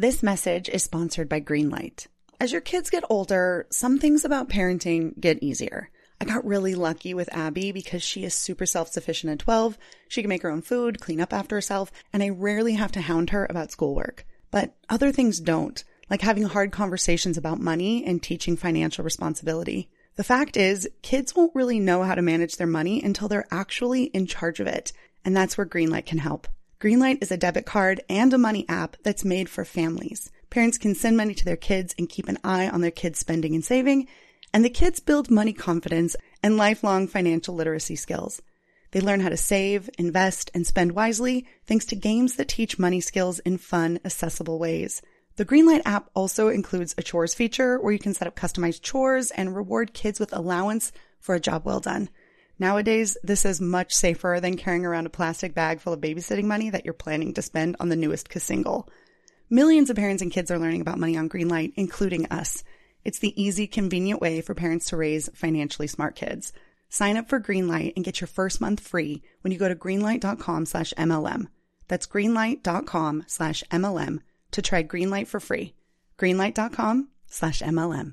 This 0.00 0.22
message 0.22 0.68
is 0.68 0.84
sponsored 0.84 1.28
by 1.28 1.40
Greenlight. 1.40 2.06
As 2.38 2.52
your 2.52 2.60
kids 2.60 2.88
get 2.88 3.02
older, 3.10 3.66
some 3.70 3.98
things 3.98 4.24
about 4.24 4.48
parenting 4.48 5.18
get 5.18 5.42
easier. 5.42 5.90
I 6.20 6.24
got 6.24 6.44
really 6.44 6.74
lucky 6.74 7.14
with 7.14 7.32
Abby 7.32 7.70
because 7.70 8.02
she 8.02 8.24
is 8.24 8.34
super 8.34 8.66
self-sufficient 8.66 9.32
at 9.32 9.38
12. 9.38 9.78
She 10.08 10.20
can 10.20 10.28
make 10.28 10.42
her 10.42 10.50
own 10.50 10.62
food, 10.62 11.00
clean 11.00 11.20
up 11.20 11.32
after 11.32 11.54
herself, 11.54 11.92
and 12.12 12.22
I 12.22 12.30
rarely 12.30 12.74
have 12.74 12.92
to 12.92 13.00
hound 13.00 13.30
her 13.30 13.46
about 13.48 13.70
schoolwork. 13.70 14.26
But 14.50 14.74
other 14.88 15.12
things 15.12 15.38
don't, 15.38 15.82
like 16.10 16.22
having 16.22 16.44
hard 16.44 16.72
conversations 16.72 17.36
about 17.36 17.60
money 17.60 18.04
and 18.04 18.22
teaching 18.22 18.56
financial 18.56 19.04
responsibility. 19.04 19.90
The 20.16 20.24
fact 20.24 20.56
is, 20.56 20.88
kids 21.02 21.36
won't 21.36 21.54
really 21.54 21.78
know 21.78 22.02
how 22.02 22.16
to 22.16 22.22
manage 22.22 22.56
their 22.56 22.66
money 22.66 23.00
until 23.02 23.28
they're 23.28 23.46
actually 23.52 24.04
in 24.04 24.26
charge 24.26 24.58
of 24.58 24.66
it. 24.66 24.92
And 25.24 25.36
that's 25.36 25.56
where 25.56 25.66
Greenlight 25.66 26.06
can 26.06 26.18
help. 26.18 26.48
Greenlight 26.80 27.22
is 27.22 27.30
a 27.30 27.36
debit 27.36 27.66
card 27.66 28.00
and 28.08 28.32
a 28.32 28.38
money 28.38 28.64
app 28.68 28.96
that's 29.04 29.24
made 29.24 29.48
for 29.48 29.64
families. 29.64 30.30
Parents 30.50 30.78
can 30.78 30.94
send 30.94 31.16
money 31.16 31.34
to 31.34 31.44
their 31.44 31.56
kids 31.56 31.94
and 31.98 32.08
keep 32.08 32.28
an 32.28 32.38
eye 32.42 32.68
on 32.68 32.80
their 32.80 32.90
kids' 32.90 33.18
spending 33.18 33.54
and 33.54 33.64
saving, 33.64 34.08
and 34.52 34.64
the 34.64 34.70
kids 34.70 35.00
build 35.00 35.30
money 35.30 35.52
confidence 35.52 36.16
and 36.42 36.56
lifelong 36.56 37.06
financial 37.06 37.54
literacy 37.54 37.96
skills. 37.96 38.40
They 38.90 39.00
learn 39.00 39.20
how 39.20 39.28
to 39.28 39.36
save, 39.36 39.90
invest, 39.98 40.50
and 40.54 40.66
spend 40.66 40.92
wisely 40.92 41.46
thanks 41.66 41.84
to 41.86 41.96
games 41.96 42.36
that 42.36 42.48
teach 42.48 42.78
money 42.78 43.00
skills 43.00 43.38
in 43.40 43.58
fun, 43.58 44.00
accessible 44.04 44.58
ways. 44.58 45.02
The 45.36 45.44
Greenlight 45.44 45.82
app 45.84 46.10
also 46.14 46.48
includes 46.48 46.94
a 46.96 47.02
chores 47.02 47.34
feature 47.34 47.78
where 47.78 47.92
you 47.92 47.98
can 47.98 48.14
set 48.14 48.26
up 48.26 48.34
customized 48.34 48.82
chores 48.82 49.30
and 49.30 49.54
reward 49.54 49.92
kids 49.92 50.18
with 50.18 50.32
allowance 50.32 50.90
for 51.20 51.34
a 51.34 51.40
job 51.40 51.64
well 51.64 51.80
done. 51.80 52.08
Nowadays, 52.58 53.16
this 53.22 53.44
is 53.44 53.60
much 53.60 53.94
safer 53.94 54.38
than 54.42 54.56
carrying 54.56 54.84
around 54.84 55.06
a 55.06 55.10
plastic 55.10 55.54
bag 55.54 55.80
full 55.80 55.92
of 55.92 56.00
babysitting 56.00 56.44
money 56.44 56.70
that 56.70 56.84
you're 56.84 56.94
planning 56.94 57.34
to 57.34 57.42
spend 57.42 57.76
on 57.78 57.88
the 57.88 57.94
newest 57.94 58.32
single. 58.40 58.88
Millions 59.48 59.90
of 59.90 59.96
parents 59.96 60.22
and 60.22 60.32
kids 60.32 60.50
are 60.50 60.58
learning 60.58 60.80
about 60.80 60.98
money 60.98 61.16
on 61.16 61.28
Greenlight, 61.28 61.72
including 61.76 62.26
us. 62.26 62.64
It's 63.08 63.20
the 63.20 63.42
easy, 63.42 63.66
convenient 63.66 64.20
way 64.20 64.42
for 64.42 64.54
parents 64.54 64.90
to 64.90 64.96
raise 64.98 65.30
financially 65.32 65.86
smart 65.86 66.14
kids. 66.14 66.52
Sign 66.90 67.16
up 67.16 67.26
for 67.26 67.40
Greenlight 67.40 67.94
and 67.96 68.04
get 68.04 68.20
your 68.20 68.28
first 68.28 68.60
month 68.60 68.80
free 68.80 69.22
when 69.40 69.50
you 69.50 69.58
go 69.58 69.66
to 69.66 69.74
greenlight.com 69.74 70.66
slash 70.66 70.92
MLM. 70.98 71.46
That's 71.88 72.06
greenlight.com 72.06 73.24
slash 73.26 73.64
MLM 73.70 74.18
to 74.50 74.60
try 74.60 74.82
Greenlight 74.82 75.26
for 75.26 75.40
free. 75.40 75.72
Greenlight.com 76.18 77.08
slash 77.26 77.62
MLM. 77.62 78.12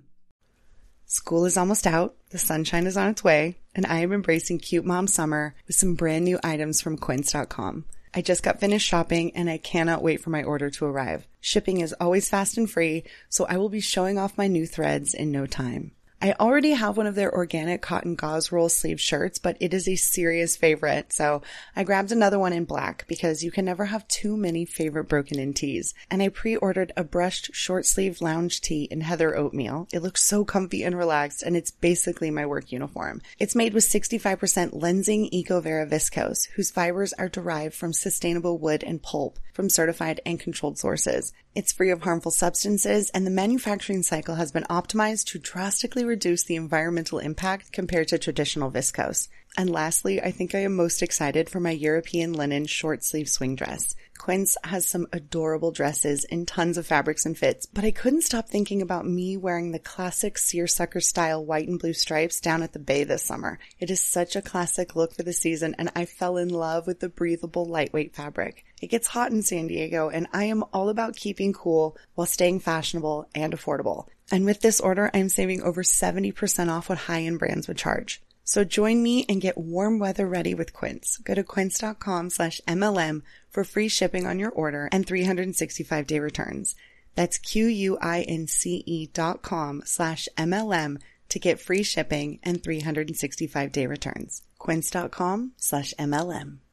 School 1.05 1.43
is 1.43 1.57
almost 1.57 1.85
out, 1.85 2.15
the 2.29 2.37
sunshine 2.37 2.87
is 2.87 2.95
on 2.95 3.09
its 3.09 3.21
way, 3.21 3.57
and 3.75 3.85
I 3.85 3.97
am 3.97 4.13
embracing 4.13 4.59
cute 4.59 4.85
mom 4.85 5.07
summer 5.07 5.55
with 5.67 5.75
some 5.75 5.95
brand 5.95 6.23
new 6.23 6.39
items 6.41 6.81
from 6.81 6.97
quince.com. 6.97 7.83
I 8.17 8.21
just 8.21 8.43
got 8.43 8.61
finished 8.61 8.87
shopping 8.87 9.35
and 9.35 9.49
I 9.49 9.57
cannot 9.57 10.01
wait 10.01 10.21
for 10.21 10.29
my 10.29 10.41
order 10.41 10.69
to 10.69 10.85
arrive. 10.85 11.27
Shipping 11.41 11.81
is 11.81 11.93
always 11.99 12.29
fast 12.29 12.57
and 12.57 12.69
free, 12.69 13.03
so 13.27 13.45
I 13.45 13.57
will 13.57 13.67
be 13.67 13.81
showing 13.81 14.17
off 14.17 14.37
my 14.37 14.47
new 14.47 14.65
threads 14.65 15.13
in 15.13 15.33
no 15.33 15.45
time. 15.45 15.91
I 16.25 16.33
already 16.39 16.71
have 16.71 16.97
one 16.97 17.05
of 17.05 17.13
their 17.13 17.31
organic 17.31 17.83
cotton 17.83 18.15
gauze 18.15 18.51
roll 18.51 18.67
sleeve 18.67 18.99
shirts, 18.99 19.37
but 19.37 19.57
it 19.59 19.75
is 19.75 19.87
a 19.87 19.95
serious 19.95 20.57
favorite. 20.57 21.13
So 21.13 21.43
I 21.75 21.83
grabbed 21.83 22.11
another 22.11 22.39
one 22.39 22.51
in 22.51 22.65
black 22.65 23.05
because 23.07 23.43
you 23.43 23.51
can 23.51 23.63
never 23.63 23.85
have 23.85 24.07
too 24.07 24.35
many 24.35 24.65
favorite 24.65 25.03
broken 25.03 25.37
in 25.37 25.53
tees. 25.53 25.93
And 26.09 26.23
I 26.23 26.29
pre-ordered 26.29 26.91
a 26.97 27.03
brushed 27.03 27.53
short 27.53 27.85
sleeve 27.85 28.21
lounge 28.21 28.61
tee 28.61 28.85
in 28.89 29.01
heather 29.01 29.37
oatmeal. 29.37 29.87
It 29.93 30.01
looks 30.01 30.23
so 30.23 30.43
comfy 30.43 30.81
and 30.81 30.97
relaxed 30.97 31.43
and 31.43 31.55
it's 31.55 31.69
basically 31.69 32.31
my 32.31 32.47
work 32.47 32.71
uniform. 32.71 33.21
It's 33.37 33.53
made 33.53 33.75
with 33.75 33.83
65% 33.83 34.73
Lenzing 34.73 35.29
EcoVero 35.31 35.87
viscose, 35.87 36.47
whose 36.55 36.71
fibers 36.71 37.13
are 37.13 37.29
derived 37.29 37.75
from 37.75 37.93
sustainable 37.93 38.57
wood 38.57 38.83
and 38.83 38.99
pulp 38.99 39.37
from 39.53 39.69
certified 39.69 40.21
and 40.25 40.39
controlled 40.39 40.79
sources. 40.79 41.33
It's 41.55 41.71
free 41.71 41.89
of 41.89 42.01
harmful 42.01 42.31
substances 42.31 43.09
and 43.11 43.25
the 43.25 43.31
manufacturing 43.31 44.03
cycle 44.03 44.35
has 44.35 44.51
been 44.51 44.65
optimized 44.65 45.27
to 45.27 45.39
drastically 45.39 46.03
reduce 46.03 46.43
the 46.43 46.57
environmental 46.57 47.17
impact 47.17 47.71
compared 47.71 48.09
to 48.09 48.17
traditional 48.17 48.69
viscose. 48.69 49.29
And 49.57 49.69
lastly, 49.69 50.21
I 50.21 50.31
think 50.31 50.53
I 50.53 50.59
am 50.59 50.75
most 50.75 51.01
excited 51.01 51.49
for 51.49 51.61
my 51.61 51.71
European 51.71 52.33
linen 52.33 52.65
short 52.65 53.05
sleeve 53.05 53.29
swing 53.29 53.55
dress. 53.55 53.95
Quince 54.17 54.57
has 54.65 54.85
some 54.85 55.07
adorable 55.13 55.71
dresses 55.71 56.25
in 56.25 56.45
tons 56.45 56.77
of 56.77 56.85
fabrics 56.85 57.25
and 57.25 57.37
fits, 57.37 57.65
but 57.65 57.85
I 57.85 57.91
couldn't 57.91 58.23
stop 58.23 58.49
thinking 58.49 58.81
about 58.81 59.07
me 59.07 59.37
wearing 59.37 59.71
the 59.71 59.79
classic 59.79 60.37
seersucker 60.37 60.99
style 60.99 61.45
white 61.45 61.69
and 61.69 61.79
blue 61.79 61.93
stripes 61.93 62.41
down 62.41 62.63
at 62.63 62.73
the 62.73 62.79
bay 62.79 63.05
this 63.05 63.23
summer. 63.23 63.57
It 63.79 63.89
is 63.89 64.01
such 64.01 64.35
a 64.35 64.41
classic 64.41 64.95
look 64.95 65.13
for 65.13 65.23
the 65.23 65.31
season 65.31 65.73
and 65.77 65.89
I 65.95 66.05
fell 66.05 66.35
in 66.35 66.49
love 66.49 66.85
with 66.85 66.99
the 66.99 67.09
breathable 67.09 67.65
lightweight 67.65 68.13
fabric. 68.13 68.65
It 68.81 68.87
gets 68.87 69.07
hot 69.07 69.31
in 69.31 69.41
San 69.41 69.67
Diego 69.67 70.09
and 70.09 70.27
I 70.33 70.45
am 70.45 70.65
all 70.73 70.89
about 70.89 71.15
keeping 71.15 71.53
cool 71.53 71.97
while 72.15 72.27
staying 72.27 72.59
fashionable 72.59 73.29
and 73.33 73.53
affordable. 73.53 74.07
And 74.31 74.43
with 74.43 74.59
this 74.59 74.81
order, 74.81 75.11
I'm 75.13 75.29
saving 75.29 75.61
over 75.61 75.83
70% 75.83 76.69
off 76.69 76.89
what 76.89 76.97
high-end 76.97 77.39
brands 77.39 77.67
would 77.67 77.77
charge. 77.77 78.21
So 78.45 78.63
join 78.63 79.01
me 79.01 79.25
and 79.27 79.41
get 79.41 79.57
warm 79.57 79.99
weather 79.99 80.27
ready 80.27 80.53
with 80.53 80.71
Quince. 80.71 81.17
Go 81.17 81.33
to 81.33 81.43
quince.com 81.43 82.29
slash 82.29 82.61
MLM 82.67 83.23
for 83.49 83.63
free 83.63 83.89
shipping 83.89 84.27
on 84.27 84.39
your 84.39 84.51
order 84.51 84.87
and 84.91 85.05
365 85.05 86.07
day 86.07 86.19
returns. 86.19 86.75
That's 87.15 87.37
Q-U-I-N-C-E 87.39 89.07
dot 89.13 89.41
com 89.41 89.81
slash 89.83 90.29
MLM 90.37 91.01
to 91.29 91.39
get 91.39 91.59
free 91.59 91.83
shipping 91.83 92.39
and 92.43 92.61
365 92.61 93.71
day 93.71 93.87
returns. 93.87 94.43
Quince.com 94.59 95.51
slash 95.57 95.93
MLM. 95.97 96.64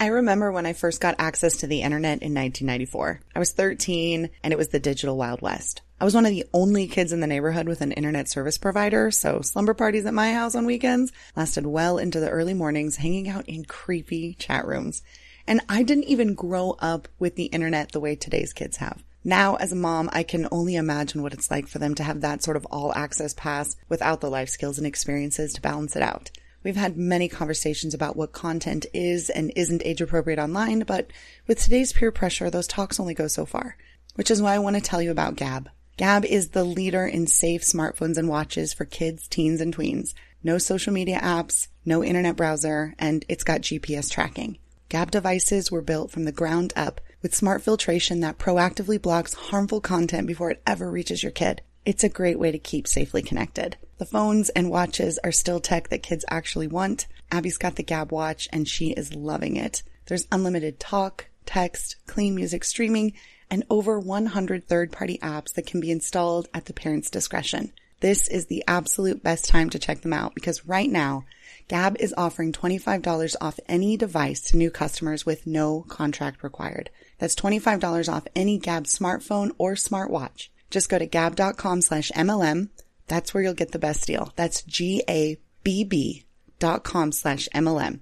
I 0.00 0.06
remember 0.08 0.50
when 0.50 0.66
I 0.66 0.72
first 0.72 1.00
got 1.00 1.14
access 1.18 1.58
to 1.58 1.66
the 1.66 1.82
internet 1.82 2.22
in 2.22 2.34
1994. 2.34 3.20
I 3.34 3.38
was 3.38 3.52
13 3.52 4.28
and 4.42 4.52
it 4.52 4.56
was 4.56 4.68
the 4.68 4.80
digital 4.80 5.16
Wild 5.16 5.40
West. 5.40 5.82
I 6.00 6.04
was 6.04 6.14
one 6.14 6.26
of 6.26 6.32
the 6.32 6.44
only 6.52 6.88
kids 6.88 7.12
in 7.12 7.20
the 7.20 7.26
neighborhood 7.26 7.68
with 7.68 7.80
an 7.80 7.92
internet 7.92 8.28
service 8.28 8.58
provider, 8.58 9.10
so 9.10 9.40
slumber 9.40 9.72
parties 9.72 10.04
at 10.04 10.12
my 10.12 10.32
house 10.32 10.54
on 10.54 10.66
weekends 10.66 11.12
lasted 11.36 11.64
well 11.64 11.98
into 11.98 12.18
the 12.18 12.28
early 12.28 12.54
mornings, 12.54 12.96
hanging 12.96 13.28
out 13.28 13.48
in 13.48 13.64
creepy 13.64 14.34
chat 14.34 14.66
rooms. 14.66 15.02
And 15.46 15.60
I 15.68 15.82
didn't 15.82 16.04
even 16.04 16.34
grow 16.34 16.76
up 16.80 17.08
with 17.18 17.36
the 17.36 17.44
internet 17.44 17.92
the 17.92 18.00
way 18.00 18.16
today's 18.16 18.52
kids 18.52 18.78
have. 18.78 19.02
Now, 19.22 19.54
as 19.54 19.72
a 19.72 19.76
mom, 19.76 20.10
I 20.12 20.22
can 20.22 20.48
only 20.50 20.74
imagine 20.74 21.22
what 21.22 21.32
it's 21.32 21.50
like 21.50 21.66
for 21.68 21.78
them 21.78 21.94
to 21.94 22.02
have 22.02 22.20
that 22.20 22.42
sort 22.42 22.58
of 22.58 22.66
all 22.66 22.92
access 22.94 23.32
pass 23.32 23.76
without 23.88 24.20
the 24.20 24.30
life 24.30 24.50
skills 24.50 24.76
and 24.76 24.86
experiences 24.86 25.54
to 25.54 25.62
balance 25.62 25.96
it 25.96 26.02
out. 26.02 26.30
We've 26.64 26.76
had 26.76 26.96
many 26.96 27.28
conversations 27.28 27.92
about 27.92 28.16
what 28.16 28.32
content 28.32 28.86
is 28.94 29.28
and 29.28 29.52
isn't 29.54 29.82
age 29.84 30.00
appropriate 30.00 30.38
online, 30.38 30.80
but 30.80 31.10
with 31.46 31.62
today's 31.62 31.92
peer 31.92 32.10
pressure, 32.10 32.48
those 32.48 32.66
talks 32.66 32.98
only 32.98 33.12
go 33.12 33.28
so 33.28 33.44
far. 33.44 33.76
Which 34.14 34.30
is 34.30 34.40
why 34.40 34.54
I 34.54 34.60
want 34.60 34.76
to 34.76 34.82
tell 34.82 35.02
you 35.02 35.10
about 35.10 35.36
Gabb. 35.36 35.66
Gabb 35.98 36.24
is 36.24 36.48
the 36.48 36.64
leader 36.64 37.06
in 37.06 37.26
safe 37.26 37.62
smartphones 37.62 38.16
and 38.16 38.28
watches 38.28 38.72
for 38.72 38.86
kids, 38.86 39.28
teens, 39.28 39.60
and 39.60 39.76
tweens. 39.76 40.14
No 40.42 40.56
social 40.56 40.92
media 40.92 41.20
apps, 41.20 41.68
no 41.84 42.02
internet 42.02 42.34
browser, 42.34 42.94
and 42.98 43.26
it's 43.28 43.44
got 43.44 43.60
GPS 43.60 44.10
tracking. 44.10 44.56
Gabb 44.88 45.10
devices 45.10 45.70
were 45.70 45.82
built 45.82 46.10
from 46.10 46.24
the 46.24 46.32
ground 46.32 46.72
up 46.74 47.00
with 47.20 47.34
smart 47.34 47.62
filtration 47.62 48.20
that 48.20 48.38
proactively 48.38 49.00
blocks 49.00 49.34
harmful 49.34 49.80
content 49.80 50.26
before 50.26 50.50
it 50.50 50.62
ever 50.66 50.90
reaches 50.90 51.22
your 51.22 51.32
kid. 51.32 51.60
It's 51.86 52.02
a 52.04 52.08
great 52.08 52.38
way 52.38 52.50
to 52.50 52.58
keep 52.58 52.88
safely 52.88 53.20
connected. 53.20 53.76
The 53.98 54.06
phones 54.06 54.48
and 54.48 54.70
watches 54.70 55.18
are 55.22 55.32
still 55.32 55.60
tech 55.60 55.88
that 55.88 56.02
kids 56.02 56.24
actually 56.30 56.66
want. 56.66 57.06
Abby's 57.30 57.58
got 57.58 57.76
the 57.76 57.84
Gabb 57.84 58.10
watch 58.10 58.48
and 58.52 58.66
she 58.66 58.92
is 58.92 59.14
loving 59.14 59.56
it. 59.56 59.82
There's 60.06 60.26
unlimited 60.32 60.80
talk, 60.80 61.26
text, 61.44 61.96
clean 62.06 62.34
music 62.34 62.64
streaming, 62.64 63.12
and 63.50 63.64
over 63.68 64.00
100 64.00 64.66
third-party 64.66 65.18
apps 65.18 65.52
that 65.54 65.66
can 65.66 65.80
be 65.80 65.90
installed 65.90 66.48
at 66.54 66.64
the 66.64 66.72
parent's 66.72 67.10
discretion. 67.10 67.72
This 68.00 68.28
is 68.28 68.46
the 68.46 68.64
absolute 68.66 69.22
best 69.22 69.48
time 69.48 69.70
to 69.70 69.78
check 69.78 70.00
them 70.00 70.12
out 70.12 70.34
because 70.34 70.66
right 70.66 70.90
now, 70.90 71.24
Gabb 71.68 71.96
is 72.00 72.14
offering 72.16 72.52
$25 72.52 73.36
off 73.40 73.60
any 73.68 73.96
device 73.96 74.40
to 74.42 74.56
new 74.56 74.70
customers 74.70 75.24
with 75.24 75.46
no 75.46 75.82
contract 75.88 76.42
required. 76.42 76.90
That's 77.18 77.34
$25 77.34 78.12
off 78.12 78.26
any 78.34 78.58
Gabb 78.58 78.84
smartphone 78.84 79.52
or 79.58 79.74
smartwatch. 79.74 80.48
Just 80.70 80.88
go 80.88 80.98
to 80.98 81.06
gabb.com 81.06 81.82
slash 81.82 82.10
MLM. 82.12 82.68
That's 83.06 83.32
where 83.32 83.42
you'll 83.42 83.54
get 83.54 83.72
the 83.72 83.78
best 83.78 84.06
deal. 84.06 84.32
That's 84.36 84.62
G-A-B-B 84.62 86.24
dot 86.58 86.84
com 86.84 87.12
slash 87.12 87.48
MLM. 87.54 88.00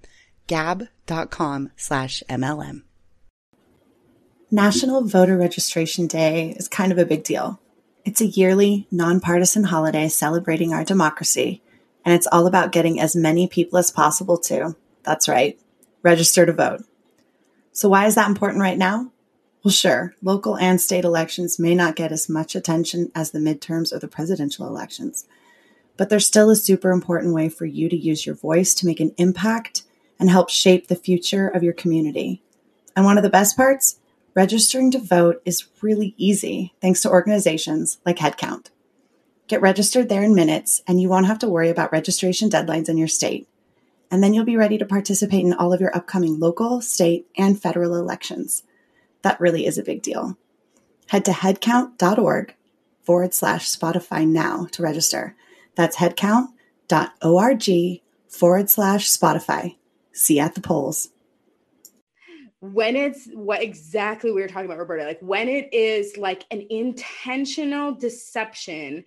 Gabb.com 0.48 1.70
slash 1.76 2.22
MLM. 2.28 2.82
National 4.50 5.06
Voter 5.06 5.38
Registration 5.38 6.06
Day 6.06 6.50
is 6.58 6.68
kind 6.68 6.92
of 6.92 6.98
a 6.98 7.06
big 7.06 7.24
deal. 7.24 7.58
It's 8.04 8.20
a 8.20 8.26
yearly, 8.26 8.86
nonpartisan 8.90 9.64
holiday 9.64 10.08
celebrating 10.08 10.74
our 10.74 10.84
democracy, 10.84 11.62
and 12.04 12.14
it's 12.14 12.26
all 12.26 12.46
about 12.46 12.72
getting 12.72 13.00
as 13.00 13.14
many 13.14 13.46
people 13.46 13.78
as 13.78 13.90
possible 13.90 14.36
to, 14.38 14.76
that's 15.04 15.28
right, 15.28 15.58
register 16.02 16.44
to 16.44 16.52
vote. 16.52 16.84
So, 17.72 17.88
why 17.88 18.06
is 18.06 18.16
that 18.16 18.28
important 18.28 18.60
right 18.60 18.76
now? 18.76 19.11
Well, 19.64 19.72
sure, 19.72 20.14
local 20.22 20.56
and 20.56 20.80
state 20.80 21.04
elections 21.04 21.58
may 21.58 21.76
not 21.76 21.94
get 21.94 22.10
as 22.10 22.28
much 22.28 22.56
attention 22.56 23.12
as 23.14 23.30
the 23.30 23.38
midterms 23.38 23.92
or 23.92 24.00
the 24.00 24.08
presidential 24.08 24.66
elections, 24.66 25.24
but 25.96 26.08
they're 26.08 26.18
still 26.18 26.50
a 26.50 26.56
super 26.56 26.90
important 26.90 27.32
way 27.32 27.48
for 27.48 27.64
you 27.64 27.88
to 27.88 27.96
use 27.96 28.26
your 28.26 28.34
voice 28.34 28.74
to 28.74 28.86
make 28.86 28.98
an 28.98 29.14
impact 29.18 29.84
and 30.18 30.30
help 30.30 30.50
shape 30.50 30.88
the 30.88 30.96
future 30.96 31.46
of 31.46 31.62
your 31.62 31.72
community. 31.72 32.42
And 32.96 33.04
one 33.04 33.16
of 33.18 33.22
the 33.22 33.30
best 33.30 33.56
parts? 33.56 34.00
Registering 34.34 34.90
to 34.92 34.98
vote 34.98 35.40
is 35.44 35.68
really 35.80 36.14
easy 36.16 36.74
thanks 36.80 37.00
to 37.02 37.10
organizations 37.10 37.98
like 38.04 38.16
Headcount. 38.16 38.70
Get 39.46 39.60
registered 39.60 40.08
there 40.08 40.22
in 40.22 40.34
minutes, 40.34 40.82
and 40.88 41.00
you 41.00 41.08
won't 41.08 41.26
have 41.26 41.38
to 41.40 41.48
worry 41.48 41.68
about 41.68 41.92
registration 41.92 42.48
deadlines 42.48 42.88
in 42.88 42.96
your 42.96 43.08
state. 43.08 43.46
And 44.10 44.22
then 44.22 44.32
you'll 44.34 44.44
be 44.44 44.56
ready 44.56 44.78
to 44.78 44.86
participate 44.86 45.44
in 45.44 45.52
all 45.52 45.72
of 45.72 45.80
your 45.80 45.94
upcoming 45.94 46.40
local, 46.40 46.80
state, 46.80 47.26
and 47.36 47.60
federal 47.60 47.94
elections. 47.94 48.64
That 49.22 49.40
really 49.40 49.66
is 49.66 49.78
a 49.78 49.82
big 49.82 50.02
deal. 50.02 50.36
Head 51.08 51.24
to 51.26 51.32
headcount.org 51.32 52.54
forward 53.02 53.34
slash 53.34 53.68
Spotify 53.68 54.26
now 54.26 54.66
to 54.72 54.82
register. 54.82 55.36
That's 55.74 55.96
headcount.org 55.96 58.00
forward 58.28 58.70
slash 58.70 59.08
Spotify. 59.08 59.76
See 60.12 60.36
you 60.36 60.42
at 60.42 60.54
the 60.54 60.60
polls 60.60 61.08
when 62.62 62.94
it's 62.94 63.26
what 63.34 63.60
exactly 63.60 64.30
we 64.30 64.40
were 64.40 64.46
talking 64.46 64.66
about 64.66 64.78
roberta 64.78 65.04
like 65.04 65.18
when 65.20 65.48
it 65.48 65.74
is 65.74 66.16
like 66.16 66.44
an 66.52 66.64
intentional 66.70 67.92
deception 67.92 69.04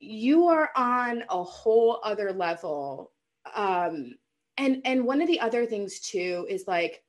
you 0.00 0.48
are 0.48 0.70
on 0.74 1.22
a 1.30 1.44
whole 1.44 2.00
other 2.02 2.32
level 2.32 3.12
um 3.54 4.16
and 4.58 4.82
and 4.84 5.04
one 5.04 5.22
of 5.22 5.28
the 5.28 5.38
other 5.38 5.64
things 5.64 6.00
too 6.00 6.44
is 6.50 6.64
like 6.66 7.04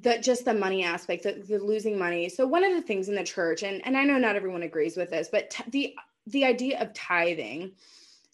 the 0.00 0.18
just 0.18 0.44
the 0.44 0.54
money 0.54 0.84
aspect 0.84 1.22
the, 1.22 1.32
the 1.48 1.58
losing 1.58 1.98
money 1.98 2.28
so 2.28 2.46
one 2.46 2.64
of 2.64 2.72
the 2.72 2.82
things 2.82 3.08
in 3.08 3.14
the 3.14 3.24
church 3.24 3.62
and 3.62 3.84
and 3.86 3.96
i 3.96 4.04
know 4.04 4.18
not 4.18 4.36
everyone 4.36 4.62
agrees 4.62 4.96
with 4.96 5.10
this 5.10 5.28
but 5.30 5.50
t- 5.50 5.64
the 5.70 5.94
the 6.26 6.44
idea 6.44 6.80
of 6.80 6.92
tithing 6.94 7.72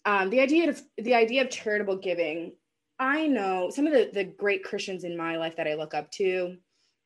um 0.05 0.29
the 0.29 0.39
idea 0.39 0.69
of 0.69 0.81
the 0.97 1.13
idea 1.15 1.41
of 1.41 1.49
charitable 1.49 1.97
giving 1.97 2.51
I 2.99 3.27
know 3.27 3.69
some 3.69 3.87
of 3.87 3.93
the, 3.93 4.09
the 4.13 4.23
great 4.23 4.63
Christians 4.63 5.03
in 5.03 5.17
my 5.17 5.37
life 5.37 5.57
that 5.57 5.67
I 5.67 5.73
look 5.75 5.93
up 5.93 6.11
to. 6.11 6.57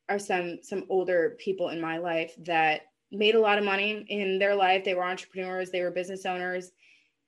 are 0.07 0.20
some 0.20 0.60
some 0.62 0.86
older 0.89 1.36
people 1.39 1.70
in 1.70 1.82
my 1.82 1.97
life 1.97 2.34
that 2.45 2.82
made 3.12 3.36
a 3.36 3.39
lot 3.39 3.57
of 3.57 3.64
money 3.64 4.05
in 4.10 4.39
their 4.39 4.55
life. 4.55 4.84
They 4.84 4.93
were 4.93 5.03
entrepreneurs, 5.03 5.72
they 5.72 5.82
were 5.82 5.91
business 5.91 6.26
owners. 6.26 6.72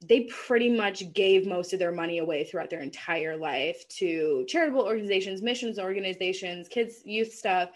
They 0.03 0.21
pretty 0.21 0.69
much 0.69 1.13
gave 1.13 1.45
most 1.45 1.73
of 1.73 1.79
their 1.79 1.91
money 1.91 2.17
away 2.17 2.43
throughout 2.43 2.69
their 2.69 2.81
entire 2.81 3.37
life 3.37 3.87
to 3.99 4.45
charitable 4.47 4.81
organizations, 4.81 5.41
missions 5.41 5.77
organizations, 5.77 6.67
kids, 6.67 7.01
youth 7.05 7.33
stuff. 7.33 7.69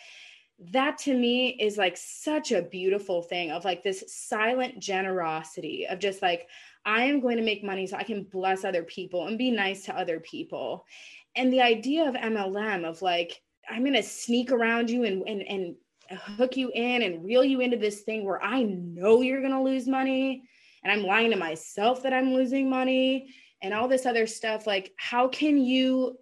That 0.71 0.97
to 0.99 1.13
me 1.13 1.49
is 1.49 1.77
like 1.77 1.97
such 1.97 2.51
a 2.51 2.63
beautiful 2.63 3.21
thing 3.21 3.51
of 3.51 3.65
like 3.65 3.83
this 3.83 4.03
silent 4.07 4.79
generosity 4.79 5.85
of 5.87 5.99
just 5.99 6.21
like, 6.21 6.47
I 6.85 7.03
am 7.03 7.19
going 7.19 7.37
to 7.37 7.43
make 7.43 7.63
money 7.63 7.85
so 7.87 7.97
I 7.97 8.03
can 8.03 8.23
bless 8.23 8.63
other 8.63 8.83
people 8.83 9.27
and 9.27 9.37
be 9.37 9.51
nice 9.51 9.83
to 9.85 9.97
other 9.97 10.19
people. 10.19 10.85
And 11.35 11.51
the 11.51 11.61
idea 11.61 12.07
of 12.07 12.15
MLM, 12.15 12.85
of 12.85 13.01
like, 13.01 13.41
I'm 13.69 13.81
going 13.81 13.93
to 13.93 14.03
sneak 14.03 14.51
around 14.51 14.89
you 14.89 15.03
and, 15.03 15.27
and, 15.27 15.41
and 15.41 15.75
hook 16.19 16.55
you 16.55 16.71
in 16.73 17.01
and 17.01 17.25
reel 17.25 17.43
you 17.43 17.61
into 17.61 17.77
this 17.77 18.01
thing 18.01 18.23
where 18.23 18.41
I 18.43 18.63
know 18.63 19.21
you're 19.21 19.41
going 19.41 19.51
to 19.51 19.61
lose 19.61 19.87
money 19.87 20.43
and 20.85 20.93
I'm 20.93 21.05
lying 21.05 21.31
to 21.31 21.35
myself 21.35 22.03
that 22.03 22.13
I'm 22.13 22.33
losing 22.33 22.69
money 22.69 23.33
and 23.61 23.73
all 23.73 23.87
this 23.87 24.05
other 24.05 24.27
stuff 24.27 24.67
like 24.67 24.93
how 24.97 25.27
can 25.27 25.57
you 25.57 26.17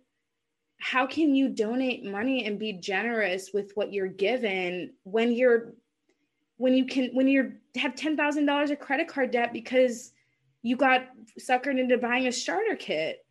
how 0.79 1.05
can 1.05 1.35
you 1.35 1.49
donate 1.49 2.03
money 2.03 2.45
and 2.45 2.57
be 2.57 2.73
generous 2.73 3.51
with 3.53 3.73
what 3.75 3.93
you're 3.93 4.07
given 4.07 4.93
when 5.03 5.33
you're 5.33 5.73
when 6.57 6.73
you 6.73 6.85
can 6.85 7.09
when 7.13 7.27
you're 7.27 7.53
have 7.75 7.95
$10,000 7.95 8.71
of 8.71 8.79
credit 8.79 9.07
card 9.07 9.31
debt 9.31 9.51
because 9.51 10.13
you 10.61 10.77
got 10.77 11.09
suckered 11.39 11.79
into 11.79 11.97
buying 11.97 12.27
a 12.27 12.31
starter 12.31 12.75
kit 12.75 13.23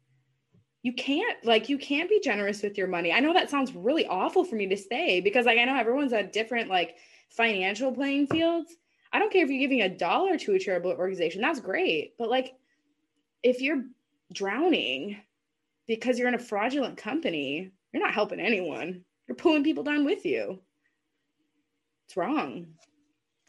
you 0.82 0.92
can't 0.92 1.44
like 1.44 1.68
you 1.68 1.78
can't 1.78 2.10
be 2.10 2.20
generous 2.20 2.62
with 2.62 2.76
your 2.76 2.88
money. 2.88 3.12
I 3.12 3.20
know 3.20 3.32
that 3.32 3.50
sounds 3.50 3.72
really 3.72 4.06
awful 4.06 4.44
for 4.44 4.56
me 4.56 4.66
to 4.66 4.76
say 4.76 5.20
because 5.20 5.46
like 5.46 5.58
I 5.58 5.64
know 5.64 5.76
everyone's 5.76 6.12
at 6.12 6.32
different 6.32 6.68
like 6.68 6.96
financial 7.30 7.92
playing 7.92 8.26
fields. 8.26 8.74
I 9.12 9.18
don't 9.18 9.32
care 9.32 9.44
if 9.44 9.50
you're 9.50 9.60
giving 9.60 9.82
a 9.82 9.88
dollar 9.88 10.38
to 10.38 10.54
a 10.54 10.58
charitable 10.58 10.92
organization. 10.92 11.42
That's 11.42 11.60
great. 11.60 12.14
But 12.18 12.30
like 12.30 12.54
if 13.42 13.60
you're 13.60 13.84
drowning 14.32 15.18
because 15.86 16.18
you're 16.18 16.28
in 16.28 16.34
a 16.34 16.38
fraudulent 16.38 16.96
company, 16.96 17.70
you're 17.92 18.02
not 18.02 18.14
helping 18.14 18.40
anyone. 18.40 19.04
You're 19.26 19.36
pulling 19.36 19.64
people 19.64 19.84
down 19.84 20.04
with 20.04 20.24
you. 20.24 20.60
It's 22.06 22.16
wrong. 22.16 22.66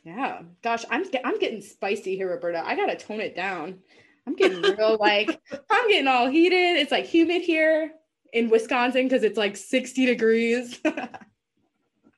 Yeah. 0.03 0.41
Gosh, 0.61 0.83
I'm 0.89 1.05
I'm 1.23 1.39
getting 1.39 1.61
spicy 1.61 2.15
here, 2.15 2.29
Roberta. 2.29 2.65
I 2.65 2.75
got 2.75 2.87
to 2.87 2.95
tone 2.95 3.21
it 3.21 3.35
down. 3.35 3.79
I'm 4.27 4.35
getting 4.35 4.61
real 4.61 4.97
like 4.99 5.39
I'm 5.69 5.89
getting 5.89 6.07
all 6.07 6.27
heated. 6.27 6.77
It's 6.77 6.91
like 6.91 7.05
humid 7.05 7.41
here 7.41 7.91
in 8.33 8.49
Wisconsin 8.49 9.03
because 9.03 9.23
it's 9.23 9.37
like 9.37 9.55
60 9.55 10.05
degrees. 10.05 10.79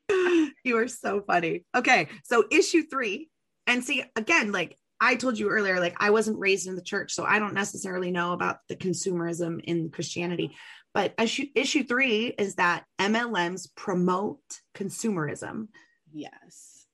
you 0.63 0.77
are 0.77 0.87
so 0.87 1.21
funny. 1.21 1.63
Okay, 1.75 2.07
so 2.23 2.45
issue 2.51 2.83
three, 2.83 3.29
and 3.67 3.83
see 3.83 4.03
again, 4.15 4.51
like 4.51 4.77
I 4.99 5.15
told 5.15 5.37
you 5.37 5.49
earlier, 5.49 5.79
like 5.79 5.95
I 5.99 6.09
wasn't 6.11 6.39
raised 6.39 6.67
in 6.67 6.75
the 6.75 6.81
church, 6.81 7.13
so 7.13 7.23
I 7.23 7.39
don't 7.39 7.53
necessarily 7.53 8.11
know 8.11 8.33
about 8.33 8.59
the 8.69 8.75
consumerism 8.75 9.61
in 9.63 9.89
Christianity. 9.89 10.55
But 10.93 11.13
issue 11.19 11.47
issue 11.55 11.83
three 11.83 12.27
is 12.27 12.55
that 12.55 12.85
MLMs 12.99 13.67
promote 13.75 14.39
consumerism. 14.73 15.67
Yes. 16.13 16.85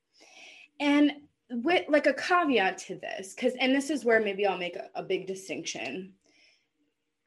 And 0.79 1.11
with 1.51 1.85
like 1.89 2.07
a 2.07 2.13
caveat 2.13 2.77
to 2.77 2.95
this 2.95 3.33
because 3.33 3.53
and 3.59 3.75
this 3.75 3.89
is 3.89 4.05
where 4.05 4.21
maybe 4.21 4.47
i'll 4.47 4.57
make 4.57 4.77
a, 4.77 4.87
a, 4.95 5.03
big 5.03 5.27
distinction 5.27 6.13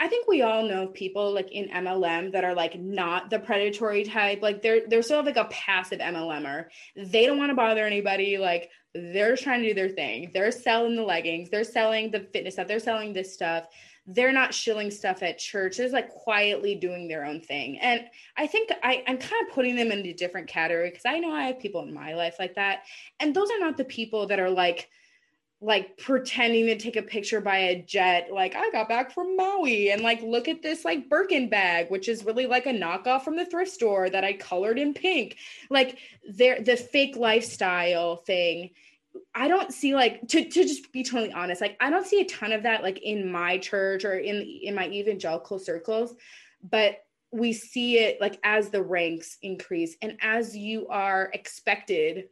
i 0.01 0.09
think 0.09 0.26
we 0.26 0.42
all 0.42 0.66
know 0.66 0.86
people 0.88 1.32
like 1.32 1.51
in 1.53 1.68
mlm 1.68 2.32
that 2.32 2.45
are 2.45 2.55
like 2.55 2.78
not 2.78 3.30
the 3.30 3.38
predatory 3.38 4.05
type 4.05 4.42
like 4.42 4.62
they're 4.62 4.82
they're 4.88 5.03
sort 5.03 5.20
of 5.20 5.26
like 5.26 5.36
a 5.36 5.49
passive 5.51 6.01
mlmer 6.01 6.66
they 6.97 7.26
don't 7.26 7.38
want 7.38 7.51
to 7.51 7.57
bother 7.57 7.84
anybody 7.84 8.38
like 8.38 8.70
they're 8.95 9.36
trying 9.36 9.62
to 9.62 9.68
do 9.68 9.74
their 9.74 9.88
thing 9.88 10.30
they're 10.34 10.53
selling 10.53 10.97
the 10.97 11.03
leggings 11.03 11.51
they're 11.51 11.64
selling 11.64 12.11
the 12.11 12.20
fitness 12.32 12.55
stuff 12.55 12.68
they're 12.68 12.78
selling 12.78 13.12
this 13.12 13.34
stuff 13.34 13.66
they're 14.07 14.32
not 14.32 14.53
shilling 14.53 14.90
stuff 14.90 15.22
at 15.22 15.38
church. 15.38 15.78
They're 15.78 15.88
like 15.88 16.11
quietly 16.11 16.74
doing 16.74 17.09
their 17.09 17.24
own 17.24 17.40
thing. 17.40 17.78
And 17.78 18.05
I 18.36 18.47
think 18.47 18.70
I, 18.82 19.03
I'm 19.07 19.16
kind 19.16 19.47
of 19.47 19.55
putting 19.55 19.76
them 19.76 19.90
into 19.90 20.11
a 20.11 20.14
different 20.14 20.49
category 20.49 20.90
because 20.90 21.07
I 21.07 21.18
know 21.18 21.32
I 21.32 21.45
have 21.45 21.59
people 21.59 21.82
in 21.82 21.95
my 21.95 22.14
life 22.14 22.36
like 22.38 22.55
that. 22.57 22.82
And 23.18 23.34
those 23.34 23.51
are 23.51 23.59
not 23.59 23.76
the 23.76 23.84
people 23.84 24.26
that 24.26 24.38
are 24.38 24.51
like, 24.51 24.90
like 25.65 25.97
pretending 25.97 26.67
to 26.67 26.77
take 26.77 26.97
a 26.97 27.03
picture 27.03 27.41
by 27.41 27.57
a 27.57 27.83
jet 27.83 28.29
like 28.33 28.55
i 28.55 28.71
got 28.71 28.89
back 28.89 29.11
from 29.12 29.37
maui 29.37 29.91
and 29.91 30.03
like 30.03 30.21
look 30.23 30.47
at 30.47 30.62
this 30.62 30.85
like 30.85 31.09
birkin 31.09 31.49
bag 31.49 31.91
which 31.91 32.09
is 32.09 32.25
really 32.25 32.47
like 32.47 32.67
a 32.67 32.73
knockoff 32.73 33.23
from 33.23 33.37
the 33.37 33.47
thrift 33.47 33.71
store 33.71 34.11
that 34.11 34.25
i 34.25 34.33
colored 34.35 34.79
in 34.79 34.95
pink. 34.95 35.37
Like 35.71 35.99
they're 36.29 36.61
the 36.62 36.77
fake 36.77 37.17
lifestyle 37.17 38.17
thing 38.17 38.71
I 39.33 39.47
don't 39.47 39.73
see 39.73 39.95
like 39.95 40.27
to 40.29 40.45
to 40.45 40.62
just 40.65 40.93
be 40.93 41.05
totally 41.05 41.33
honest, 41.33 41.61
like 41.61 41.77
I 41.81 41.89
don't 41.89 42.07
see 42.07 42.21
a 42.21 42.25
ton 42.25 42.53
of 42.53 42.65
that 42.65 42.83
like 42.83 42.99
in 43.03 43.31
my 43.31 43.59
church 43.59 44.05
or 44.05 44.19
in 44.19 44.43
in 44.43 44.75
my 44.75 44.89
evangelical 44.89 45.59
circles, 45.59 46.15
but 46.69 46.99
we 47.31 47.53
see 47.53 47.99
it 47.99 48.21
like 48.21 48.39
as 48.43 48.71
the 48.71 48.83
ranks 48.83 49.39
increase 49.43 49.97
and 50.03 50.19
as 50.21 50.57
you 50.57 50.89
are 50.89 51.31
expected 51.33 52.25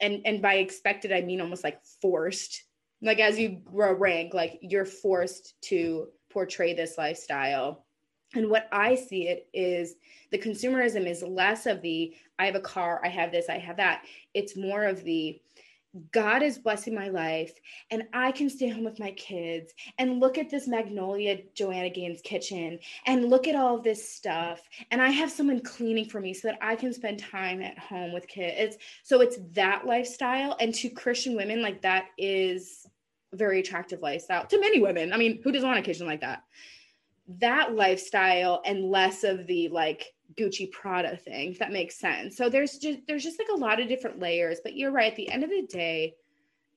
and 0.00 0.22
and 0.24 0.40
by 0.40 0.54
expected 0.54 1.12
I 1.12 1.22
mean 1.22 1.40
almost 1.40 1.64
like 1.64 1.80
forced 2.00 2.62
like 3.02 3.20
as 3.20 3.38
you 3.38 3.60
grow 3.64 3.92
rank 3.92 4.34
like 4.34 4.58
you're 4.60 4.84
forced 4.84 5.60
to 5.62 6.08
portray 6.30 6.74
this 6.74 6.98
lifestyle 6.98 7.84
and 8.34 8.50
what 8.50 8.68
I 8.72 8.94
see 8.94 9.28
it 9.28 9.48
is 9.54 9.94
the 10.30 10.38
consumerism 10.38 11.06
is 11.06 11.22
less 11.22 11.66
of 11.66 11.80
the 11.80 12.14
I 12.38 12.46
have 12.46 12.54
a 12.54 12.60
car, 12.60 13.00
I 13.04 13.08
have 13.08 13.32
this, 13.32 13.48
I 13.48 13.58
have 13.58 13.78
that. 13.78 14.04
It's 14.34 14.56
more 14.56 14.84
of 14.84 15.02
the 15.02 15.40
God 16.12 16.42
is 16.42 16.58
blessing 16.58 16.94
my 16.94 17.08
life 17.08 17.52
and 17.90 18.04
I 18.12 18.30
can 18.32 18.50
stay 18.50 18.68
home 18.68 18.84
with 18.84 19.00
my 19.00 19.10
kids 19.12 19.72
and 19.98 20.20
look 20.20 20.36
at 20.36 20.50
this 20.50 20.68
Magnolia 20.68 21.38
Joanna 21.54 21.88
Gaines 21.88 22.20
kitchen 22.22 22.78
and 23.06 23.30
look 23.30 23.48
at 23.48 23.56
all 23.56 23.80
this 23.80 24.10
stuff. 24.10 24.60
And 24.90 25.00
I 25.00 25.08
have 25.08 25.30
someone 25.30 25.60
cleaning 25.60 26.04
for 26.04 26.20
me 26.20 26.34
so 26.34 26.48
that 26.48 26.58
I 26.60 26.76
can 26.76 26.92
spend 26.92 27.18
time 27.18 27.62
at 27.62 27.78
home 27.78 28.12
with 28.12 28.28
kids. 28.28 28.76
So 29.02 29.22
it's 29.22 29.38
that 29.52 29.86
lifestyle. 29.86 30.56
And 30.60 30.74
to 30.74 30.90
Christian 30.90 31.34
women, 31.34 31.62
like 31.62 31.80
that 31.82 32.06
is 32.18 32.86
very 33.32 33.60
attractive 33.60 34.02
lifestyle 34.02 34.46
to 34.46 34.60
many 34.60 34.80
women. 34.80 35.12
I 35.12 35.16
mean, 35.16 35.40
who 35.42 35.52
doesn't 35.52 35.68
want 35.68 35.80
a 35.80 35.82
kitchen 35.82 36.06
like 36.06 36.20
that? 36.20 36.42
That 37.38 37.74
lifestyle 37.74 38.62
and 38.64 38.90
less 38.90 39.24
of 39.24 39.46
the 39.46 39.68
like, 39.68 40.14
Gucci 40.38 40.70
Prada 40.70 41.16
thing, 41.16 41.50
if 41.50 41.58
that 41.58 41.72
makes 41.72 41.96
sense. 41.96 42.36
So 42.36 42.48
there's 42.48 42.78
just 42.78 43.00
there's 43.06 43.24
just 43.24 43.38
like 43.38 43.48
a 43.52 43.58
lot 43.58 43.80
of 43.80 43.88
different 43.88 44.20
layers. 44.20 44.60
But 44.62 44.76
you're 44.76 44.92
right, 44.92 45.10
at 45.10 45.16
the 45.16 45.28
end 45.28 45.44
of 45.44 45.50
the 45.50 45.66
day, 45.68 46.14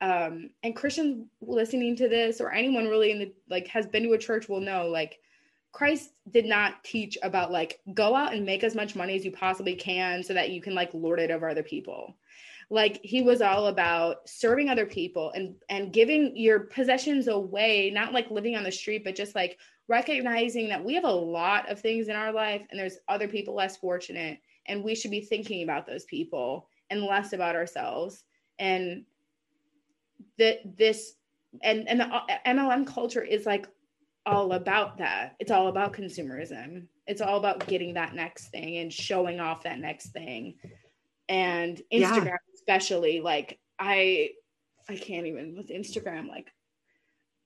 um, 0.02 0.50
and 0.64 0.76
Christians 0.76 1.28
listening 1.42 1.96
to 1.98 2.10
this 2.10 2.42
or 2.42 2.52
anyone 2.52 2.88
really 2.88 3.12
in 3.12 3.20
the 3.20 3.34
like 3.50 3.68
has 3.68 3.86
been 3.86 4.04
to 4.04 4.14
a 4.14 4.18
church 4.18 4.50
will 4.50 4.60
know 4.60 4.88
like 4.88 5.20
Christ 5.72 6.12
did 6.30 6.46
not 6.46 6.84
teach 6.84 7.18
about 7.24 7.52
like 7.52 7.80
go 7.94 8.16
out 8.16 8.34
and 8.34 8.46
make 8.46 8.64
as 8.64 8.76
much 8.76 8.96
money 8.96 9.16
as 9.16 9.24
you 9.24 9.32
possibly 9.32 9.76
can 9.76 10.24
so 10.24 10.34
that 10.34 10.50
you 10.50 10.62
can 10.62 10.74
like 10.74 10.94
lord 10.94 11.20
it 11.20 11.32
over 11.32 11.48
other 11.48 11.64
people. 11.64 12.16
Like 12.70 13.00
he 13.04 13.22
was 13.22 13.42
all 13.42 13.68
about 13.68 14.28
serving 14.28 14.70
other 14.70 14.86
people 14.86 15.32
and 15.32 15.56
and 15.70 15.94
giving 15.94 16.36
your 16.36 16.62
possessions 16.62 17.28
away, 17.28 17.92
not 17.94 18.14
like 18.14 18.32
living 18.32 18.56
on 18.56 18.64
the 18.64 18.72
street, 18.72 19.04
but 19.04 19.16
just 19.16 19.36
like 19.36 19.60
recognizing 19.92 20.70
that 20.70 20.84
we 20.84 20.96
have 20.96 21.04
a 21.04 21.12
lot 21.12 21.70
of 21.70 21.80
things 21.80 22.08
in 22.08 22.16
our 22.16 22.32
life 22.32 22.66
and 22.72 22.80
there's 22.80 22.98
other 23.10 23.28
people 23.28 23.54
less 23.54 23.78
fortunate 23.78 24.40
and 24.68 24.84
we 24.84 24.96
should 24.96 25.12
be 25.12 25.22
thinking 25.22 25.64
about 25.64 25.86
those 25.86 26.06
people 26.06 26.68
and 26.90 27.04
less 27.04 27.34
about 27.34 27.56
ourselves. 27.56 28.24
And 28.58 29.04
that 30.38 30.78
this 30.78 31.16
and 31.62 31.88
and 31.90 32.00
the 32.00 32.06
uh, 32.06 32.26
MLM 32.48 32.88
culture 32.88 33.24
is 33.24 33.46
like 33.46 33.68
all 34.26 34.54
about 34.54 34.98
that. 35.00 35.36
It's 35.40 35.52
all 35.52 35.68
about 35.68 35.94
consumerism. 35.94 36.88
It's 37.08 37.22
all 37.22 37.38
about 37.38 37.68
getting 37.68 37.96
that 37.96 38.16
next 38.16 38.50
thing 38.50 38.78
and 38.78 38.94
showing 38.94 39.40
off 39.40 39.64
that 39.64 39.80
next 39.80 40.10
thing. 40.10 40.56
And 41.28 41.82
Instagram 41.92 42.26
yeah. 42.26 42.38
especially 42.56 43.20
like 43.20 43.60
I 43.80 44.32
I 44.88 44.96
can't 44.96 45.28
even 45.28 45.56
with 45.58 45.70
Instagram 45.70 46.30
like 46.30 46.52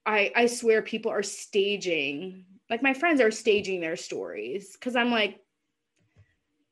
I 0.05 0.31
I 0.35 0.45
swear 0.47 0.81
people 0.81 1.11
are 1.11 1.23
staging 1.23 2.45
like 2.69 2.81
my 2.81 2.93
friends 2.93 3.21
are 3.21 3.31
staging 3.31 3.79
their 3.81 3.95
stories 3.95 4.73
because 4.73 4.95
I'm 4.95 5.11
like, 5.11 5.39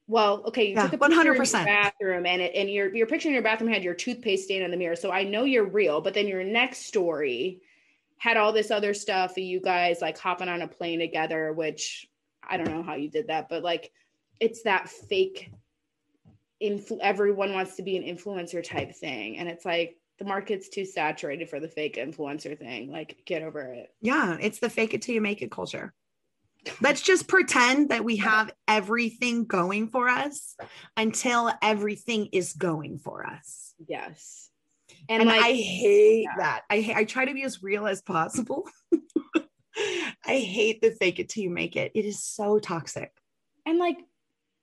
well, 0.08 0.44
okay, 0.48 0.66
you 0.70 0.74
yeah, 0.74 0.88
took 0.88 0.94
a 0.94 0.98
100%. 0.98 1.66
bathroom 1.66 2.26
and 2.26 2.42
it 2.42 2.54
and 2.56 2.70
your 2.70 2.94
your 2.94 3.08
picture 3.08 3.28
in 3.30 3.34
your 3.34 3.44
bathroom 3.44 3.72
had 3.72 3.84
your 3.84 3.94
toothpaste 3.94 4.46
stain 4.46 4.62
in 4.62 4.72
the 4.72 4.78
mirror, 4.78 4.96
so 4.96 5.12
I 5.12 5.24
know 5.24 5.44
you're 5.44 5.66
real. 5.66 6.02
But 6.02 6.14
then 6.14 6.28
your 6.28 6.44
next 6.44 6.86
story 6.86 7.62
had 8.18 8.38
all 8.38 8.54
this 8.54 8.72
other 8.72 8.94
stuff 8.94 9.32
of 9.32 9.38
you 9.40 9.60
guys 9.60 10.02
like 10.02 10.18
hopping 10.18 10.50
on 10.50 10.62
a 10.62 10.68
plane 10.68 11.00
together, 11.00 11.54
which 11.54 12.08
I 12.42 12.58
don't 12.58 12.70
know 12.70 12.84
how 12.84 12.96
you 12.96 13.10
did 13.10 13.28
that, 13.28 13.50
but 13.50 13.64
like 13.64 13.92
it's 14.40 14.64
that 14.64 14.90
fake. 14.90 15.52
Influ- 16.62 17.00
everyone 17.02 17.54
wants 17.54 17.76
to 17.76 17.84
be 17.84 17.98
an 17.98 18.04
influencer 18.04 18.64
type 18.64 18.96
thing, 18.96 19.38
and 19.38 19.50
it's 19.50 19.66
like 19.66 19.98
the 20.24 20.30
market's 20.30 20.70
too 20.70 20.86
saturated 20.86 21.50
for 21.50 21.60
the 21.60 21.68
fake 21.68 21.98
influencer 21.98 22.58
thing. 22.58 22.90
Like, 22.90 23.18
get 23.26 23.44
over 23.44 23.62
it. 23.62 23.90
Yeah, 24.02 24.38
it's 24.40 24.60
the 24.60 24.70
fake 24.70 24.94
it 24.94 25.02
till 25.02 25.16
you 25.16 25.22
make 25.22 25.42
it 25.42 25.52
culture. 25.52 25.94
Let's 26.80 27.02
just 27.02 27.28
pretend 27.28 27.90
that 27.90 28.06
we 28.06 28.18
have 28.18 28.54
everything 28.68 29.44
going 29.44 29.90
for 29.90 30.08
us 30.08 30.56
until 30.96 31.52
everything 31.62 32.30
is 32.32 32.54
going 32.54 33.00
for 33.00 33.26
us. 33.26 33.74
Yes. 33.86 34.50
And, 35.10 35.24
and 35.24 35.30
like, 35.30 35.44
I 35.44 35.52
hate 35.52 36.24
yeah. 36.24 36.36
that. 36.38 36.62
I 36.70 36.94
I 36.96 37.04
try 37.04 37.26
to 37.26 37.34
be 37.34 37.44
as 37.44 37.62
real 37.62 37.86
as 37.86 38.02
possible. 38.02 38.70
I 40.26 40.38
hate 40.38 40.82
the 40.82 40.92
fake 40.92 41.20
it 41.20 41.28
till 41.28 41.44
you 41.44 41.50
make 41.50 41.76
it. 41.76 41.92
It 41.96 42.06
is 42.06 42.24
so 42.24 42.60
toxic. 42.60 43.12
And 43.66 43.78
like 43.78 43.98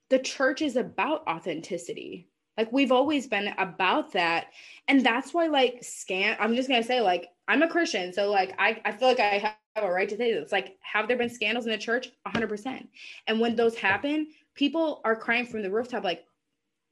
the 0.09 0.17
church 0.17 0.63
is 0.63 0.75
about 0.75 1.27
authenticity. 1.27 2.30
Like 2.57 2.71
we've 2.71 2.91
always 2.91 3.27
been 3.27 3.53
about 3.57 4.13
that. 4.13 4.47
And 4.87 5.05
that's 5.05 5.33
why 5.33 5.47
like 5.47 5.79
scan 5.83 6.37
I'm 6.39 6.55
just 6.55 6.69
gonna 6.69 6.83
say, 6.83 7.01
like, 7.01 7.29
I'm 7.47 7.63
a 7.63 7.67
Christian. 7.67 8.13
So 8.13 8.29
like 8.31 8.53
I, 8.59 8.81
I 8.85 8.91
feel 8.91 9.07
like 9.07 9.19
I 9.19 9.55
have 9.75 9.83
a 9.83 9.91
right 9.91 10.09
to 10.09 10.17
say 10.17 10.33
this. 10.33 10.51
Like, 10.51 10.77
have 10.81 11.07
there 11.07 11.17
been 11.17 11.29
scandals 11.29 11.65
in 11.65 11.71
the 11.71 11.77
church? 11.77 12.09
hundred 12.25 12.49
percent. 12.49 12.89
And 13.27 13.39
when 13.39 13.55
those 13.55 13.77
happen, 13.77 14.27
people 14.55 15.01
are 15.05 15.15
crying 15.15 15.45
from 15.45 15.61
the 15.61 15.71
rooftop, 15.71 16.03
like, 16.03 16.25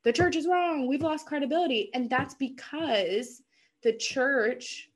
the 0.04 0.14
church 0.14 0.38
is 0.38 0.48
wrong. 0.48 0.88
We've 0.88 1.02
lost 1.02 1.26
credibility. 1.26 1.90
And 1.94 2.10
that's 2.10 2.34
because 2.34 3.42
the 3.84 3.94
church 3.94 4.90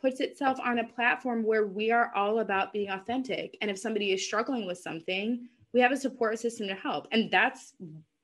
puts 0.00 0.20
itself 0.20 0.58
on 0.62 0.78
a 0.78 0.84
platform 0.86 1.42
where 1.44 1.66
we 1.66 1.90
are 1.90 2.12
all 2.14 2.40
about 2.40 2.72
being 2.72 2.90
authentic. 2.90 3.56
And 3.60 3.70
if 3.70 3.78
somebody 3.78 4.12
is 4.12 4.24
struggling 4.24 4.66
with 4.66 4.78
something, 4.78 5.48
we 5.72 5.80
have 5.80 5.92
a 5.92 5.96
support 5.96 6.38
system 6.38 6.68
to 6.68 6.74
help. 6.74 7.06
And 7.12 7.30
that's 7.30 7.74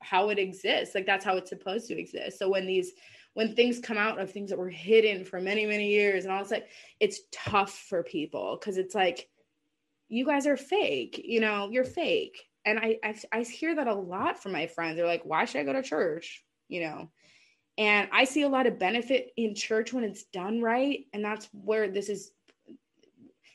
how 0.01 0.29
it 0.29 0.39
exists. 0.39 0.95
Like 0.95 1.05
that's 1.05 1.25
how 1.25 1.37
it's 1.37 1.49
supposed 1.49 1.87
to 1.87 1.99
exist. 1.99 2.39
So 2.39 2.49
when 2.49 2.65
these 2.65 2.93
when 3.33 3.55
things 3.55 3.79
come 3.79 3.97
out 3.97 4.19
of 4.19 4.31
things 4.31 4.49
that 4.49 4.57
were 4.57 4.69
hidden 4.69 5.23
for 5.23 5.39
many, 5.39 5.65
many 5.67 5.89
years 5.89 6.23
and 6.23 6.33
all 6.33 6.41
it's 6.41 6.49
like 6.49 6.69
it's 6.99 7.21
tough 7.31 7.71
for 7.71 8.01
people 8.01 8.57
because 8.59 8.77
it's 8.77 8.95
like 8.95 9.29
you 10.09 10.25
guys 10.25 10.47
are 10.47 10.57
fake, 10.57 11.21
you 11.23 11.39
know, 11.39 11.69
you're 11.69 11.83
fake. 11.83 12.41
And 12.65 12.79
I, 12.79 12.97
I 13.03 13.15
I 13.31 13.41
hear 13.43 13.75
that 13.75 13.87
a 13.87 13.93
lot 13.93 14.41
from 14.41 14.53
my 14.53 14.67
friends. 14.67 14.97
They're 14.97 15.05
like, 15.05 15.23
why 15.23 15.45
should 15.45 15.61
I 15.61 15.65
go 15.65 15.73
to 15.73 15.83
church? 15.83 16.43
You 16.67 16.81
know, 16.81 17.11
and 17.77 18.09
I 18.11 18.23
see 18.23 18.41
a 18.41 18.49
lot 18.49 18.65
of 18.65 18.79
benefit 18.79 19.31
in 19.37 19.53
church 19.53 19.93
when 19.93 20.03
it's 20.03 20.23
done 20.23 20.61
right. 20.61 21.05
And 21.13 21.23
that's 21.23 21.47
where 21.51 21.87
this 21.87 22.09
is 22.09 22.31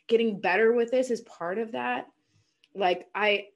getting 0.09 0.41
better 0.41 0.73
with 0.73 0.91
this 0.91 1.11
is 1.11 1.23
part 1.23 1.59
of 1.59 1.73
that. 1.73 2.07
Like 2.75 3.09
I 3.15 3.47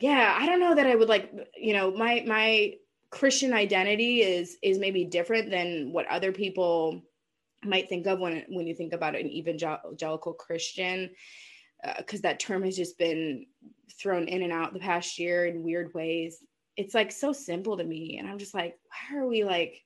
yeah, 0.00 0.36
I 0.38 0.46
don't 0.46 0.60
know 0.60 0.74
that 0.74 0.86
I 0.86 0.94
would 0.94 1.08
like, 1.08 1.30
you 1.56 1.74
know, 1.74 1.92
my 1.92 2.24
my 2.26 2.74
Christian 3.10 3.52
identity 3.52 4.22
is 4.22 4.56
is 4.62 4.78
maybe 4.78 5.04
different 5.04 5.50
than 5.50 5.92
what 5.92 6.06
other 6.06 6.32
people 6.32 7.02
might 7.62 7.88
think 7.88 8.06
of 8.06 8.18
when 8.18 8.44
when 8.48 8.66
you 8.66 8.74
think 8.74 8.92
about 8.92 9.14
an 9.14 9.26
evangelical 9.26 10.32
Christian 10.32 11.10
because 11.98 12.20
uh, 12.20 12.22
that 12.28 12.40
term 12.40 12.62
has 12.62 12.76
just 12.76 12.98
been 12.98 13.46
thrown 14.00 14.28
in 14.28 14.42
and 14.42 14.52
out 14.52 14.72
the 14.72 14.80
past 14.80 15.18
year 15.18 15.46
in 15.46 15.62
weird 15.62 15.92
ways. 15.94 16.38
It's 16.76 16.94
like 16.94 17.12
so 17.12 17.32
simple 17.32 17.76
to 17.76 17.84
me 17.84 18.16
and 18.18 18.26
i'm 18.26 18.38
just 18.38 18.54
like 18.54 18.78
why 18.88 19.18
are 19.18 19.26
we 19.26 19.44
like 19.44 19.82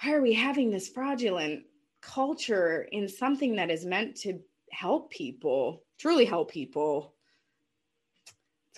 why 0.00 0.12
are 0.12 0.22
we 0.22 0.32
having 0.32 0.70
this 0.70 0.88
fraudulent 0.88 1.64
culture 2.00 2.88
in 2.90 3.08
something 3.08 3.56
that 3.56 3.70
is 3.70 3.84
meant 3.84 4.16
to 4.16 4.38
help 4.70 5.10
people 5.10 5.82
truly 5.98 6.24
help 6.24 6.50
people 6.50 7.13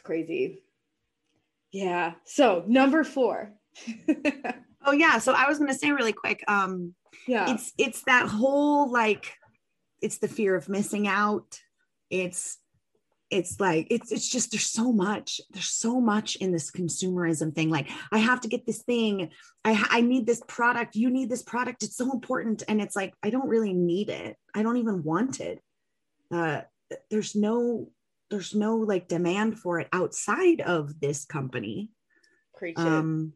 crazy. 0.06 0.62
Yeah. 1.72 2.14
So 2.24 2.64
number 2.66 3.04
four. 3.04 3.52
Oh 4.86 4.92
yeah. 4.92 5.18
So 5.18 5.32
i 5.32 5.48
was 5.48 5.58
going 5.58 5.70
to 5.72 5.76
say 5.76 5.90
really 5.90 6.12
quick 6.12 6.44
um 6.46 6.94
yeah. 7.26 7.52
it's 7.52 7.72
it's 7.76 8.02
that 8.04 8.28
whole 8.28 8.90
like 8.90 9.34
it's 10.00 10.18
the 10.18 10.28
fear 10.28 10.54
of 10.54 10.68
missing 10.68 11.08
out. 11.08 11.58
It's 12.08 12.58
it's 13.28 13.58
like 13.58 13.88
it's 13.90 14.12
it's 14.12 14.28
just 14.28 14.52
there's 14.52 14.70
so 14.70 14.92
much 14.92 15.40
there's 15.50 15.70
so 15.70 16.00
much 16.00 16.36
in 16.36 16.52
this 16.52 16.70
consumerism 16.70 17.52
thing. 17.52 17.68
Like 17.68 17.90
i 18.12 18.18
have 18.18 18.40
to 18.42 18.48
get 18.48 18.64
this 18.64 18.82
thing. 18.84 19.30
I 19.64 19.84
i 19.90 20.00
need 20.00 20.24
this 20.24 20.42
product. 20.46 20.94
You 20.94 21.10
need 21.10 21.30
this 21.30 21.42
product. 21.42 21.82
It's 21.82 21.96
so 21.96 22.12
important. 22.12 22.62
And 22.68 22.80
it's 22.80 22.94
like 22.94 23.12
i 23.24 23.30
don't 23.30 23.48
really 23.48 23.72
need 23.72 24.08
it. 24.08 24.36
I 24.54 24.62
don't 24.62 24.76
even 24.76 25.02
want 25.02 25.40
it. 25.40 25.60
Uh 26.30 26.60
there's 27.10 27.34
no 27.34 27.90
there's 28.30 28.54
no 28.54 28.76
like 28.76 29.08
demand 29.08 29.58
for 29.58 29.80
it 29.80 29.88
outside 29.92 30.60
of 30.60 31.00
this 31.00 31.24
company. 31.24 31.90
Preach 32.56 32.78
um 32.78 33.32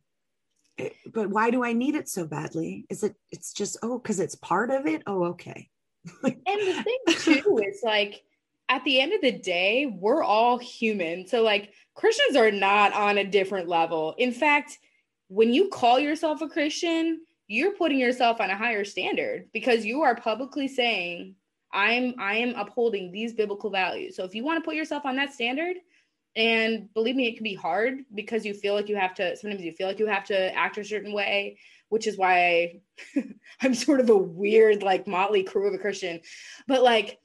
it, 0.78 0.94
but 1.12 1.28
why 1.28 1.50
do 1.50 1.62
i 1.64 1.72
need 1.72 1.94
it 1.94 2.08
so 2.08 2.26
badly? 2.26 2.86
Is 2.88 3.02
it 3.02 3.14
it's 3.30 3.52
just 3.52 3.78
oh 3.82 3.98
because 3.98 4.20
it's 4.20 4.34
part 4.34 4.70
of 4.70 4.86
it? 4.86 5.02
Oh 5.06 5.24
okay. 5.26 5.68
And 6.24 6.36
the 6.46 6.82
thing 6.82 6.98
too 7.42 7.60
is 7.64 7.80
like 7.84 8.22
at 8.70 8.84
the 8.84 9.00
end 9.00 9.12
of 9.12 9.20
the 9.20 9.32
day, 9.32 9.92
we're 9.92 10.22
all 10.22 10.56
human. 10.56 11.26
So, 11.26 11.42
like, 11.42 11.72
Christians 11.96 12.36
are 12.36 12.52
not 12.52 12.92
on 12.94 13.18
a 13.18 13.24
different 13.24 13.68
level. 13.68 14.14
In 14.16 14.30
fact, 14.30 14.78
when 15.26 15.52
you 15.52 15.68
call 15.68 15.98
yourself 15.98 16.40
a 16.40 16.48
Christian, 16.48 17.20
you're 17.48 17.74
putting 17.74 17.98
yourself 17.98 18.40
on 18.40 18.48
a 18.48 18.56
higher 18.56 18.84
standard 18.84 19.48
because 19.52 19.84
you 19.84 20.02
are 20.02 20.14
publicly 20.14 20.68
saying, 20.68 21.34
I'm 21.72 22.14
I 22.18 22.36
am 22.36 22.54
upholding 22.54 23.12
these 23.12 23.32
biblical 23.32 23.70
values. 23.70 24.16
So 24.16 24.24
if 24.24 24.34
you 24.34 24.44
want 24.44 24.62
to 24.62 24.66
put 24.66 24.74
yourself 24.74 25.04
on 25.04 25.16
that 25.16 25.32
standard, 25.32 25.76
and 26.36 26.92
believe 26.94 27.16
me, 27.16 27.26
it 27.26 27.34
can 27.34 27.44
be 27.44 27.54
hard 27.54 28.00
because 28.14 28.46
you 28.46 28.54
feel 28.54 28.74
like 28.74 28.88
you 28.88 28.96
have 28.96 29.14
to 29.14 29.36
sometimes 29.36 29.62
you 29.62 29.72
feel 29.72 29.88
like 29.88 29.98
you 29.98 30.06
have 30.06 30.24
to 30.26 30.54
act 30.54 30.78
a 30.78 30.84
certain 30.84 31.12
way, 31.12 31.58
which 31.88 32.06
is 32.06 32.16
why 32.16 32.80
I'm 33.62 33.74
sort 33.74 34.00
of 34.00 34.10
a 34.10 34.16
weird, 34.16 34.82
like 34.82 35.06
motley 35.06 35.42
crew 35.42 35.66
of 35.66 35.74
a 35.74 35.78
Christian. 35.78 36.20
But 36.68 36.82
like 36.82 37.18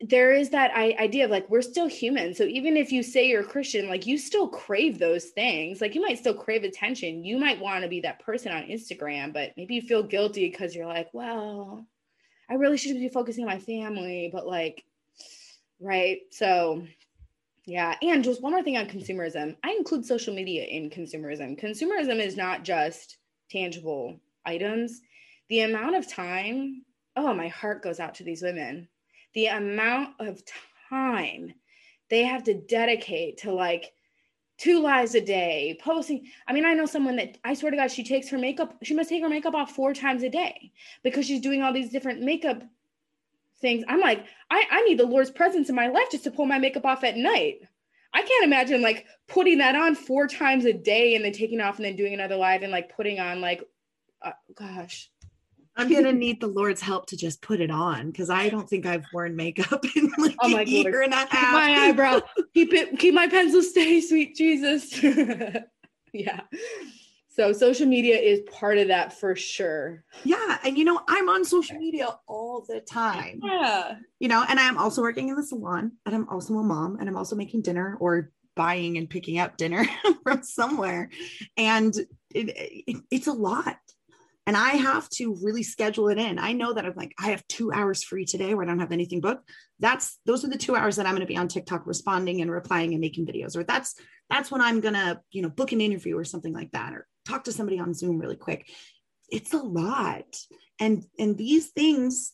there 0.00 0.32
is 0.32 0.50
that 0.50 0.74
idea 0.74 1.24
of 1.24 1.30
like 1.30 1.48
we're 1.48 1.62
still 1.62 1.86
human 1.86 2.34
so 2.34 2.44
even 2.44 2.76
if 2.76 2.92
you 2.92 3.02
say 3.02 3.26
you're 3.26 3.40
a 3.40 3.44
christian 3.44 3.88
like 3.88 4.06
you 4.06 4.18
still 4.18 4.46
crave 4.46 4.98
those 4.98 5.26
things 5.26 5.80
like 5.80 5.94
you 5.94 6.02
might 6.02 6.18
still 6.18 6.34
crave 6.34 6.64
attention 6.64 7.24
you 7.24 7.38
might 7.38 7.58
want 7.58 7.82
to 7.82 7.88
be 7.88 8.00
that 8.00 8.20
person 8.20 8.52
on 8.52 8.62
instagram 8.64 9.32
but 9.32 9.52
maybe 9.56 9.74
you 9.74 9.80
feel 9.80 10.02
guilty 10.02 10.50
because 10.50 10.74
you're 10.74 10.86
like 10.86 11.08
well 11.14 11.86
i 12.48 12.54
really 12.54 12.76
should 12.76 12.94
be 12.94 13.08
focusing 13.08 13.44
on 13.44 13.50
my 13.50 13.58
family 13.58 14.30
but 14.32 14.46
like 14.46 14.84
right? 15.80 16.20
So 16.30 16.86
yeah. 17.64 17.96
And 18.02 18.22
just 18.22 18.42
one 18.42 18.52
more 18.52 18.62
thing 18.62 18.76
on 18.76 18.86
consumerism. 18.86 19.56
I 19.64 19.72
include 19.72 20.06
social 20.06 20.34
media 20.34 20.64
in 20.64 20.88
consumerism. 20.88 21.60
Consumerism 21.60 22.20
is 22.20 22.36
not 22.36 22.62
just 22.62 23.18
tangible 23.50 24.20
items. 24.44 25.00
The 25.48 25.62
amount 25.62 25.96
of 25.96 26.10
time 26.10 26.82
oh 27.18 27.32
my 27.32 27.48
heart 27.48 27.82
goes 27.82 27.98
out 27.98 28.14
to 28.16 28.24
these 28.24 28.42
women. 28.42 28.88
The 29.34 29.46
amount 29.46 30.14
of 30.20 30.42
time 30.90 31.54
they 32.08 32.22
have 32.22 32.44
to 32.44 32.54
dedicate 32.54 33.38
to 33.38 33.52
like 33.52 33.92
two 34.58 34.80
lives 34.80 35.14
a 35.14 35.20
day 35.20 35.78
posting 35.82 36.26
i 36.46 36.52
mean 36.52 36.64
i 36.64 36.72
know 36.72 36.86
someone 36.86 37.16
that 37.16 37.36
i 37.44 37.52
swear 37.52 37.70
to 37.70 37.76
god 37.76 37.90
she 37.90 38.02
takes 38.02 38.28
her 38.28 38.38
makeup 38.38 38.74
she 38.82 38.94
must 38.94 39.08
take 39.08 39.22
her 39.22 39.28
makeup 39.28 39.54
off 39.54 39.72
four 39.72 39.92
times 39.92 40.22
a 40.22 40.30
day 40.30 40.72
because 41.02 41.26
she's 41.26 41.40
doing 41.40 41.62
all 41.62 41.72
these 41.72 41.90
different 41.90 42.20
makeup 42.22 42.62
things. 43.60 43.84
I'm 43.88 44.00
like 44.00 44.24
i, 44.50 44.64
I 44.70 44.82
need 44.82 44.98
the 44.98 45.06
lord's 45.06 45.30
presence 45.30 45.68
in 45.68 45.74
my 45.74 45.88
life 45.88 46.10
just 46.10 46.24
to 46.24 46.30
pull 46.30 46.46
my 46.46 46.58
makeup 46.58 46.86
off 46.86 47.04
at 47.04 47.16
night. 47.16 47.60
I 48.14 48.22
can't 48.22 48.44
imagine 48.44 48.80
like 48.80 49.04
putting 49.28 49.58
that 49.58 49.74
on 49.74 49.94
four 49.94 50.26
times 50.26 50.64
a 50.64 50.72
day 50.72 51.16
and 51.16 51.24
then 51.24 51.32
taking 51.32 51.60
off 51.60 51.76
and 51.76 51.84
then 51.84 51.96
doing 51.96 52.14
another 52.14 52.36
live 52.36 52.62
and 52.62 52.72
like 52.72 52.94
putting 52.94 53.20
on 53.20 53.42
like 53.42 53.62
uh, 54.22 54.32
gosh 54.54 55.10
I'm 55.76 55.92
gonna 55.92 56.12
need 56.12 56.40
the 56.40 56.46
Lord's 56.46 56.80
help 56.80 57.06
to 57.08 57.16
just 57.16 57.42
put 57.42 57.60
it 57.60 57.70
on 57.70 58.10
because 58.10 58.30
I 58.30 58.48
don't 58.48 58.68
think 58.68 58.86
I've 58.86 59.04
worn 59.12 59.36
makeup 59.36 59.84
in 59.96 60.10
like 60.18 60.34
oh 60.40 60.48
my 60.48 60.62
a 60.62 60.64
year 60.64 60.90
Lord. 60.90 61.04
and 61.04 61.12
a 61.12 61.16
half. 61.16 61.30
Keep 61.30 61.40
my 61.40 61.88
eyebrow, 61.88 62.20
keep 62.54 62.72
it, 62.72 62.98
keep 62.98 63.14
my 63.14 63.28
pencil 63.28 63.62
stay, 63.62 64.00
sweet 64.00 64.36
Jesus. 64.36 65.02
yeah. 66.12 66.40
So 67.28 67.52
social 67.52 67.86
media 67.86 68.16
is 68.16 68.40
part 68.50 68.78
of 68.78 68.88
that 68.88 69.12
for 69.12 69.36
sure. 69.36 70.02
Yeah, 70.24 70.58
and 70.64 70.78
you 70.78 70.84
know 70.84 71.00
I'm 71.06 71.28
on 71.28 71.44
social 71.44 71.76
media 71.76 72.08
all 72.26 72.64
the 72.66 72.80
time. 72.80 73.40
Yeah. 73.42 73.96
You 74.18 74.28
know, 74.28 74.44
and 74.48 74.58
I'm 74.58 74.78
also 74.78 75.02
working 75.02 75.28
in 75.28 75.36
the 75.36 75.42
salon, 75.42 75.92
and 76.06 76.14
I'm 76.14 76.28
also 76.30 76.54
a 76.54 76.62
mom, 76.62 76.96
and 76.98 77.08
I'm 77.08 77.16
also 77.16 77.36
making 77.36 77.62
dinner 77.62 77.98
or 78.00 78.30
buying 78.54 78.96
and 78.96 79.10
picking 79.10 79.38
up 79.38 79.58
dinner 79.58 79.84
from 80.22 80.42
somewhere, 80.42 81.10
and 81.58 81.94
it, 82.34 82.84
it, 82.86 82.96
it's 83.10 83.26
a 83.26 83.32
lot 83.32 83.76
and 84.46 84.56
I 84.56 84.70
have 84.70 85.08
to 85.10 85.36
really 85.42 85.64
schedule 85.64 86.08
it 86.08 86.18
in. 86.18 86.38
I 86.38 86.52
know 86.52 86.72
that 86.72 86.86
I'm 86.86 86.94
like, 86.96 87.12
I 87.18 87.30
have 87.30 87.46
two 87.48 87.72
hours 87.72 88.04
free 88.04 88.24
today 88.24 88.54
where 88.54 88.64
I 88.64 88.68
don't 88.68 88.78
have 88.78 88.92
anything 88.92 89.20
booked. 89.20 89.50
That's 89.80 90.18
those 90.24 90.44
are 90.44 90.48
the 90.48 90.56
two 90.56 90.76
hours 90.76 90.96
that 90.96 91.06
I'm 91.06 91.12
going 91.12 91.20
to 91.20 91.26
be 91.26 91.36
on 91.36 91.48
TikTok 91.48 91.84
responding 91.86 92.40
and 92.40 92.50
replying 92.50 92.92
and 92.92 93.00
making 93.00 93.26
videos. 93.26 93.56
Or 93.56 93.64
that's 93.64 93.96
that's 94.30 94.50
when 94.50 94.60
I'm 94.60 94.80
gonna, 94.80 95.20
you 95.32 95.42
know, 95.42 95.48
book 95.48 95.72
an 95.72 95.80
interview 95.80 96.16
or 96.16 96.24
something 96.24 96.52
like 96.52 96.70
that, 96.72 96.94
or 96.94 97.06
talk 97.26 97.44
to 97.44 97.52
somebody 97.52 97.80
on 97.80 97.92
Zoom 97.92 98.18
really 98.18 98.36
quick. 98.36 98.68
It's 99.30 99.52
a 99.52 99.58
lot. 99.58 100.24
And 100.78 101.04
and 101.18 101.36
these 101.36 101.68
things, 101.70 102.32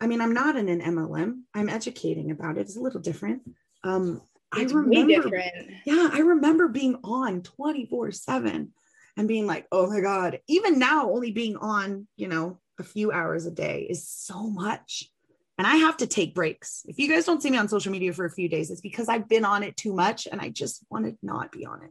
I 0.00 0.08
mean, 0.08 0.20
I'm 0.20 0.34
not 0.34 0.56
in 0.56 0.68
an 0.68 0.80
MLM. 0.80 1.42
I'm 1.54 1.68
educating 1.68 2.32
about 2.32 2.58
it. 2.58 2.62
It's 2.62 2.76
a 2.76 2.80
little 2.80 3.00
different. 3.00 3.42
Um, 3.84 4.22
it's 4.56 4.72
I 4.72 4.76
remember, 4.76 5.42
yeah, 5.84 6.10
I 6.12 6.18
remember 6.18 6.68
being 6.68 6.96
on 7.02 7.42
24 7.42 8.12
seven 8.12 8.72
and 9.16 9.28
being 9.28 9.46
like, 9.46 9.66
oh 9.70 9.88
my 9.88 10.00
God, 10.00 10.40
even 10.48 10.78
now, 10.78 11.10
only 11.10 11.30
being 11.30 11.56
on, 11.56 12.06
you 12.16 12.28
know, 12.28 12.58
a 12.78 12.82
few 12.82 13.12
hours 13.12 13.46
a 13.46 13.50
day 13.50 13.86
is 13.88 14.08
so 14.08 14.48
much. 14.48 15.08
and 15.56 15.66
I 15.66 15.76
have 15.76 15.96
to 15.98 16.06
take 16.06 16.34
breaks. 16.34 16.82
If 16.86 16.98
you 16.98 17.08
guys 17.08 17.24
don't 17.24 17.40
see 17.42 17.50
me 17.50 17.58
on 17.58 17.68
social 17.68 17.92
media 17.92 18.12
for 18.12 18.24
a 18.24 18.30
few 18.30 18.48
days, 18.48 18.70
it's 18.70 18.80
because 18.80 19.08
I've 19.08 19.28
been 19.28 19.44
on 19.44 19.62
it 19.62 19.76
too 19.76 19.94
much 19.94 20.26
and 20.30 20.40
I 20.40 20.48
just 20.48 20.84
want 20.90 21.06
to 21.06 21.16
not 21.22 21.52
be 21.52 21.64
on 21.64 21.82
it. 21.84 21.90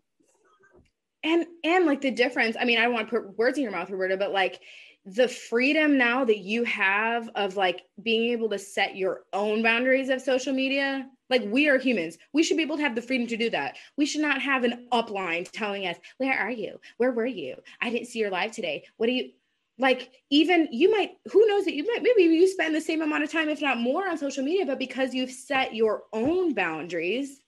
And 1.24 1.46
and 1.64 1.86
like 1.86 2.02
the 2.02 2.12
difference, 2.12 2.58
I 2.60 2.66
mean, 2.66 2.78
I 2.78 2.84
don't 2.84 2.94
want 2.94 3.10
to 3.10 3.16
put 3.16 3.38
words 3.38 3.58
in 3.58 3.64
your 3.64 3.72
mouth, 3.72 3.90
Roberta, 3.90 4.18
but 4.18 4.34
like 4.34 4.60
the 5.06 5.30
freedom 5.30 5.98
now 5.98 6.26
that 6.26 6.40
you 6.40 6.66
have 6.66 7.30
of 7.36 7.56
like 7.56 7.84
being 8.02 8.32
able 8.32 8.50
to 8.50 8.60
set 8.60 8.98
your 8.98 9.22
own 9.32 9.64
boundaries 9.64 10.10
of 10.10 10.22
social 10.22 10.54
media 10.54 11.08
like 11.34 11.52
we 11.52 11.68
are 11.68 11.80
humans 11.80 12.18
we 12.32 12.44
should 12.44 12.58
be 12.58 12.64
able 12.64 12.78
to 12.78 12.84
have 12.84 12.94
the 12.94 13.02
freedom 13.02 13.26
to 13.26 13.36
do 13.36 13.50
that 13.50 13.76
we 13.98 14.06
should 14.06 14.22
not 14.22 14.40
have 14.40 14.64
an 14.64 14.88
upline 14.92 15.50
telling 15.52 15.88
us 15.88 15.98
where 16.18 16.38
are 16.38 16.52
you 16.52 16.80
where 16.98 17.12
were 17.12 17.26
you 17.26 17.56
i 17.82 17.90
didn't 17.90 18.08
see 18.08 18.20
your 18.20 18.30
live 18.30 18.52
today 18.52 18.84
what 18.98 19.08
do 19.08 19.14
you 19.14 19.32
like 19.80 20.12
even 20.30 20.68
you 20.72 20.92
might 20.92 21.18
who 21.32 21.48
knows 21.48 21.66
that 21.66 21.74
you 21.74 21.88
might 21.88 22.04
maybe 22.04 22.22
you 22.22 22.48
spend 22.48 22.76
the 22.76 22.80
same 22.80 23.02
amount 23.02 23.24
of 23.24 23.32
time 23.32 23.50
if 23.50 23.62
not 23.62 23.80
more 23.80 24.08
on 24.08 24.16
social 24.16 24.44
media 24.44 24.64
but 24.64 24.78
because 24.78 25.12
you've 25.12 25.32
set 25.32 25.74
your 25.74 26.04
own 26.14 26.54
boundaries 26.54 27.40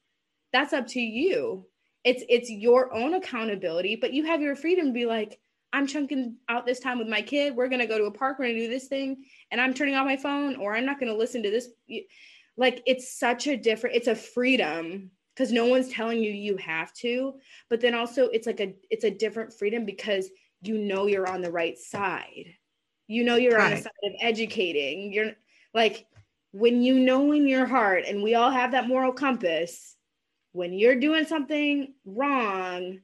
that's 0.52 0.74
up 0.74 0.88
to 0.88 1.00
you 1.00 1.64
it's 2.04 2.24
it's 2.28 2.50
your 2.50 2.92
own 2.92 3.14
accountability 3.14 3.96
but 3.96 4.14
you 4.14 4.26
have 4.26 4.42
your 4.42 4.56
freedom 4.56 4.88
to 4.88 4.94
be 4.94 5.06
like 5.06 5.40
I'm 5.76 5.88
chunking 5.88 6.38
out 6.48 6.66
this 6.66 6.80
time 6.80 7.00
with 7.00 7.10
my 7.10 7.22
kid. 7.22 7.54
We're 7.54 7.68
going 7.68 7.82
to 7.82 7.86
go 7.86 7.98
to 7.98 8.06
a 8.06 8.12
park. 8.12 8.40
We're 8.40 8.46
going 8.46 8.56
to 8.56 8.62
do 8.62 8.70
this 8.70 8.88
thing. 8.88 9.26
And 9.52 9.60
I'm 9.60 9.74
turning 9.74 9.96
off 9.96 10.06
my 10.06 10.16
phone 10.16 10.56
or 10.56 10.74
I'm 10.74 10.86
not 10.86 11.02
going 11.02 11.12
to 11.12 11.18
listen 11.18 11.44
to 11.44 11.52
this. 11.52 11.68
Like 12.58 12.82
it's 12.86 13.18
such 13.18 13.48
a 13.48 13.58
different, 13.58 13.96
it's 13.96 14.08
a 14.08 14.16
freedom 14.16 15.12
because 15.36 15.52
no 15.52 15.66
one's 15.66 15.90
telling 15.90 16.24
you 16.24 16.32
you 16.32 16.58
have 16.58 16.94
to. 16.94 17.34
But 17.70 17.82
then 17.82 17.96
also 17.96 18.28
it's 18.28 18.48
like 18.48 18.60
a, 18.60 18.74
it's 18.90 19.04
a 19.04 19.12
different 19.12 19.54
freedom 19.54 19.86
because 19.86 20.30
you 20.62 20.78
know 20.78 21.08
you're 21.08 21.28
on 21.28 21.42
the 21.42 21.52
right 21.52 21.78
side. 21.78 22.54
You 23.08 23.24
know 23.24 23.36
you're 23.36 23.58
right. 23.58 23.66
on 23.66 23.72
the 23.72 23.78
side 23.84 23.92
of 24.04 24.14
educating. 24.22 25.12
You're 25.12 25.34
like, 25.74 26.06
when 26.52 26.82
you 26.82 27.00
know 27.00 27.34
in 27.34 27.48
your 27.48 27.66
heart, 27.66 28.06
and 28.08 28.24
we 28.24 28.34
all 28.36 28.50
have 28.50 28.72
that 28.72 28.88
moral 28.88 29.12
compass, 29.12 29.98
when 30.54 30.72
you're 30.72 31.00
doing 31.00 31.26
something 31.26 31.94
wrong, 32.06 33.00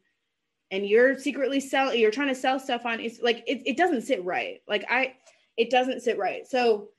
and 0.71 0.87
you're 0.87 1.19
secretly 1.19 1.59
selling 1.59 1.99
you're 1.99 2.11
trying 2.11 2.29
to 2.29 2.35
sell 2.35 2.59
stuff 2.59 2.85
on 2.85 2.99
it's 2.99 3.21
like 3.21 3.43
it, 3.45 3.61
it 3.65 3.77
doesn't 3.77 4.01
sit 4.01 4.23
right 4.23 4.61
like 4.67 4.85
i 4.89 5.13
it 5.57 5.69
doesn't 5.69 6.01
sit 6.01 6.17
right 6.17 6.47
so 6.47 6.89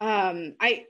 um 0.00 0.54
i 0.60 0.84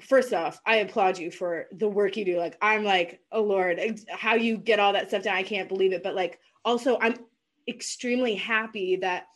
first 0.00 0.34
off 0.34 0.60
i 0.66 0.76
applaud 0.76 1.18
you 1.18 1.30
for 1.30 1.66
the 1.72 1.88
work 1.88 2.16
you 2.16 2.24
do 2.24 2.38
like 2.38 2.56
i'm 2.60 2.84
like 2.84 3.20
oh 3.32 3.42
lord 3.42 3.80
how 4.10 4.34
you 4.34 4.56
get 4.56 4.78
all 4.78 4.92
that 4.92 5.08
stuff 5.08 5.22
down 5.22 5.36
i 5.36 5.42
can't 5.42 5.68
believe 5.68 5.92
it 5.92 6.02
but 6.02 6.14
like 6.14 6.38
also 6.64 6.98
i'm 7.00 7.14
extremely 7.68 8.34
happy 8.34 8.96
that 8.96 9.26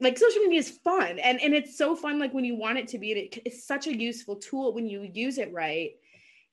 like 0.00 0.18
social 0.18 0.42
media 0.42 0.60
is 0.60 0.70
fun 0.70 1.18
and 1.18 1.40
and 1.40 1.54
it's 1.54 1.76
so 1.76 1.94
fun 1.94 2.18
like 2.18 2.32
when 2.32 2.44
you 2.44 2.56
want 2.56 2.78
it 2.78 2.88
to 2.88 2.98
be 2.98 3.12
it, 3.12 3.42
it's 3.44 3.66
such 3.66 3.86
a 3.86 3.96
useful 3.96 4.36
tool 4.36 4.72
when 4.72 4.86
you 4.86 5.08
use 5.12 5.38
it 5.38 5.52
right 5.52 5.90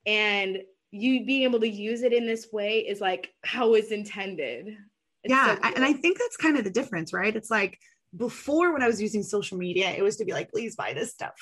and 0.05 0.59
you 0.91 1.25
being 1.25 1.43
able 1.43 1.59
to 1.59 1.69
use 1.69 2.01
it 2.01 2.13
in 2.13 2.25
this 2.25 2.47
way 2.51 2.79
is 2.79 2.99
like 2.99 3.31
how 3.43 3.73
it's 3.73 3.91
intended 3.91 4.75
it's 5.23 5.31
yeah. 5.31 5.55
So 5.55 5.61
and 5.75 5.83
I 5.83 5.93
think 5.93 6.17
that's 6.17 6.37
kind 6.37 6.57
of 6.57 6.63
the 6.63 6.69
difference, 6.69 7.13
right? 7.13 7.35
It's 7.35 7.51
like 7.51 7.79
before 8.15 8.73
when 8.73 8.81
I 8.81 8.87
was 8.87 9.01
using 9.01 9.23
social 9.23 9.57
media, 9.57 9.89
it 9.91 10.01
was 10.01 10.17
to 10.17 10.25
be 10.25 10.33
like, 10.33 10.51
please 10.51 10.75
buy 10.75 10.93
this 10.93 11.11
stuff. 11.11 11.35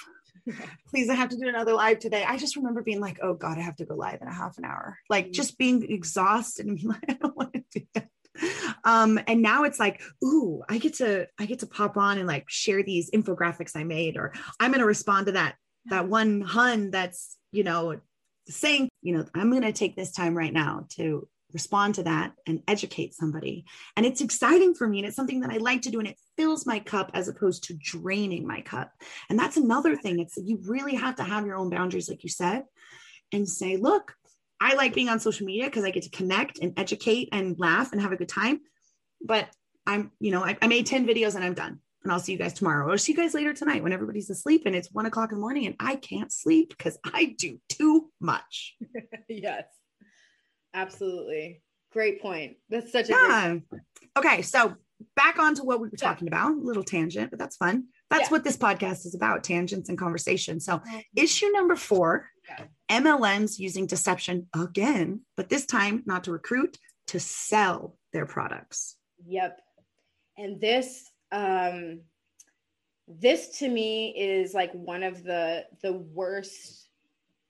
please, 0.89 1.09
I 1.09 1.15
have 1.15 1.29
to 1.29 1.37
do 1.37 1.47
another 1.47 1.73
live 1.73 1.99
today. 1.99 2.23
I 2.23 2.37
just 2.37 2.55
remember 2.55 2.81
being 2.81 2.99
like, 2.99 3.19
oh 3.21 3.33
God, 3.33 3.57
I 3.57 3.61
have 3.61 3.75
to 3.77 3.85
go 3.85 3.95
live 3.95 4.21
in 4.21 4.27
a 4.27 4.33
half 4.33 4.57
an 4.57 4.65
hour. 4.65 4.97
Like 5.09 5.25
mm-hmm. 5.25 5.33
just 5.33 5.57
being 5.57 5.89
exhausted 5.89 6.65
and 6.65 6.77
being 6.77 6.89
like, 6.89 7.05
I 7.09 7.13
don't 7.13 7.37
want 7.37 7.53
to 7.53 7.63
do 7.71 7.85
that. 7.93 8.09
Um, 8.83 9.19
and 9.27 9.41
now 9.41 9.63
it's 9.63 9.79
like, 9.79 10.01
ooh, 10.23 10.61
I 10.69 10.77
get 10.77 10.95
to 10.95 11.27
I 11.39 11.45
get 11.45 11.59
to 11.59 11.67
pop 11.67 11.97
on 11.97 12.17
and 12.17 12.27
like 12.27 12.45
share 12.47 12.83
these 12.83 13.09
infographics 13.11 13.75
I 13.75 13.83
made, 13.83 14.15
or 14.15 14.33
I'm 14.59 14.71
gonna 14.71 14.85
respond 14.85 15.25
to 15.27 15.31
that 15.33 15.55
that 15.87 16.07
one 16.07 16.41
hun 16.41 16.91
that's, 16.91 17.37
you 17.51 17.63
know, 17.63 17.99
saying, 18.47 18.89
you 19.01 19.17
know, 19.17 19.25
I'm 19.33 19.51
gonna 19.51 19.73
take 19.73 19.95
this 19.95 20.11
time 20.11 20.37
right 20.37 20.53
now 20.53 20.85
to 20.91 21.27
respond 21.53 21.95
to 21.95 22.03
that 22.03 22.33
and 22.45 22.61
educate 22.67 23.13
somebody. 23.13 23.65
And 23.95 24.05
it's 24.05 24.21
exciting 24.21 24.73
for 24.73 24.87
me. 24.87 24.99
And 24.99 25.07
it's 25.07 25.15
something 25.15 25.39
that 25.41 25.51
I 25.51 25.57
like 25.57 25.83
to 25.83 25.91
do. 25.91 25.99
And 25.99 26.07
it 26.07 26.19
fills 26.35 26.65
my 26.65 26.79
cup 26.79 27.11
as 27.13 27.27
opposed 27.27 27.63
to 27.65 27.73
draining 27.73 28.45
my 28.45 28.61
cup. 28.61 28.91
And 29.29 29.39
that's 29.39 29.57
another 29.57 29.95
thing. 29.95 30.19
It's 30.19 30.37
you 30.37 30.59
really 30.63 30.95
have 30.95 31.15
to 31.15 31.23
have 31.23 31.45
your 31.45 31.55
own 31.55 31.69
boundaries, 31.69 32.09
like 32.09 32.23
you 32.23 32.29
said, 32.29 32.63
and 33.31 33.47
say, 33.47 33.77
look, 33.77 34.13
I 34.59 34.75
like 34.75 34.93
being 34.93 35.09
on 35.09 35.19
social 35.19 35.45
media 35.45 35.65
because 35.65 35.83
I 35.83 35.91
get 35.91 36.03
to 36.03 36.09
connect 36.09 36.59
and 36.59 36.73
educate 36.77 37.29
and 37.31 37.57
laugh 37.57 37.91
and 37.91 38.01
have 38.01 38.11
a 38.11 38.17
good 38.17 38.29
time. 38.29 38.59
But 39.21 39.47
I'm, 39.85 40.11
you 40.19 40.31
know, 40.31 40.43
I, 40.43 40.57
I 40.61 40.67
made 40.67 40.85
10 40.85 41.07
videos 41.07 41.35
and 41.35 41.43
I'm 41.43 41.53
done. 41.53 41.79
And 42.03 42.11
I'll 42.11 42.19
see 42.19 42.31
you 42.31 42.37
guys 42.37 42.53
tomorrow. 42.53 42.91
Or 42.91 42.97
see 42.97 43.11
you 43.11 43.17
guys 43.17 43.33
later 43.33 43.53
tonight 43.53 43.83
when 43.83 43.91
everybody's 43.93 44.29
asleep 44.29 44.63
and 44.65 44.75
it's 44.75 44.91
one 44.91 45.05
o'clock 45.05 45.31
in 45.31 45.37
the 45.37 45.41
morning 45.41 45.65
and 45.65 45.75
I 45.79 45.95
can't 45.95 46.31
sleep 46.31 46.69
because 46.69 46.97
I 47.03 47.35
do 47.37 47.59
too 47.69 48.09
much. 48.19 48.75
yes. 49.29 49.65
Absolutely. 50.77 51.61
Great 51.91 52.21
point. 52.21 52.57
That's 52.69 52.91
such 52.91 53.09
a 53.09 53.13
yeah. 53.13 53.55
Okay, 54.15 54.41
so 54.43 54.75
back 55.15 55.39
on 55.39 55.55
to 55.55 55.63
what 55.63 55.79
we 55.79 55.89
were 55.89 55.97
talking 55.97 56.27
about, 56.27 56.51
a 56.51 56.59
little 56.59 56.83
tangent, 56.83 57.31
but 57.31 57.39
that's 57.39 57.55
fun. 57.55 57.85
That's 58.09 58.25
yeah. 58.25 58.29
what 58.29 58.43
this 58.43 58.57
podcast 58.57 59.05
is 59.05 59.15
about 59.15 59.43
tangents 59.43 59.89
and 59.89 59.97
conversation. 59.97 60.59
So, 60.59 60.77
mm-hmm. 60.77 60.99
issue 61.15 61.47
number 61.51 61.75
four 61.75 62.27
MLMs 62.89 63.57
using 63.57 63.87
deception 63.87 64.47
again, 64.55 65.21
but 65.35 65.49
this 65.49 65.65
time 65.65 66.03
not 66.05 66.25
to 66.25 66.31
recruit, 66.31 66.77
to 67.07 67.19
sell 67.19 67.97
their 68.13 68.25
products. 68.25 68.97
Yep. 69.25 69.59
And 70.37 70.61
this, 70.61 71.09
um, 71.31 72.01
this 73.07 73.59
to 73.59 73.67
me 73.67 74.13
is 74.17 74.53
like 74.53 74.71
one 74.73 75.01
of 75.01 75.23
the 75.23 75.65
the 75.81 75.93
worst 75.93 76.86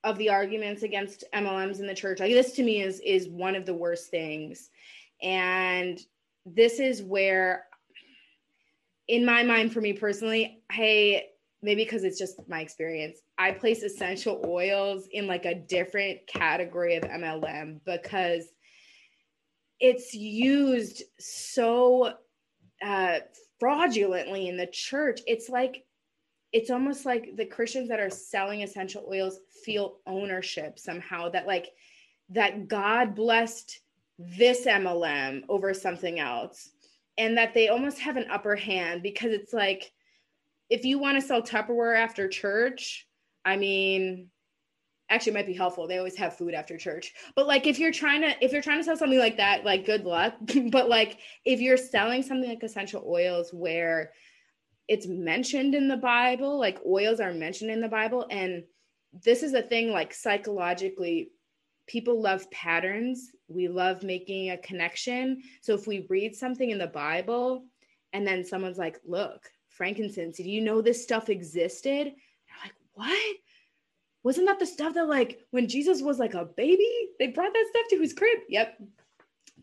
of 0.04 0.16
the 0.18 0.30
arguments 0.30 0.82
against 0.82 1.24
MLMs 1.34 1.80
in 1.80 1.86
the 1.86 1.94
church. 1.94 2.20
Like 2.20 2.32
this 2.32 2.52
to 2.52 2.62
me 2.62 2.82
is 2.82 3.00
is 3.00 3.28
one 3.28 3.54
of 3.54 3.66
the 3.66 3.74
worst 3.74 4.10
things. 4.10 4.70
And 5.22 5.98
this 6.46 6.78
is 6.78 7.02
where 7.02 7.64
in 9.08 9.24
my 9.24 9.42
mind 9.42 9.72
for 9.72 9.80
me 9.80 9.92
personally, 9.92 10.62
I 10.70 11.24
maybe 11.60 11.82
because 11.82 12.04
it's 12.04 12.18
just 12.18 12.38
my 12.48 12.60
experience, 12.60 13.18
I 13.36 13.50
place 13.50 13.82
essential 13.82 14.40
oils 14.46 15.08
in 15.10 15.26
like 15.26 15.44
a 15.44 15.56
different 15.56 16.26
category 16.28 16.94
of 16.94 17.02
MLM 17.02 17.80
because 17.84 18.44
it's 19.80 20.14
used 20.14 21.02
so 21.18 22.14
uh 22.84 23.18
fraudulently 23.58 24.48
in 24.48 24.56
the 24.56 24.68
church. 24.68 25.20
It's 25.26 25.48
like 25.48 25.84
it's 26.52 26.70
almost 26.70 27.04
like 27.04 27.36
the 27.36 27.44
Christians 27.44 27.88
that 27.88 28.00
are 28.00 28.10
selling 28.10 28.62
essential 28.62 29.06
oils 29.10 29.40
feel 29.64 29.98
ownership 30.06 30.78
somehow 30.78 31.28
that 31.30 31.46
like 31.46 31.68
that 32.30 32.68
God 32.68 33.14
blessed 33.14 33.80
this 34.18 34.66
MLM 34.66 35.42
over 35.48 35.72
something 35.74 36.18
else 36.18 36.70
and 37.16 37.36
that 37.36 37.54
they 37.54 37.68
almost 37.68 37.98
have 37.98 38.16
an 38.16 38.26
upper 38.30 38.56
hand 38.56 39.02
because 39.02 39.32
it's 39.32 39.52
like 39.52 39.92
if 40.70 40.84
you 40.84 40.98
want 40.98 41.20
to 41.20 41.26
sell 41.26 41.42
Tupperware 41.42 41.98
after 41.98 42.28
church, 42.28 43.06
I 43.44 43.56
mean 43.56 44.28
actually 45.10 45.32
might 45.32 45.46
be 45.46 45.54
helpful. 45.54 45.86
They 45.86 45.98
always 45.98 46.16
have 46.16 46.36
food 46.36 46.52
after 46.52 46.76
church. 46.76 47.14
But 47.34 47.46
like 47.46 47.66
if 47.66 47.78
you're 47.78 47.92
trying 47.92 48.22
to 48.22 48.44
if 48.44 48.52
you're 48.52 48.62
trying 48.62 48.78
to 48.78 48.84
sell 48.84 48.96
something 48.96 49.18
like 49.18 49.36
that, 49.36 49.64
like 49.64 49.86
good 49.86 50.04
luck. 50.04 50.34
but 50.70 50.88
like 50.88 51.18
if 51.44 51.60
you're 51.60 51.76
selling 51.76 52.22
something 52.22 52.48
like 52.48 52.62
essential 52.62 53.04
oils 53.06 53.52
where 53.52 54.12
it's 54.88 55.06
mentioned 55.06 55.74
in 55.74 55.86
the 55.86 55.96
Bible, 55.96 56.58
like 56.58 56.78
oils 56.86 57.20
are 57.20 57.32
mentioned 57.32 57.70
in 57.70 57.80
the 57.80 57.88
Bible. 57.88 58.26
And 58.30 58.64
this 59.22 59.42
is 59.42 59.52
a 59.52 59.62
thing 59.62 59.90
like 59.92 60.14
psychologically, 60.14 61.30
people 61.86 62.20
love 62.20 62.50
patterns. 62.50 63.30
We 63.48 63.68
love 63.68 64.02
making 64.02 64.50
a 64.50 64.58
connection. 64.58 65.42
So 65.60 65.74
if 65.74 65.86
we 65.86 66.06
read 66.08 66.34
something 66.34 66.70
in 66.70 66.78
the 66.78 66.86
Bible 66.86 67.64
and 68.12 68.26
then 68.26 68.44
someone's 68.44 68.78
like, 68.78 68.98
look, 69.06 69.50
frankincense, 69.68 70.38
do 70.38 70.44
you 70.44 70.62
know 70.62 70.80
this 70.80 71.02
stuff 71.02 71.28
existed? 71.28 72.06
You're 72.06 72.62
like, 72.64 72.74
what? 72.94 73.36
Wasn't 74.22 74.46
that 74.46 74.58
the 74.58 74.66
stuff 74.66 74.94
that 74.94 75.08
like 75.08 75.40
when 75.50 75.68
Jesus 75.68 76.02
was 76.02 76.18
like 76.18 76.34
a 76.34 76.44
baby, 76.44 76.90
they 77.18 77.28
brought 77.28 77.52
that 77.52 77.66
stuff 77.70 77.86
to 77.90 78.00
his 78.00 78.12
crib? 78.12 78.38
Yep, 78.48 78.82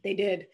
they 0.04 0.14
did. 0.14 0.48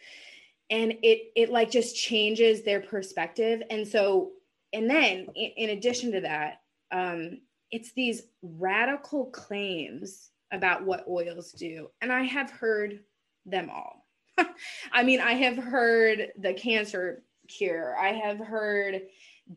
And 0.69 0.93
it 1.03 1.32
it 1.36 1.49
like 1.49 1.69
just 1.69 1.95
changes 1.95 2.63
their 2.63 2.82
perspective. 2.82 3.61
And 3.69 3.88
so 3.88 4.32
and 4.74 4.89
then 4.89 5.28
in, 5.36 5.51
in 5.57 5.69
addition 5.72 6.11
to 6.13 6.22
that, 6.22 6.61
um, 6.91 7.41
it's 7.72 7.93
these 7.93 8.24
radical 8.41 9.26
claims 9.28 10.32
about 10.51 10.84
what 10.84 11.07
oils 11.07 11.51
do. 11.53 11.89
And 12.01 12.11
I 12.11 12.24
have 12.24 12.51
heard 12.51 12.99
them 13.45 13.69
all. 13.69 14.05
I 14.91 15.03
mean, 15.03 15.19
I 15.22 15.34
have 15.34 15.57
heard 15.57 16.32
the 16.38 16.53
cancer 16.53 17.24
cure, 17.47 17.97
I 17.97 18.09
have 18.09 18.39
heard 18.39 19.01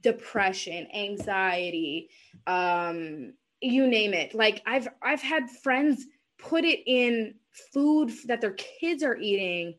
depression, 0.00 0.88
anxiety, 0.94 2.10
um, 2.46 3.34
you 3.60 3.86
name 3.86 4.12
it. 4.12 4.34
Like 4.34 4.62
I've 4.66 4.88
I've 5.02 5.22
had 5.22 5.50
friends 5.50 6.06
put 6.38 6.64
it 6.64 6.80
in 6.86 7.34
food 7.72 8.12
that 8.26 8.40
their 8.40 8.52
kids 8.54 9.02
are 9.02 9.16
eating 9.16 9.74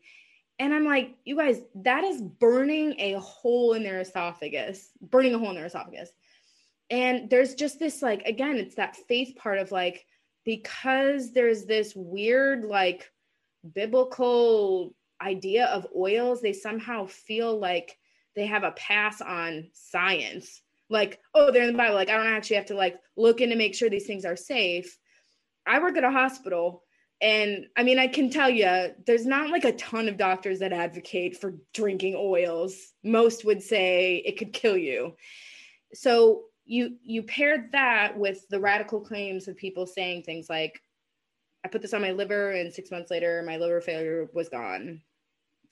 and 0.58 0.72
I'm 0.72 0.84
like, 0.84 1.16
you 1.24 1.36
guys, 1.36 1.60
that 1.76 2.02
is 2.04 2.22
burning 2.22 2.98
a 2.98 3.14
hole 3.14 3.74
in 3.74 3.82
their 3.82 4.00
esophagus, 4.00 4.90
burning 5.02 5.34
a 5.34 5.38
hole 5.38 5.50
in 5.50 5.56
their 5.56 5.66
esophagus. 5.66 6.10
and 6.90 7.28
there's 7.30 7.54
just 7.54 7.78
this 7.78 8.00
like 8.02 8.22
again 8.26 8.56
it's 8.56 8.76
that 8.76 8.96
faith 9.08 9.34
part 9.36 9.58
of 9.58 9.72
like 9.72 10.06
because 10.44 11.32
there's 11.32 11.64
this 11.64 11.94
weird 11.96 12.64
like 12.64 13.10
biblical 13.74 14.94
idea 15.20 15.66
of 15.66 15.86
oils 15.96 16.40
they 16.40 16.52
somehow 16.52 17.06
feel 17.06 17.58
like 17.58 17.98
they 18.36 18.46
have 18.46 18.62
a 18.64 18.70
pass 18.72 19.20
on 19.20 19.68
science. 19.72 20.62
Like 20.88 21.20
oh 21.34 21.50
they're 21.50 21.64
in 21.64 21.72
the 21.72 21.78
bible. 21.78 21.96
Like 21.96 22.10
i 22.10 22.16
don't 22.16 22.26
actually 22.26 22.56
have 22.56 22.66
to 22.66 22.74
like 22.76 22.98
look 23.16 23.40
in 23.40 23.50
to 23.50 23.56
make 23.56 23.74
sure 23.74 23.90
these 23.90 24.06
things 24.06 24.24
are 24.24 24.36
safe. 24.36 24.96
I 25.66 25.80
work 25.80 25.96
at 25.96 26.04
a 26.04 26.10
hospital 26.10 26.84
and 27.20 27.66
i 27.76 27.82
mean 27.82 27.98
i 27.98 28.06
can 28.06 28.28
tell 28.28 28.50
you 28.50 28.94
there's 29.06 29.26
not 29.26 29.50
like 29.50 29.64
a 29.64 29.72
ton 29.72 30.08
of 30.08 30.18
doctors 30.18 30.58
that 30.58 30.72
advocate 30.72 31.36
for 31.36 31.54
drinking 31.72 32.14
oils. 32.16 32.92
Most 33.02 33.44
would 33.44 33.62
say 33.62 34.22
it 34.26 34.36
could 34.36 34.52
kill 34.52 34.76
you. 34.76 35.14
So 35.94 36.44
you 36.64 36.96
you 37.02 37.22
paired 37.22 37.72
that 37.72 38.18
with 38.18 38.46
the 38.48 38.60
radical 38.60 39.00
claims 39.00 39.48
of 39.48 39.56
people 39.56 39.86
saying 39.86 40.22
things 40.22 40.50
like 40.50 40.82
i 41.64 41.68
put 41.68 41.80
this 41.80 41.94
on 41.94 42.02
my 42.02 42.10
liver 42.10 42.52
and 42.52 42.72
six 42.72 42.90
months 42.90 43.10
later 43.10 43.42
my 43.46 43.56
liver 43.56 43.80
failure 43.80 44.28
was 44.34 44.48
gone. 44.48 45.00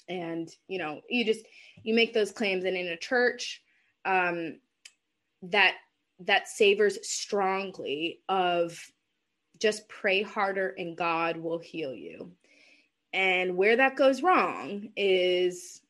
And 0.08 0.48
you 0.68 0.78
know 0.78 1.00
you 1.08 1.24
just 1.24 1.44
you 1.82 1.94
make 1.94 2.14
those 2.14 2.32
claims 2.32 2.64
and 2.64 2.76
in 2.76 2.88
a 2.88 2.96
church 2.96 3.62
um 4.04 4.60
that 5.42 5.74
that 6.20 6.48
savors 6.48 6.98
strongly 7.06 8.20
of 8.28 8.80
just 9.58 9.88
pray 9.88 10.22
harder 10.22 10.74
and 10.78 10.96
god 10.96 11.36
will 11.36 11.58
heal 11.58 11.94
you 11.94 12.30
and 13.12 13.56
where 13.56 13.76
that 13.76 13.96
goes 13.96 14.22
wrong 14.22 14.88
is 14.96 15.82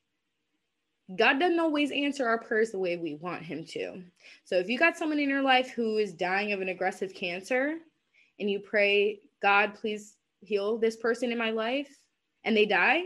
God 1.16 1.38
doesn't 1.38 1.60
always 1.60 1.90
answer 1.90 2.26
our 2.26 2.38
prayers 2.38 2.70
the 2.70 2.78
way 2.78 2.96
we 2.96 3.14
want 3.16 3.42
him 3.42 3.64
to. 3.66 4.02
So 4.44 4.56
if 4.56 4.68
you 4.68 4.78
got 4.78 4.96
someone 4.96 5.18
in 5.18 5.28
your 5.28 5.42
life 5.42 5.70
who 5.70 5.98
is 5.98 6.14
dying 6.14 6.52
of 6.52 6.62
an 6.62 6.70
aggressive 6.70 7.14
cancer 7.14 7.76
and 8.40 8.50
you 8.50 8.58
pray, 8.58 9.20
God, 9.42 9.74
please 9.74 10.16
heal 10.40 10.78
this 10.78 10.96
person 10.96 11.30
in 11.30 11.38
my 11.38 11.50
life, 11.50 11.94
and 12.44 12.56
they 12.56 12.66
die, 12.66 13.04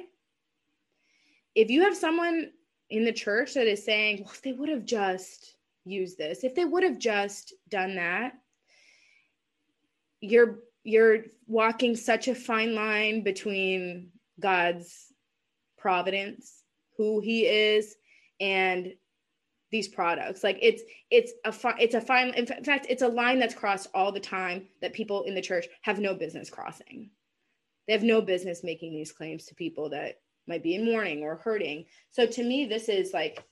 if 1.55 1.71
you 1.71 1.83
have 1.83 1.97
someone 1.97 2.51
in 2.91 3.05
the 3.05 3.13
church 3.13 3.55
that 3.55 3.67
is 3.67 3.85
saying, 3.85 4.23
well, 4.23 4.33
if 4.33 4.43
they 4.43 4.53
would 4.53 4.69
have 4.69 4.85
just 4.85 5.57
used 5.85 6.19
this, 6.19 6.45
if 6.45 6.55
they 6.55 6.65
would 6.65 6.83
have 6.83 6.99
just 6.99 7.55
done 7.69 7.97
that, 7.97 8.35
you're 10.21 10.59
you're 10.85 11.25
walking 11.47 11.97
such 11.97 12.29
a 12.29 12.35
fine 12.35 12.75
line 12.75 13.23
between 13.23 14.11
God's 14.41 15.12
providence 15.77 16.62
who 16.97 17.21
he 17.21 17.47
is 17.47 17.97
and 18.41 18.93
these 19.71 19.89
products. 19.89 20.43
Like 20.43 20.59
it's 20.61 20.83
it's 21.11 21.33
a 21.45 21.53
fi- 21.53 21.79
it's 21.79 21.95
a 21.95 22.01
fine 22.01 22.35
in 22.35 22.47
fact 22.47 22.87
it's 22.89 23.03
a 23.03 23.09
line 23.09 23.39
that's 23.39 23.55
crossed 23.55 23.89
all 23.95 24.12
the 24.12 24.21
time 24.21 24.66
that 24.81 24.93
people 24.93 25.25
in 25.25 25.35
the 25.35 25.43
church 25.43 25.66
have 25.83 26.01
no 26.01 26.14
business 26.14 26.51
crossing. 26.51 27.11
They 27.87 27.93
have 27.93 28.03
no 28.03 28.21
business 28.21 28.64
making 28.64 28.93
these 28.93 29.12
claims 29.12 29.47
to 29.47 29.55
people 29.55 29.91
that 29.91 30.21
might 30.47 30.62
be 30.62 30.75
in 30.75 30.85
mourning 30.85 31.23
or 31.23 31.37
hurting. 31.37 31.85
So 32.11 32.27
to 32.27 32.43
me 32.43 32.66
this 32.66 32.89
is 32.89 33.12
like 33.12 33.45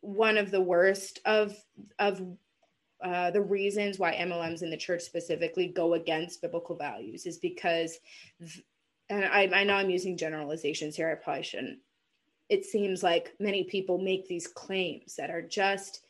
one 0.00 0.36
of 0.36 0.50
the 0.50 0.60
worst 0.60 1.20
of 1.24 1.56
of 1.98 2.22
uh, 3.02 3.30
the 3.30 3.40
reasons 3.40 3.98
why 3.98 4.14
MLMs 4.14 4.62
in 4.62 4.70
the 4.70 4.76
church 4.76 5.02
specifically 5.02 5.68
go 5.68 5.94
against 5.94 6.42
biblical 6.42 6.76
values 6.76 7.26
is 7.26 7.38
because, 7.38 7.98
and 9.08 9.24
I, 9.24 9.50
I 9.52 9.64
know 9.64 9.74
I'm 9.74 9.90
using 9.90 10.16
generalizations 10.16 10.96
here. 10.96 11.10
I 11.10 11.14
probably 11.22 11.42
shouldn't 11.42 11.78
it 12.48 12.64
seems 12.64 13.02
like 13.02 13.34
many 13.40 13.64
people 13.64 13.98
make 13.98 14.28
these 14.28 14.46
claims 14.46 15.16
that 15.16 15.30
are 15.30 15.42
just 15.42 16.04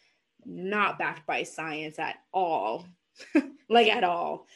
not 0.44 0.98
backed 0.98 1.26
by 1.26 1.42
science 1.42 1.98
at 1.98 2.16
all, 2.32 2.86
like 3.68 3.88
at 3.88 4.04
all. 4.04 4.46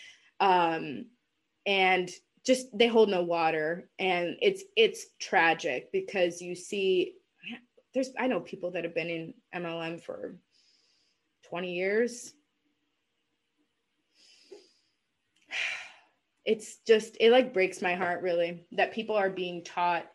Um, 0.41 1.07
and 1.67 2.11
just 2.45 2.67
they 2.77 2.87
hold 2.87 3.11
no 3.11 3.23
water 3.23 3.91
and 3.99 4.37
it's 4.41 4.63
it's 4.75 5.07
tragic 5.19 5.93
because 5.93 6.41
you 6.41 6.55
see 6.55 7.15
there's 7.93 8.11
I 8.19 8.27
know 8.27 8.41
people 8.41 8.71
that 8.71 8.85
have 8.85 8.95
been 8.95 9.11
in 9.11 9.35
MLM 9.55 10.01
for 10.01 10.37
20 11.49 11.73
years. 11.73 12.35
It's 16.45 16.79
just 16.87 17.19
it 17.21 17.31
like 17.31 17.53
breaks 17.53 17.83
my 17.83 17.95
heart 17.95 18.23
really 18.23 18.65
that 18.73 18.95
people 18.95 19.15
are 19.15 19.29
being 19.29 19.63
taught 19.63 20.11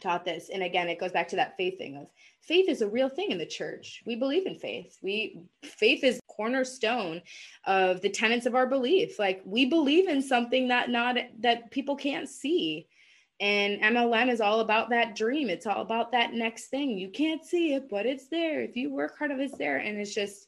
taught 0.00 0.24
this. 0.24 0.50
And 0.50 0.62
again 0.62 0.88
it 0.88 1.00
goes 1.00 1.10
back 1.10 1.26
to 1.28 1.36
that 1.36 1.56
faith 1.56 1.78
thing 1.78 1.96
of 1.96 2.06
faith 2.48 2.68
is 2.70 2.80
a 2.80 2.88
real 2.88 3.10
thing 3.10 3.30
in 3.30 3.38
the 3.38 3.46
church. 3.46 4.02
We 4.06 4.16
believe 4.16 4.46
in 4.46 4.54
faith. 4.54 4.98
We 5.02 5.42
faith 5.62 6.02
is 6.02 6.18
cornerstone 6.28 7.20
of 7.66 8.00
the 8.00 8.08
tenets 8.08 8.46
of 8.46 8.54
our 8.54 8.66
belief. 8.66 9.18
Like 9.18 9.42
we 9.44 9.66
believe 9.66 10.08
in 10.08 10.22
something 10.22 10.68
that 10.68 10.88
not 10.88 11.18
that 11.40 11.70
people 11.70 11.94
can't 11.94 12.28
see. 12.28 12.88
And 13.40 13.80
mlm 13.80 14.30
is 14.30 14.40
all 14.40 14.60
about 14.60 14.90
that 14.90 15.14
dream. 15.14 15.50
It's 15.50 15.66
all 15.66 15.82
about 15.82 16.10
that 16.12 16.32
next 16.32 16.68
thing. 16.68 16.96
You 16.96 17.10
can't 17.10 17.44
see 17.44 17.74
it 17.74 17.88
but 17.90 18.06
it's 18.06 18.28
there. 18.28 18.62
If 18.62 18.76
you 18.76 18.90
work 18.92 19.18
hard 19.18 19.30
of 19.30 19.38
it's 19.40 19.58
there. 19.58 19.76
And 19.78 19.98
it's 19.98 20.14
just 20.14 20.47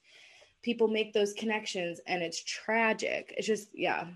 people 0.62 0.88
make 0.88 1.12
those 1.12 1.32
connections 1.32 2.00
and 2.06 2.22
it's 2.22 2.42
tragic 2.44 3.34
it's 3.36 3.46
just 3.46 3.68
yeah 3.74 4.06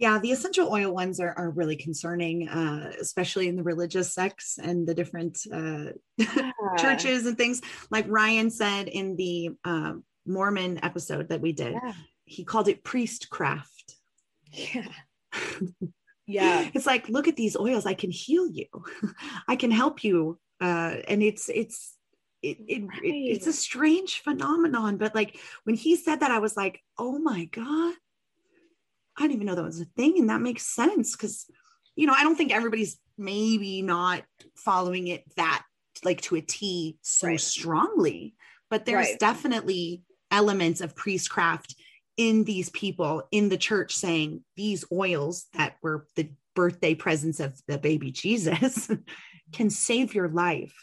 yeah, 0.00 0.18
the 0.18 0.32
essential 0.32 0.72
oil 0.72 0.94
ones 0.94 1.20
are, 1.20 1.34
are 1.36 1.50
really 1.50 1.76
concerning, 1.76 2.48
uh, 2.48 2.90
especially 2.98 3.48
in 3.48 3.56
the 3.56 3.62
religious 3.62 4.14
sects 4.14 4.58
and 4.58 4.88
the 4.88 4.94
different 4.94 5.40
uh, 5.52 5.92
yeah. 6.16 6.52
churches 6.78 7.26
and 7.26 7.36
things. 7.36 7.60
Like 7.90 8.06
Ryan 8.08 8.50
said 8.50 8.88
in 8.88 9.14
the 9.16 9.50
uh, 9.62 9.92
Mormon 10.24 10.82
episode 10.82 11.28
that 11.28 11.42
we 11.42 11.52
did, 11.52 11.74
yeah. 11.74 11.92
he 12.24 12.44
called 12.44 12.68
it 12.68 12.82
priestcraft. 12.82 13.96
Yeah. 14.50 14.88
yeah. 16.26 16.70
It's 16.72 16.86
like, 16.86 17.10
look 17.10 17.28
at 17.28 17.36
these 17.36 17.54
oils. 17.54 17.84
I 17.84 17.92
can 17.92 18.10
heal 18.10 18.48
you. 18.50 18.68
I 19.48 19.56
can 19.56 19.70
help 19.70 20.02
you. 20.02 20.38
Uh, 20.62 20.96
and 21.08 21.22
it's, 21.22 21.50
it's, 21.50 21.94
it, 22.42 22.58
it, 22.66 22.82
right. 22.86 23.04
it, 23.04 23.08
it's 23.08 23.46
a 23.46 23.52
strange 23.52 24.20
phenomenon, 24.20 24.96
but 24.96 25.14
like 25.14 25.38
when 25.64 25.76
he 25.76 25.96
said 25.96 26.20
that, 26.20 26.30
I 26.30 26.38
was 26.38 26.56
like, 26.56 26.82
oh 26.98 27.18
my 27.18 27.44
God, 27.46 27.94
I 29.18 29.22
didn't 29.22 29.34
even 29.34 29.46
know 29.46 29.54
that 29.54 29.64
was 29.64 29.80
a 29.80 29.84
thing. 29.84 30.18
And 30.18 30.30
that 30.30 30.40
makes 30.40 30.66
sense 30.66 31.16
because, 31.16 31.46
you 31.96 32.06
know, 32.06 32.14
I 32.16 32.22
don't 32.22 32.36
think 32.36 32.52
everybody's 32.52 32.98
maybe 33.18 33.82
not 33.82 34.22
following 34.56 35.08
it 35.08 35.24
that 35.36 35.62
like 36.04 36.22
to 36.22 36.36
a 36.36 36.40
T 36.40 36.96
so 37.02 37.28
right. 37.28 37.40
strongly, 37.40 38.34
but 38.70 38.86
there's 38.86 39.08
right. 39.08 39.18
definitely 39.18 40.02
elements 40.30 40.80
of 40.80 40.94
priestcraft 40.94 41.74
in 42.16 42.44
these 42.44 42.70
people 42.70 43.22
in 43.30 43.48
the 43.48 43.56
church 43.56 43.94
saying 43.94 44.42
these 44.56 44.84
oils 44.92 45.46
that 45.54 45.76
were 45.82 46.06
the 46.16 46.30
birthday 46.54 46.94
presents 46.94 47.40
of 47.40 47.60
the 47.66 47.78
baby 47.78 48.10
Jesus 48.10 48.90
can 49.52 49.70
save 49.70 50.14
your 50.14 50.28
life. 50.28 50.74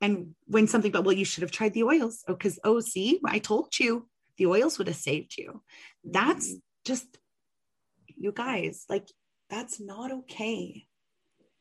And 0.00 0.34
when 0.46 0.66
something, 0.66 0.92
but 0.92 1.04
well, 1.04 1.16
you 1.16 1.24
should 1.24 1.42
have 1.42 1.50
tried 1.50 1.72
the 1.72 1.84
oils. 1.84 2.22
Oh, 2.28 2.34
because, 2.34 2.58
oh, 2.64 2.80
see, 2.80 3.20
I 3.24 3.38
told 3.38 3.78
you 3.78 4.06
the 4.36 4.46
oils 4.46 4.78
would 4.78 4.88
have 4.88 4.96
saved 4.96 5.36
you. 5.38 5.62
That's 6.04 6.48
mm-hmm. 6.48 6.58
just 6.84 7.06
you 8.16 8.32
guys, 8.32 8.84
like 8.88 9.08
that's 9.50 9.80
not 9.80 10.12
okay. 10.12 10.86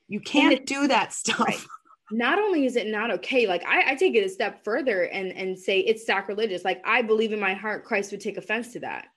You 0.08 0.20
can't 0.20 0.66
do 0.66 0.88
that 0.88 1.14
stuff. 1.14 1.40
Right. 1.40 1.64
Not 2.12 2.38
only 2.38 2.66
is 2.66 2.76
it 2.76 2.88
not 2.88 3.12
okay, 3.12 3.48
like 3.48 3.66
I, 3.66 3.92
I 3.92 3.96
take 3.96 4.16
it 4.16 4.26
a 4.26 4.30
step 4.30 4.64
further 4.64 5.04
and 5.04 5.32
and 5.32 5.58
say 5.58 5.80
it's 5.80 6.06
sacrilegious. 6.06 6.64
Like 6.64 6.82
I 6.86 7.02
believe 7.02 7.34
in 7.34 7.40
my 7.40 7.54
heart 7.54 7.84
Christ 7.84 8.12
would 8.12 8.22
take 8.22 8.38
offense 8.38 8.74
to 8.74 8.82
that 8.82 9.08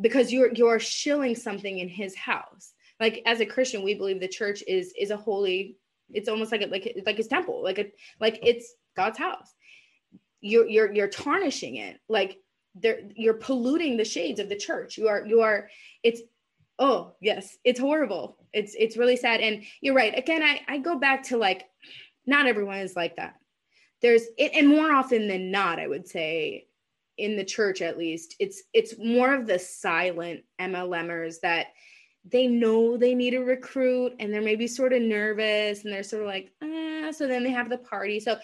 because 0.00 0.32
you're 0.32 0.52
you're 0.52 0.80
shilling 0.80 1.36
something 1.36 1.78
in 1.78 1.88
his 1.88 2.16
house. 2.16 2.72
Like 2.98 3.22
as 3.26 3.40
a 3.40 3.46
Christian, 3.46 3.82
we 3.82 3.94
believe 3.94 4.20
the 4.20 4.28
church 4.28 4.62
is 4.66 4.92
is 4.98 5.10
a 5.10 5.16
holy. 5.16 5.76
It's 6.12 6.28
almost 6.28 6.52
like 6.52 6.62
a, 6.62 6.66
like 6.66 7.02
like 7.06 7.16
his 7.16 7.28
temple, 7.28 7.62
like 7.62 7.78
a 7.78 7.92
like 8.20 8.38
it's 8.42 8.74
God's 8.96 9.18
house. 9.18 9.54
You're 10.40 10.68
you're 10.68 10.92
you're 10.92 11.08
tarnishing 11.08 11.76
it. 11.76 12.00
Like 12.08 12.38
there 12.74 13.00
you're 13.14 13.34
polluting 13.34 13.96
the 13.96 14.04
shades 14.04 14.40
of 14.40 14.48
the 14.48 14.56
church. 14.56 14.98
You 14.98 15.08
are 15.08 15.26
you 15.26 15.42
are. 15.42 15.68
It's 16.02 16.22
oh 16.78 17.14
yes 17.20 17.58
it's 17.64 17.78
horrible 17.78 18.36
it's 18.52 18.74
it's 18.78 18.96
really 18.96 19.16
sad 19.16 19.40
and 19.40 19.62
you're 19.80 19.94
right 19.94 20.16
again 20.18 20.42
i 20.42 20.60
i 20.68 20.78
go 20.78 20.98
back 20.98 21.22
to 21.22 21.36
like 21.36 21.66
not 22.26 22.46
everyone 22.46 22.78
is 22.78 22.96
like 22.96 23.16
that 23.16 23.36
there's 24.00 24.24
it 24.38 24.52
and 24.54 24.68
more 24.68 24.90
often 24.90 25.28
than 25.28 25.50
not 25.50 25.78
i 25.78 25.86
would 25.86 26.08
say 26.08 26.66
in 27.18 27.36
the 27.36 27.44
church 27.44 27.82
at 27.82 27.98
least 27.98 28.34
it's 28.40 28.62
it's 28.72 28.98
more 28.98 29.34
of 29.34 29.46
the 29.46 29.58
silent 29.58 30.42
mlmers 30.60 31.40
that 31.40 31.68
they 32.24 32.46
know 32.46 32.96
they 32.96 33.14
need 33.14 33.34
a 33.34 33.40
recruit 33.40 34.14
and 34.20 34.32
they're 34.32 34.40
maybe 34.40 34.66
sort 34.66 34.92
of 34.92 35.02
nervous 35.02 35.82
and 35.82 35.92
they're 35.92 36.04
sort 36.04 36.22
of 36.22 36.28
like 36.28 36.52
ah, 36.62 37.10
so 37.10 37.26
then 37.26 37.42
they 37.42 37.50
have 37.50 37.68
the 37.68 37.78
party. 37.78 38.20
So 38.20 38.38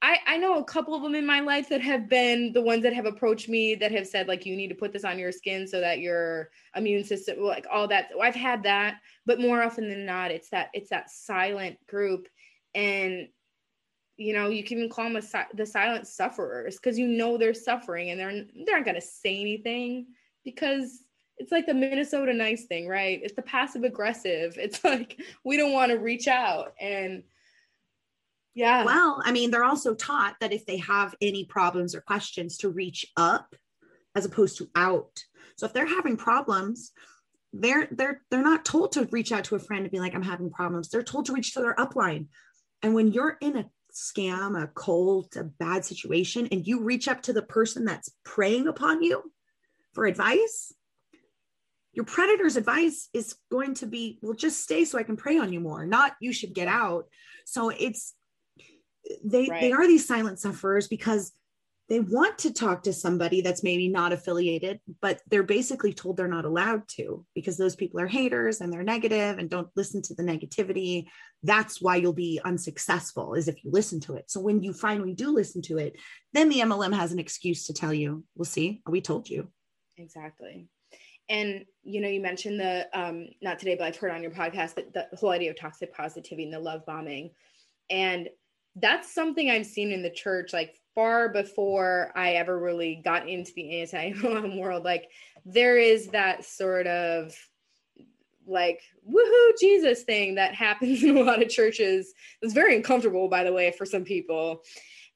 I, 0.00 0.18
I 0.26 0.36
know 0.38 0.58
a 0.58 0.64
couple 0.64 0.94
of 0.94 1.02
them 1.02 1.14
in 1.14 1.26
my 1.26 1.40
life 1.40 1.68
that 1.68 1.82
have 1.82 2.08
been 2.08 2.52
the 2.54 2.62
ones 2.62 2.82
that 2.82 2.94
have 2.94 3.04
approached 3.04 3.48
me 3.48 3.74
that 3.74 3.92
have 3.92 4.06
said 4.06 4.26
like 4.26 4.46
you 4.46 4.56
need 4.56 4.68
to 4.68 4.74
put 4.74 4.92
this 4.92 5.04
on 5.04 5.18
your 5.18 5.32
skin 5.32 5.66
so 5.66 5.80
that 5.80 5.98
your 5.98 6.50
immune 6.74 7.04
system 7.04 7.40
like 7.40 7.66
all 7.70 7.86
that. 7.88 8.06
I've 8.20 8.34
had 8.34 8.62
that 8.62 8.96
but 9.26 9.40
more 9.40 9.62
often 9.62 9.88
than 9.88 10.06
not 10.06 10.30
it's 10.30 10.48
that 10.50 10.70
it's 10.72 10.90
that 10.90 11.10
silent 11.10 11.76
group. 11.86 12.26
And 12.74 13.28
you 14.16 14.32
know 14.32 14.48
you 14.48 14.64
can 14.64 14.78
even 14.78 14.90
call 14.90 15.04
them 15.04 15.16
a, 15.16 15.56
the 15.56 15.66
silent 15.66 16.06
sufferers 16.06 16.76
because 16.76 16.98
you 16.98 17.06
know 17.06 17.36
they're 17.36 17.54
suffering 17.54 18.10
and 18.10 18.18
they're 18.18 18.44
they're 18.66 18.76
not 18.76 18.84
going 18.84 18.94
to 18.94 19.00
say 19.00 19.40
anything 19.40 20.06
because 20.44 21.02
it's 21.40 21.50
like 21.50 21.66
the 21.66 21.74
minnesota 21.74 22.34
nice 22.34 22.66
thing 22.66 22.86
right? 22.86 23.20
It's 23.22 23.34
the 23.34 23.42
passive 23.42 23.82
aggressive. 23.82 24.56
It's 24.58 24.84
like 24.84 25.20
we 25.44 25.56
don't 25.56 25.72
want 25.72 25.90
to 25.90 25.98
reach 25.98 26.28
out 26.28 26.74
and 26.80 27.24
yeah. 28.54 28.84
Well 28.84 29.22
i 29.24 29.32
mean 29.32 29.50
they're 29.50 29.64
also 29.64 29.94
taught 29.94 30.36
that 30.40 30.52
if 30.52 30.66
they 30.66 30.76
have 30.78 31.14
any 31.20 31.44
problems 31.44 31.94
or 31.94 32.02
questions 32.02 32.58
to 32.58 32.68
reach 32.68 33.06
up 33.16 33.54
as 34.14 34.24
opposed 34.24 34.58
to 34.58 34.68
out. 34.76 35.24
So 35.56 35.66
if 35.66 35.72
they're 35.72 35.86
having 35.86 36.16
problems 36.16 36.92
they're 37.52 37.88
they're 37.90 38.20
they're 38.30 38.42
not 38.42 38.64
told 38.64 38.92
to 38.92 39.08
reach 39.10 39.32
out 39.32 39.42
to 39.44 39.56
a 39.56 39.58
friend 39.58 39.82
and 39.82 39.90
be 39.90 39.98
like 39.98 40.14
i'm 40.14 40.22
having 40.22 40.50
problems. 40.50 40.88
They're 40.88 41.02
told 41.02 41.26
to 41.26 41.32
reach 41.32 41.54
to 41.54 41.60
their 41.60 41.74
upline. 41.74 42.26
And 42.82 42.94
when 42.94 43.12
you're 43.12 43.38
in 43.40 43.56
a 43.56 43.64
scam 43.92 44.60
a 44.62 44.68
cult 44.68 45.36
a 45.36 45.44
bad 45.44 45.84
situation 45.84 46.48
and 46.52 46.66
you 46.66 46.82
reach 46.82 47.08
up 47.08 47.22
to 47.22 47.32
the 47.32 47.42
person 47.42 47.84
that's 47.84 48.10
preying 48.24 48.68
upon 48.68 49.02
you 49.02 49.32
for 49.94 50.06
advice 50.06 50.72
your 51.92 52.04
predator's 52.04 52.56
advice 52.56 53.08
is 53.12 53.36
going 53.50 53.74
to 53.74 53.86
be 53.86 54.18
well 54.22 54.34
just 54.34 54.62
stay 54.62 54.84
so 54.84 54.98
i 54.98 55.02
can 55.02 55.16
prey 55.16 55.38
on 55.38 55.52
you 55.52 55.60
more 55.60 55.86
not 55.86 56.12
you 56.20 56.32
should 56.32 56.54
get 56.54 56.68
out 56.68 57.06
so 57.44 57.70
it's 57.70 58.14
they 59.24 59.48
right. 59.48 59.60
they 59.60 59.72
are 59.72 59.86
these 59.86 60.06
silent 60.06 60.38
sufferers 60.38 60.88
because 60.88 61.32
they 61.90 61.98
want 61.98 62.38
to 62.38 62.52
talk 62.52 62.84
to 62.84 62.92
somebody 62.92 63.40
that's 63.40 63.64
maybe 63.64 63.88
not 63.88 64.12
affiliated, 64.12 64.78
but 65.02 65.20
they're 65.28 65.42
basically 65.42 65.92
told 65.92 66.16
they're 66.16 66.28
not 66.28 66.44
allowed 66.44 66.86
to 66.86 67.26
because 67.34 67.56
those 67.56 67.74
people 67.74 67.98
are 67.98 68.06
haters 68.06 68.60
and 68.60 68.72
they're 68.72 68.84
negative 68.84 69.38
and 69.38 69.50
don't 69.50 69.68
listen 69.74 70.00
to 70.02 70.14
the 70.14 70.22
negativity. 70.22 71.06
That's 71.42 71.82
why 71.82 71.96
you'll 71.96 72.12
be 72.12 72.40
unsuccessful, 72.44 73.34
is 73.34 73.48
if 73.48 73.64
you 73.64 73.72
listen 73.72 73.98
to 74.02 74.14
it. 74.14 74.30
So 74.30 74.40
when 74.40 74.62
you 74.62 74.72
finally 74.72 75.14
do 75.14 75.32
listen 75.32 75.62
to 75.62 75.78
it, 75.78 75.96
then 76.32 76.48
the 76.48 76.60
MLM 76.60 76.94
has 76.94 77.10
an 77.10 77.18
excuse 77.18 77.66
to 77.66 77.74
tell 77.74 77.92
you, 77.92 78.22
we'll 78.36 78.44
see, 78.44 78.82
we 78.88 79.00
told 79.00 79.28
you. 79.28 79.48
Exactly. 79.98 80.68
And 81.30 81.64
you 81.82 82.02
know, 82.02 82.08
you 82.08 82.20
mentioned 82.20 82.60
the 82.60 82.86
um, 82.92 83.28
not 83.40 83.58
today, 83.58 83.76
but 83.76 83.86
I've 83.86 83.96
heard 83.96 84.10
on 84.10 84.22
your 84.22 84.32
podcast 84.32 84.74
that 84.74 84.92
the 84.92 85.16
whole 85.16 85.30
idea 85.30 85.50
of 85.50 85.58
toxic 85.58 85.94
positivity 85.94 86.44
and 86.44 86.52
the 86.52 86.60
love 86.60 86.84
bombing. 86.84 87.30
And 87.88 88.28
that's 88.76 89.14
something 89.14 89.50
I've 89.50 89.66
seen 89.66 89.90
in 89.90 90.02
the 90.02 90.10
church 90.10 90.52
like 90.52 90.74
far 90.94 91.28
before 91.28 92.12
I 92.14 92.32
ever 92.32 92.58
really 92.58 93.00
got 93.04 93.28
into 93.28 93.52
the 93.54 93.80
anti 93.80 94.12
world. 94.60 94.84
Like 94.84 95.08
there 95.46 95.78
is 95.78 96.08
that 96.08 96.44
sort 96.44 96.86
of 96.86 97.34
like 98.46 98.82
woohoo 99.08 99.50
Jesus 99.60 100.02
thing 100.02 100.34
that 100.34 100.54
happens 100.54 101.02
in 101.04 101.16
a 101.16 101.22
lot 101.22 101.42
of 101.42 101.48
churches. 101.48 102.12
It's 102.42 102.52
very 102.52 102.76
uncomfortable, 102.76 103.28
by 103.28 103.44
the 103.44 103.52
way, 103.52 103.72
for 103.72 103.86
some 103.86 104.04
people. 104.04 104.62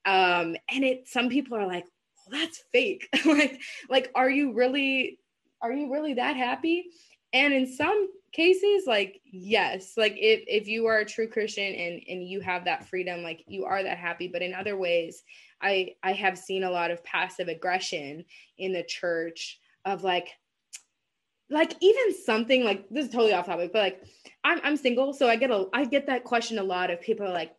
Um, 0.05 0.55
and 0.69 0.83
it 0.83 1.07
some 1.07 1.29
people 1.29 1.57
are 1.57 1.67
like, 1.67 1.85
well, 2.15 2.39
that's 2.39 2.63
fake. 2.71 3.07
like, 3.25 3.61
like, 3.89 4.11
are 4.15 4.29
you 4.29 4.53
really 4.53 5.19
are 5.61 5.71
you 5.71 5.91
really 5.91 6.13
that 6.15 6.35
happy? 6.35 6.91
And 7.33 7.53
in 7.53 7.67
some 7.67 8.09
cases 8.35 8.83
like 8.85 9.21
yes 9.23 9.93
like 9.95 10.13
if 10.17 10.43
if 10.45 10.67
you 10.67 10.87
are 10.87 10.97
a 10.97 11.05
true 11.05 11.27
christian 11.27 11.73
and 11.73 12.01
and 12.09 12.27
you 12.27 12.41
have 12.41 12.65
that 12.65 12.85
freedom 12.85 13.23
like 13.23 13.41
you 13.47 13.63
are 13.63 13.81
that 13.81 13.97
happy 13.97 14.27
but 14.27 14.41
in 14.41 14.53
other 14.53 14.75
ways 14.75 15.23
i 15.61 15.87
i 16.03 16.11
have 16.11 16.37
seen 16.37 16.65
a 16.65 16.69
lot 16.69 16.91
of 16.91 17.01
passive 17.05 17.47
aggression 17.47 18.25
in 18.57 18.73
the 18.73 18.83
church 18.83 19.57
of 19.85 20.03
like 20.03 20.27
like 21.49 21.75
even 21.79 22.23
something 22.25 22.65
like 22.65 22.85
this 22.89 23.05
is 23.05 23.11
totally 23.11 23.31
off 23.31 23.45
topic 23.45 23.71
but 23.71 23.79
like 23.79 24.03
i'm 24.43 24.59
i'm 24.65 24.75
single 24.75 25.13
so 25.13 25.29
i 25.29 25.37
get 25.37 25.49
a 25.49 25.67
i 25.73 25.85
get 25.85 26.07
that 26.07 26.25
question 26.25 26.59
a 26.59 26.63
lot 26.63 26.91
of 26.91 26.99
people 26.99 27.25
are 27.25 27.31
like 27.31 27.55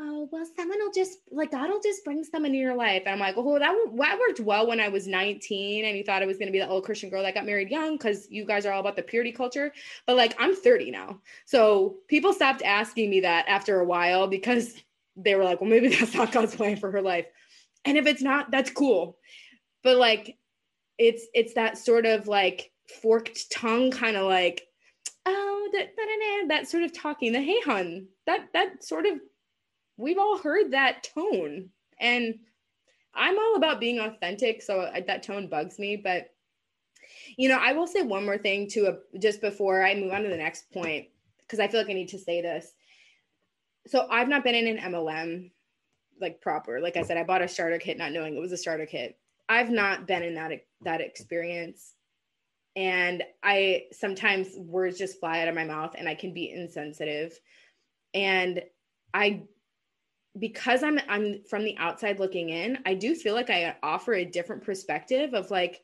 oh 0.00 0.28
well 0.32 0.46
someone 0.56 0.78
will 0.78 0.92
just 0.92 1.18
like 1.30 1.50
god 1.50 1.68
will 1.68 1.80
just 1.80 2.04
bring 2.04 2.24
someone 2.24 2.50
into 2.50 2.58
your 2.58 2.74
life. 2.74 3.02
And 3.04 3.14
i'm 3.14 3.18
like 3.18 3.34
oh 3.36 3.58
that, 3.58 3.74
that 3.96 4.18
worked 4.18 4.40
well 4.40 4.66
when 4.66 4.80
i 4.80 4.88
was 4.88 5.06
19 5.06 5.84
and 5.84 5.96
you 5.96 6.02
thought 6.04 6.22
i 6.22 6.26
was 6.26 6.38
going 6.38 6.46
to 6.46 6.52
be 6.52 6.58
the 6.58 6.68
old 6.68 6.84
christian 6.84 7.10
girl 7.10 7.22
that 7.22 7.34
got 7.34 7.46
married 7.46 7.70
young 7.70 7.96
because 7.96 8.26
you 8.30 8.44
guys 8.44 8.64
are 8.66 8.72
all 8.72 8.80
about 8.80 8.96
the 8.96 9.02
purity 9.02 9.32
culture. 9.32 9.72
But 10.06 10.16
like 10.16 10.34
i'm 10.38 10.54
30 10.56 10.90
now. 10.90 11.20
So 11.44 11.96
people 12.08 12.32
stopped 12.32 12.62
asking 12.62 13.10
me 13.10 13.20
that 13.20 13.46
after 13.48 13.80
a 13.80 13.84
while 13.84 14.26
because 14.26 14.74
they 15.16 15.34
were 15.34 15.44
like 15.44 15.60
well 15.60 15.70
maybe 15.70 15.88
that's 15.96 16.14
not 16.14 16.32
god's 16.32 16.56
plan 16.56 16.76
for 16.76 16.90
her 16.90 17.02
life. 17.02 17.26
And 17.84 17.98
if 17.98 18.06
it's 18.06 18.22
not 18.22 18.50
that's 18.50 18.70
cool. 18.70 19.18
But 19.82 19.96
like 19.96 20.36
it's 20.98 21.26
it's 21.34 21.54
that 21.54 21.78
sort 21.78 22.06
of 22.06 22.28
like 22.28 22.70
forked 23.02 23.50
tongue 23.50 23.90
kind 23.90 24.16
of 24.16 24.24
like 24.24 24.66
oh 25.26 25.68
that, 25.72 25.88
that 26.48 26.68
sort 26.68 26.82
of 26.82 26.92
talking 26.92 27.32
the 27.32 27.40
hey 27.40 27.60
hun 27.60 28.06
that 28.26 28.48
that 28.52 28.84
sort 28.84 29.06
of 29.06 29.20
we've 30.02 30.18
all 30.18 30.38
heard 30.38 30.72
that 30.72 31.08
tone. 31.14 31.70
And 31.98 32.38
i'm 33.14 33.38
all 33.38 33.56
about 33.56 33.80
being 33.80 33.98
authentic 33.98 34.62
so 34.62 34.90
that 35.06 35.22
tone 35.22 35.48
bugs 35.48 35.78
me 35.78 35.96
but 35.96 36.30
you 37.36 37.48
know 37.48 37.58
i 37.60 37.72
will 37.72 37.86
say 37.86 38.02
one 38.02 38.24
more 38.24 38.38
thing 38.38 38.68
to 38.68 38.86
a, 38.86 39.18
just 39.18 39.40
before 39.40 39.84
i 39.84 39.94
move 39.94 40.12
on 40.12 40.22
to 40.22 40.28
the 40.28 40.36
next 40.36 40.70
point 40.72 41.06
because 41.40 41.60
i 41.60 41.68
feel 41.68 41.80
like 41.80 41.90
i 41.90 41.94
need 41.94 42.08
to 42.08 42.18
say 42.18 42.40
this. 42.40 42.72
So 43.86 44.06
i've 44.10 44.28
not 44.28 44.44
been 44.44 44.54
in 44.54 44.78
an 44.78 44.92
mlm 44.92 45.50
like 46.20 46.40
proper. 46.40 46.80
Like 46.80 46.96
i 46.96 47.02
said 47.02 47.16
i 47.16 47.24
bought 47.24 47.42
a 47.42 47.48
starter 47.48 47.78
kit 47.78 47.98
not 47.98 48.12
knowing 48.12 48.36
it 48.36 48.40
was 48.40 48.52
a 48.52 48.56
starter 48.56 48.86
kit. 48.86 49.18
I've 49.48 49.70
not 49.70 50.06
been 50.06 50.22
in 50.22 50.34
that 50.34 50.52
that 50.82 51.00
experience. 51.00 51.94
And 52.76 53.22
i 53.42 53.84
sometimes 53.92 54.56
words 54.56 54.98
just 54.98 55.20
fly 55.20 55.42
out 55.42 55.48
of 55.48 55.54
my 55.54 55.64
mouth 55.64 55.94
and 55.98 56.08
i 56.08 56.14
can 56.14 56.32
be 56.32 56.50
insensitive. 56.50 57.38
And 58.14 58.62
i 59.12 59.42
because 60.38 60.82
I'm 60.82 60.98
I'm 61.08 61.42
from 61.48 61.64
the 61.64 61.76
outside 61.78 62.18
looking 62.18 62.48
in, 62.48 62.78
I 62.86 62.94
do 62.94 63.14
feel 63.14 63.34
like 63.34 63.50
I 63.50 63.76
offer 63.82 64.14
a 64.14 64.24
different 64.24 64.64
perspective 64.64 65.34
of 65.34 65.50
like 65.50 65.82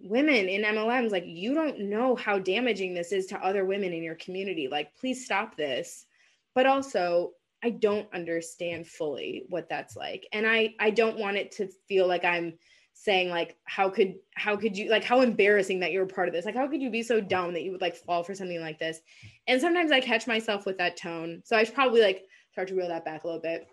women 0.00 0.48
in 0.48 0.62
MLMs 0.62 1.10
like 1.10 1.24
you 1.26 1.54
don't 1.54 1.80
know 1.80 2.14
how 2.14 2.38
damaging 2.38 2.94
this 2.94 3.12
is 3.12 3.26
to 3.26 3.44
other 3.44 3.64
women 3.64 3.92
in 3.92 4.02
your 4.02 4.14
community. 4.14 4.68
Like 4.70 4.96
please 4.96 5.24
stop 5.24 5.56
this. 5.56 6.06
But 6.54 6.66
also 6.66 7.32
I 7.62 7.70
don't 7.70 8.12
understand 8.14 8.86
fully 8.86 9.44
what 9.48 9.68
that's 9.68 9.96
like. 9.96 10.26
And 10.32 10.46
I 10.46 10.74
I 10.80 10.90
don't 10.90 11.18
want 11.18 11.36
it 11.36 11.52
to 11.52 11.68
feel 11.88 12.06
like 12.06 12.24
I'm 12.24 12.54
saying 12.94 13.30
like 13.30 13.56
how 13.64 13.88
could 13.88 14.14
how 14.34 14.56
could 14.56 14.76
you 14.76 14.90
like 14.90 15.04
how 15.04 15.20
embarrassing 15.20 15.78
that 15.78 15.92
you're 15.92 16.02
a 16.02 16.08
part 16.08 16.26
of 16.26 16.34
this 16.34 16.44
like 16.44 16.56
how 16.56 16.66
could 16.66 16.82
you 16.82 16.90
be 16.90 17.02
so 17.02 17.20
dumb 17.20 17.52
that 17.52 17.62
you 17.62 17.70
would 17.70 17.80
like 17.80 17.94
fall 17.94 18.24
for 18.24 18.34
something 18.34 18.60
like 18.60 18.76
this 18.80 18.98
and 19.46 19.60
sometimes 19.60 19.92
i 19.92 20.00
catch 20.00 20.26
myself 20.26 20.66
with 20.66 20.76
that 20.78 20.96
tone 20.96 21.40
so 21.44 21.56
i 21.56 21.62
should 21.62 21.76
probably 21.76 22.00
like 22.00 22.24
start 22.58 22.68
to 22.68 22.74
reel 22.74 22.88
that 22.88 23.04
back 23.04 23.22
a 23.22 23.26
little 23.26 23.40
bit 23.40 23.68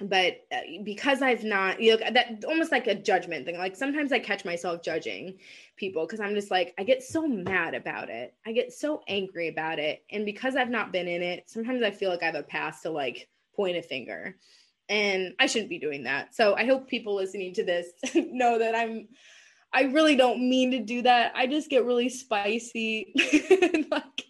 but 0.00 0.46
uh, 0.50 0.60
because 0.82 1.20
I've 1.20 1.44
not, 1.44 1.80
you 1.80 1.92
know, 1.92 2.10
that 2.10 2.44
almost 2.46 2.72
like 2.72 2.86
a 2.86 2.94
judgment 2.94 3.44
thing. 3.44 3.58
Like 3.58 3.76
sometimes 3.76 4.12
I 4.12 4.18
catch 4.18 4.44
myself 4.44 4.82
judging 4.82 5.38
people 5.76 6.06
because 6.06 6.20
I'm 6.20 6.34
just 6.34 6.50
like, 6.50 6.72
I 6.78 6.84
get 6.84 7.02
so 7.02 7.26
mad 7.26 7.74
about 7.74 8.08
it. 8.08 8.34
I 8.46 8.52
get 8.52 8.72
so 8.72 9.02
angry 9.08 9.48
about 9.48 9.78
it. 9.78 10.02
And 10.10 10.24
because 10.24 10.56
I've 10.56 10.70
not 10.70 10.92
been 10.92 11.06
in 11.06 11.22
it, 11.22 11.50
sometimes 11.50 11.82
I 11.82 11.90
feel 11.90 12.08
like 12.08 12.22
I 12.22 12.26
have 12.26 12.34
a 12.34 12.42
pass 12.42 12.80
to 12.82 12.90
like 12.90 13.28
point 13.54 13.76
a 13.76 13.82
finger. 13.82 14.36
And 14.88 15.34
I 15.38 15.46
shouldn't 15.46 15.70
be 15.70 15.78
doing 15.78 16.04
that. 16.04 16.34
So 16.34 16.54
I 16.54 16.64
hope 16.64 16.88
people 16.88 17.14
listening 17.14 17.52
to 17.54 17.64
this 17.64 17.90
know 18.14 18.58
that 18.58 18.74
I'm, 18.74 19.08
I 19.72 19.82
really 19.82 20.16
don't 20.16 20.48
mean 20.48 20.70
to 20.70 20.80
do 20.80 21.02
that. 21.02 21.32
I 21.36 21.46
just 21.46 21.68
get 21.68 21.84
really 21.84 22.08
spicy. 22.08 23.12
like, 23.90 24.24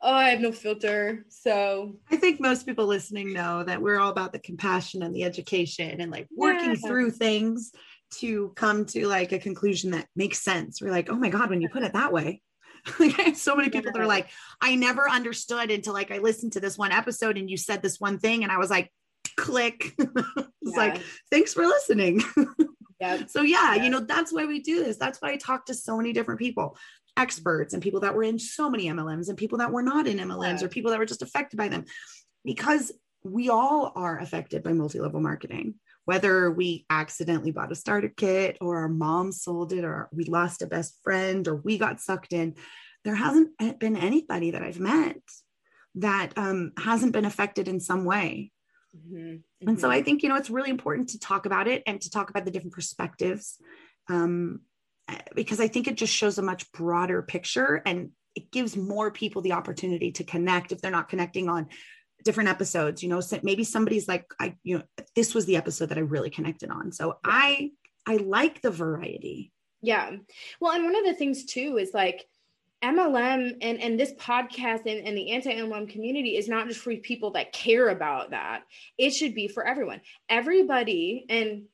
oh, 0.00 0.12
I 0.12 0.30
have 0.30 0.40
no 0.40 0.52
filter. 0.52 1.24
So 1.28 1.96
I 2.10 2.16
think 2.16 2.40
most 2.40 2.66
people 2.66 2.86
listening 2.86 3.32
know 3.32 3.64
that 3.64 3.82
we're 3.82 3.98
all 3.98 4.10
about 4.10 4.32
the 4.32 4.38
compassion 4.38 5.02
and 5.02 5.14
the 5.14 5.24
education 5.24 6.00
and 6.00 6.10
like 6.10 6.28
working 6.34 6.70
yeah. 6.70 6.88
through 6.88 7.10
things 7.10 7.72
to 8.10 8.52
come 8.56 8.86
to 8.86 9.06
like 9.06 9.32
a 9.32 9.38
conclusion 9.38 9.90
that 9.90 10.06
makes 10.16 10.40
sense. 10.40 10.80
We're 10.80 10.90
like, 10.90 11.10
oh 11.10 11.16
my 11.16 11.28
God, 11.28 11.50
when 11.50 11.60
you 11.60 11.68
put 11.68 11.82
it 11.82 11.92
that 11.92 12.12
way. 12.12 12.42
like 12.98 13.18
I 13.18 13.22
have 13.22 13.36
so 13.36 13.56
many 13.56 13.70
people 13.70 13.92
that 13.92 14.00
are 14.00 14.06
like, 14.06 14.28
I 14.60 14.76
never 14.76 15.08
understood 15.08 15.70
until 15.70 15.92
like 15.92 16.10
I 16.10 16.18
listened 16.18 16.52
to 16.52 16.60
this 16.60 16.78
one 16.78 16.92
episode 16.92 17.36
and 17.36 17.50
you 17.50 17.56
said 17.56 17.82
this 17.82 18.00
one 18.00 18.18
thing, 18.18 18.44
and 18.44 18.52
I 18.52 18.58
was 18.58 18.70
like, 18.70 18.92
click. 19.36 19.94
it's 19.98 20.48
yeah. 20.62 20.76
like, 20.76 21.02
thanks 21.30 21.52
for 21.52 21.66
listening. 21.66 22.22
yeah. 23.00 23.26
So 23.26 23.42
yeah, 23.42 23.74
yeah, 23.74 23.84
you 23.84 23.90
know, 23.90 24.00
that's 24.00 24.32
why 24.32 24.46
we 24.46 24.60
do 24.60 24.84
this. 24.84 24.96
That's 24.96 25.20
why 25.20 25.32
I 25.32 25.36
talk 25.36 25.66
to 25.66 25.74
so 25.74 25.96
many 25.96 26.12
different 26.12 26.40
people 26.40 26.76
experts 27.18 27.74
and 27.74 27.82
people 27.82 28.00
that 28.00 28.14
were 28.14 28.22
in 28.22 28.38
so 28.38 28.70
many 28.70 28.86
MLMs 28.86 29.28
and 29.28 29.36
people 29.36 29.58
that 29.58 29.72
were 29.72 29.82
not 29.82 30.06
in 30.06 30.18
MLMs 30.18 30.60
yeah. 30.60 30.66
or 30.66 30.68
people 30.68 30.90
that 30.90 30.98
were 30.98 31.06
just 31.06 31.22
affected 31.22 31.56
by 31.56 31.68
them 31.68 31.84
because 32.44 32.92
we 33.24 33.48
all 33.48 33.92
are 33.96 34.18
affected 34.18 34.62
by 34.62 34.72
multi-level 34.72 35.20
marketing 35.20 35.74
whether 36.08 36.50
we 36.50 36.86
accidentally 36.88 37.50
bought 37.50 37.70
a 37.70 37.74
starter 37.74 38.08
kit 38.08 38.56
or 38.62 38.78
our 38.78 38.88
mom 38.88 39.30
sold 39.30 39.74
it 39.74 39.84
or 39.84 40.08
we 40.10 40.24
lost 40.24 40.62
a 40.62 40.66
best 40.66 40.96
friend 41.02 41.46
or 41.46 41.56
we 41.56 41.76
got 41.76 42.00
sucked 42.00 42.32
in 42.32 42.54
there 43.04 43.14
hasn't 43.14 43.50
been 43.78 43.96
anybody 43.96 44.52
that 44.52 44.62
i've 44.62 44.80
met 44.80 45.20
that 45.94 46.32
um, 46.36 46.72
hasn't 46.78 47.12
been 47.12 47.26
affected 47.26 47.68
in 47.68 47.78
some 47.78 48.06
way 48.06 48.50
mm-hmm. 48.96 49.16
Mm-hmm. 49.16 49.68
and 49.68 49.78
so 49.78 49.90
i 49.90 49.96
mm-hmm. 49.96 50.04
think 50.04 50.22
you 50.22 50.30
know 50.30 50.36
it's 50.36 50.48
really 50.48 50.70
important 50.70 51.10
to 51.10 51.18
talk 51.18 51.44
about 51.44 51.68
it 51.68 51.82
and 51.86 52.00
to 52.00 52.10
talk 52.10 52.30
about 52.30 52.46
the 52.46 52.50
different 52.50 52.74
perspectives 52.74 53.58
um, 54.08 54.60
because 55.34 55.60
I 55.60 55.68
think 55.68 55.88
it 55.88 55.96
just 55.96 56.12
shows 56.12 56.38
a 56.38 56.42
much 56.42 56.70
broader 56.72 57.22
picture 57.22 57.82
and 57.86 58.10
it 58.34 58.50
gives 58.50 58.76
more 58.76 59.10
people 59.10 59.42
the 59.42 59.52
opportunity 59.52 60.12
to 60.12 60.24
connect 60.24 60.72
if 60.72 60.80
they're 60.80 60.90
not 60.90 61.08
connecting 61.08 61.48
on 61.48 61.68
different 62.24 62.50
episodes, 62.50 63.02
you 63.02 63.08
know, 63.08 63.20
maybe 63.42 63.64
somebody's 63.64 64.08
like, 64.08 64.26
I, 64.40 64.54
you 64.62 64.78
know, 64.78 64.84
this 65.14 65.34
was 65.34 65.46
the 65.46 65.56
episode 65.56 65.90
that 65.90 65.98
I 65.98 66.02
really 66.02 66.30
connected 66.30 66.70
on. 66.70 66.92
So 66.92 67.18
I, 67.24 67.70
I 68.06 68.16
like 68.16 68.60
the 68.60 68.70
variety. 68.70 69.52
Yeah. 69.80 70.16
Well, 70.60 70.72
and 70.72 70.84
one 70.84 70.96
of 70.96 71.04
the 71.04 71.14
things 71.14 71.44
too 71.44 71.78
is 71.78 71.92
like 71.94 72.26
MLM 72.82 73.56
and, 73.60 73.80
and 73.80 73.98
this 73.98 74.12
podcast 74.14 74.86
and, 74.86 75.06
and 75.06 75.16
the 75.16 75.32
anti 75.32 75.52
MLM 75.52 75.88
community 75.88 76.36
is 76.36 76.48
not 76.48 76.68
just 76.68 76.80
for 76.80 76.94
people 76.96 77.32
that 77.32 77.52
care 77.52 77.88
about 77.88 78.30
that. 78.30 78.62
It 78.96 79.10
should 79.10 79.34
be 79.34 79.48
for 79.48 79.66
everyone. 79.66 80.00
Everybody, 80.28 81.26
and 81.28 81.64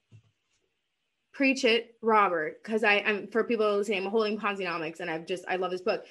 preach 1.34 1.64
it, 1.64 1.96
Robert, 2.00 2.62
because 2.62 2.84
I 2.84 2.94
am 2.94 3.26
for 3.26 3.44
people 3.44 3.76
listening, 3.76 4.04
I'm 4.04 4.10
holding 4.10 4.38
Ponzinomics 4.38 5.00
and 5.00 5.10
I've 5.10 5.26
just 5.26 5.44
I 5.48 5.56
love 5.56 5.70
this 5.70 5.82
book. 5.82 6.06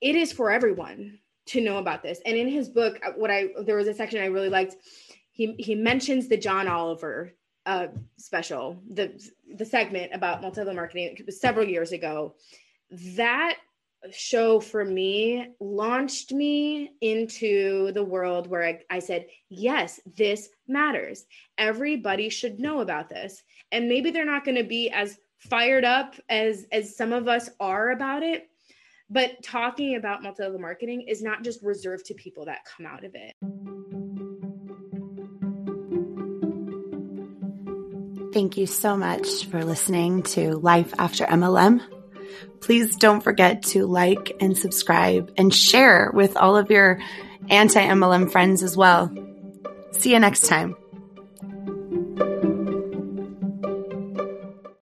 It 0.00 0.16
is 0.16 0.32
for 0.32 0.50
everyone 0.50 1.18
to 1.46 1.60
know 1.60 1.78
about 1.78 2.02
this. 2.02 2.20
And 2.24 2.36
in 2.36 2.48
his 2.48 2.68
book, 2.68 2.98
uh, 3.04 3.12
what 3.16 3.30
I 3.30 3.48
there 3.64 3.76
was 3.76 3.88
a 3.88 3.94
section 3.94 4.22
I 4.22 4.26
really 4.26 4.48
liked. 4.48 4.76
He 5.32 5.54
he 5.58 5.74
mentions 5.74 6.28
the 6.28 6.36
John 6.36 6.68
Oliver 6.68 7.32
uh, 7.66 7.88
special, 8.16 8.80
the 8.90 9.20
the 9.56 9.64
segment 9.64 10.12
about 10.14 10.40
multi-level 10.40 10.74
marketing. 10.74 11.16
It 11.18 11.26
was 11.26 11.40
several 11.40 11.66
years 11.66 11.92
ago. 11.92 12.34
That 12.90 13.56
show 14.10 14.58
for 14.58 14.84
me 14.84 15.46
launched 15.60 16.32
me 16.32 16.90
into 17.00 17.92
the 17.92 18.04
world 18.04 18.48
where 18.48 18.64
I, 18.64 18.80
I, 18.90 18.98
said, 18.98 19.26
yes, 19.48 20.00
this 20.16 20.48
matters. 20.66 21.24
Everybody 21.56 22.28
should 22.28 22.58
know 22.58 22.80
about 22.80 23.08
this. 23.08 23.42
And 23.70 23.88
maybe 23.88 24.10
they're 24.10 24.24
not 24.24 24.44
going 24.44 24.56
to 24.56 24.64
be 24.64 24.90
as 24.90 25.18
fired 25.38 25.84
up 25.84 26.14
as 26.28 26.66
as 26.72 26.96
some 26.96 27.12
of 27.12 27.28
us 27.28 27.50
are 27.60 27.90
about 27.90 28.22
it. 28.22 28.48
But 29.10 29.42
talking 29.42 29.96
about 29.96 30.22
multi-level 30.22 30.58
marketing 30.58 31.02
is 31.02 31.22
not 31.22 31.44
just 31.44 31.62
reserved 31.62 32.06
to 32.06 32.14
people 32.14 32.46
that 32.46 32.64
come 32.64 32.86
out 32.86 33.04
of 33.04 33.14
it. 33.14 33.34
Thank 38.32 38.56
you 38.56 38.66
so 38.66 38.96
much 38.96 39.44
for 39.46 39.62
listening 39.62 40.22
to 40.22 40.52
Life 40.52 40.94
After 40.98 41.26
MLM. 41.26 41.82
Please 42.60 42.96
don't 42.96 43.22
forget 43.22 43.62
to 43.64 43.86
like 43.86 44.36
and 44.40 44.56
subscribe 44.56 45.32
and 45.36 45.52
share 45.52 46.10
with 46.12 46.36
all 46.36 46.56
of 46.56 46.70
your 46.70 47.00
anti 47.48 47.80
MLM 47.80 48.30
friends 48.30 48.62
as 48.62 48.76
well. 48.76 49.12
See 49.92 50.12
you 50.12 50.18
next 50.18 50.46
time. 50.46 50.76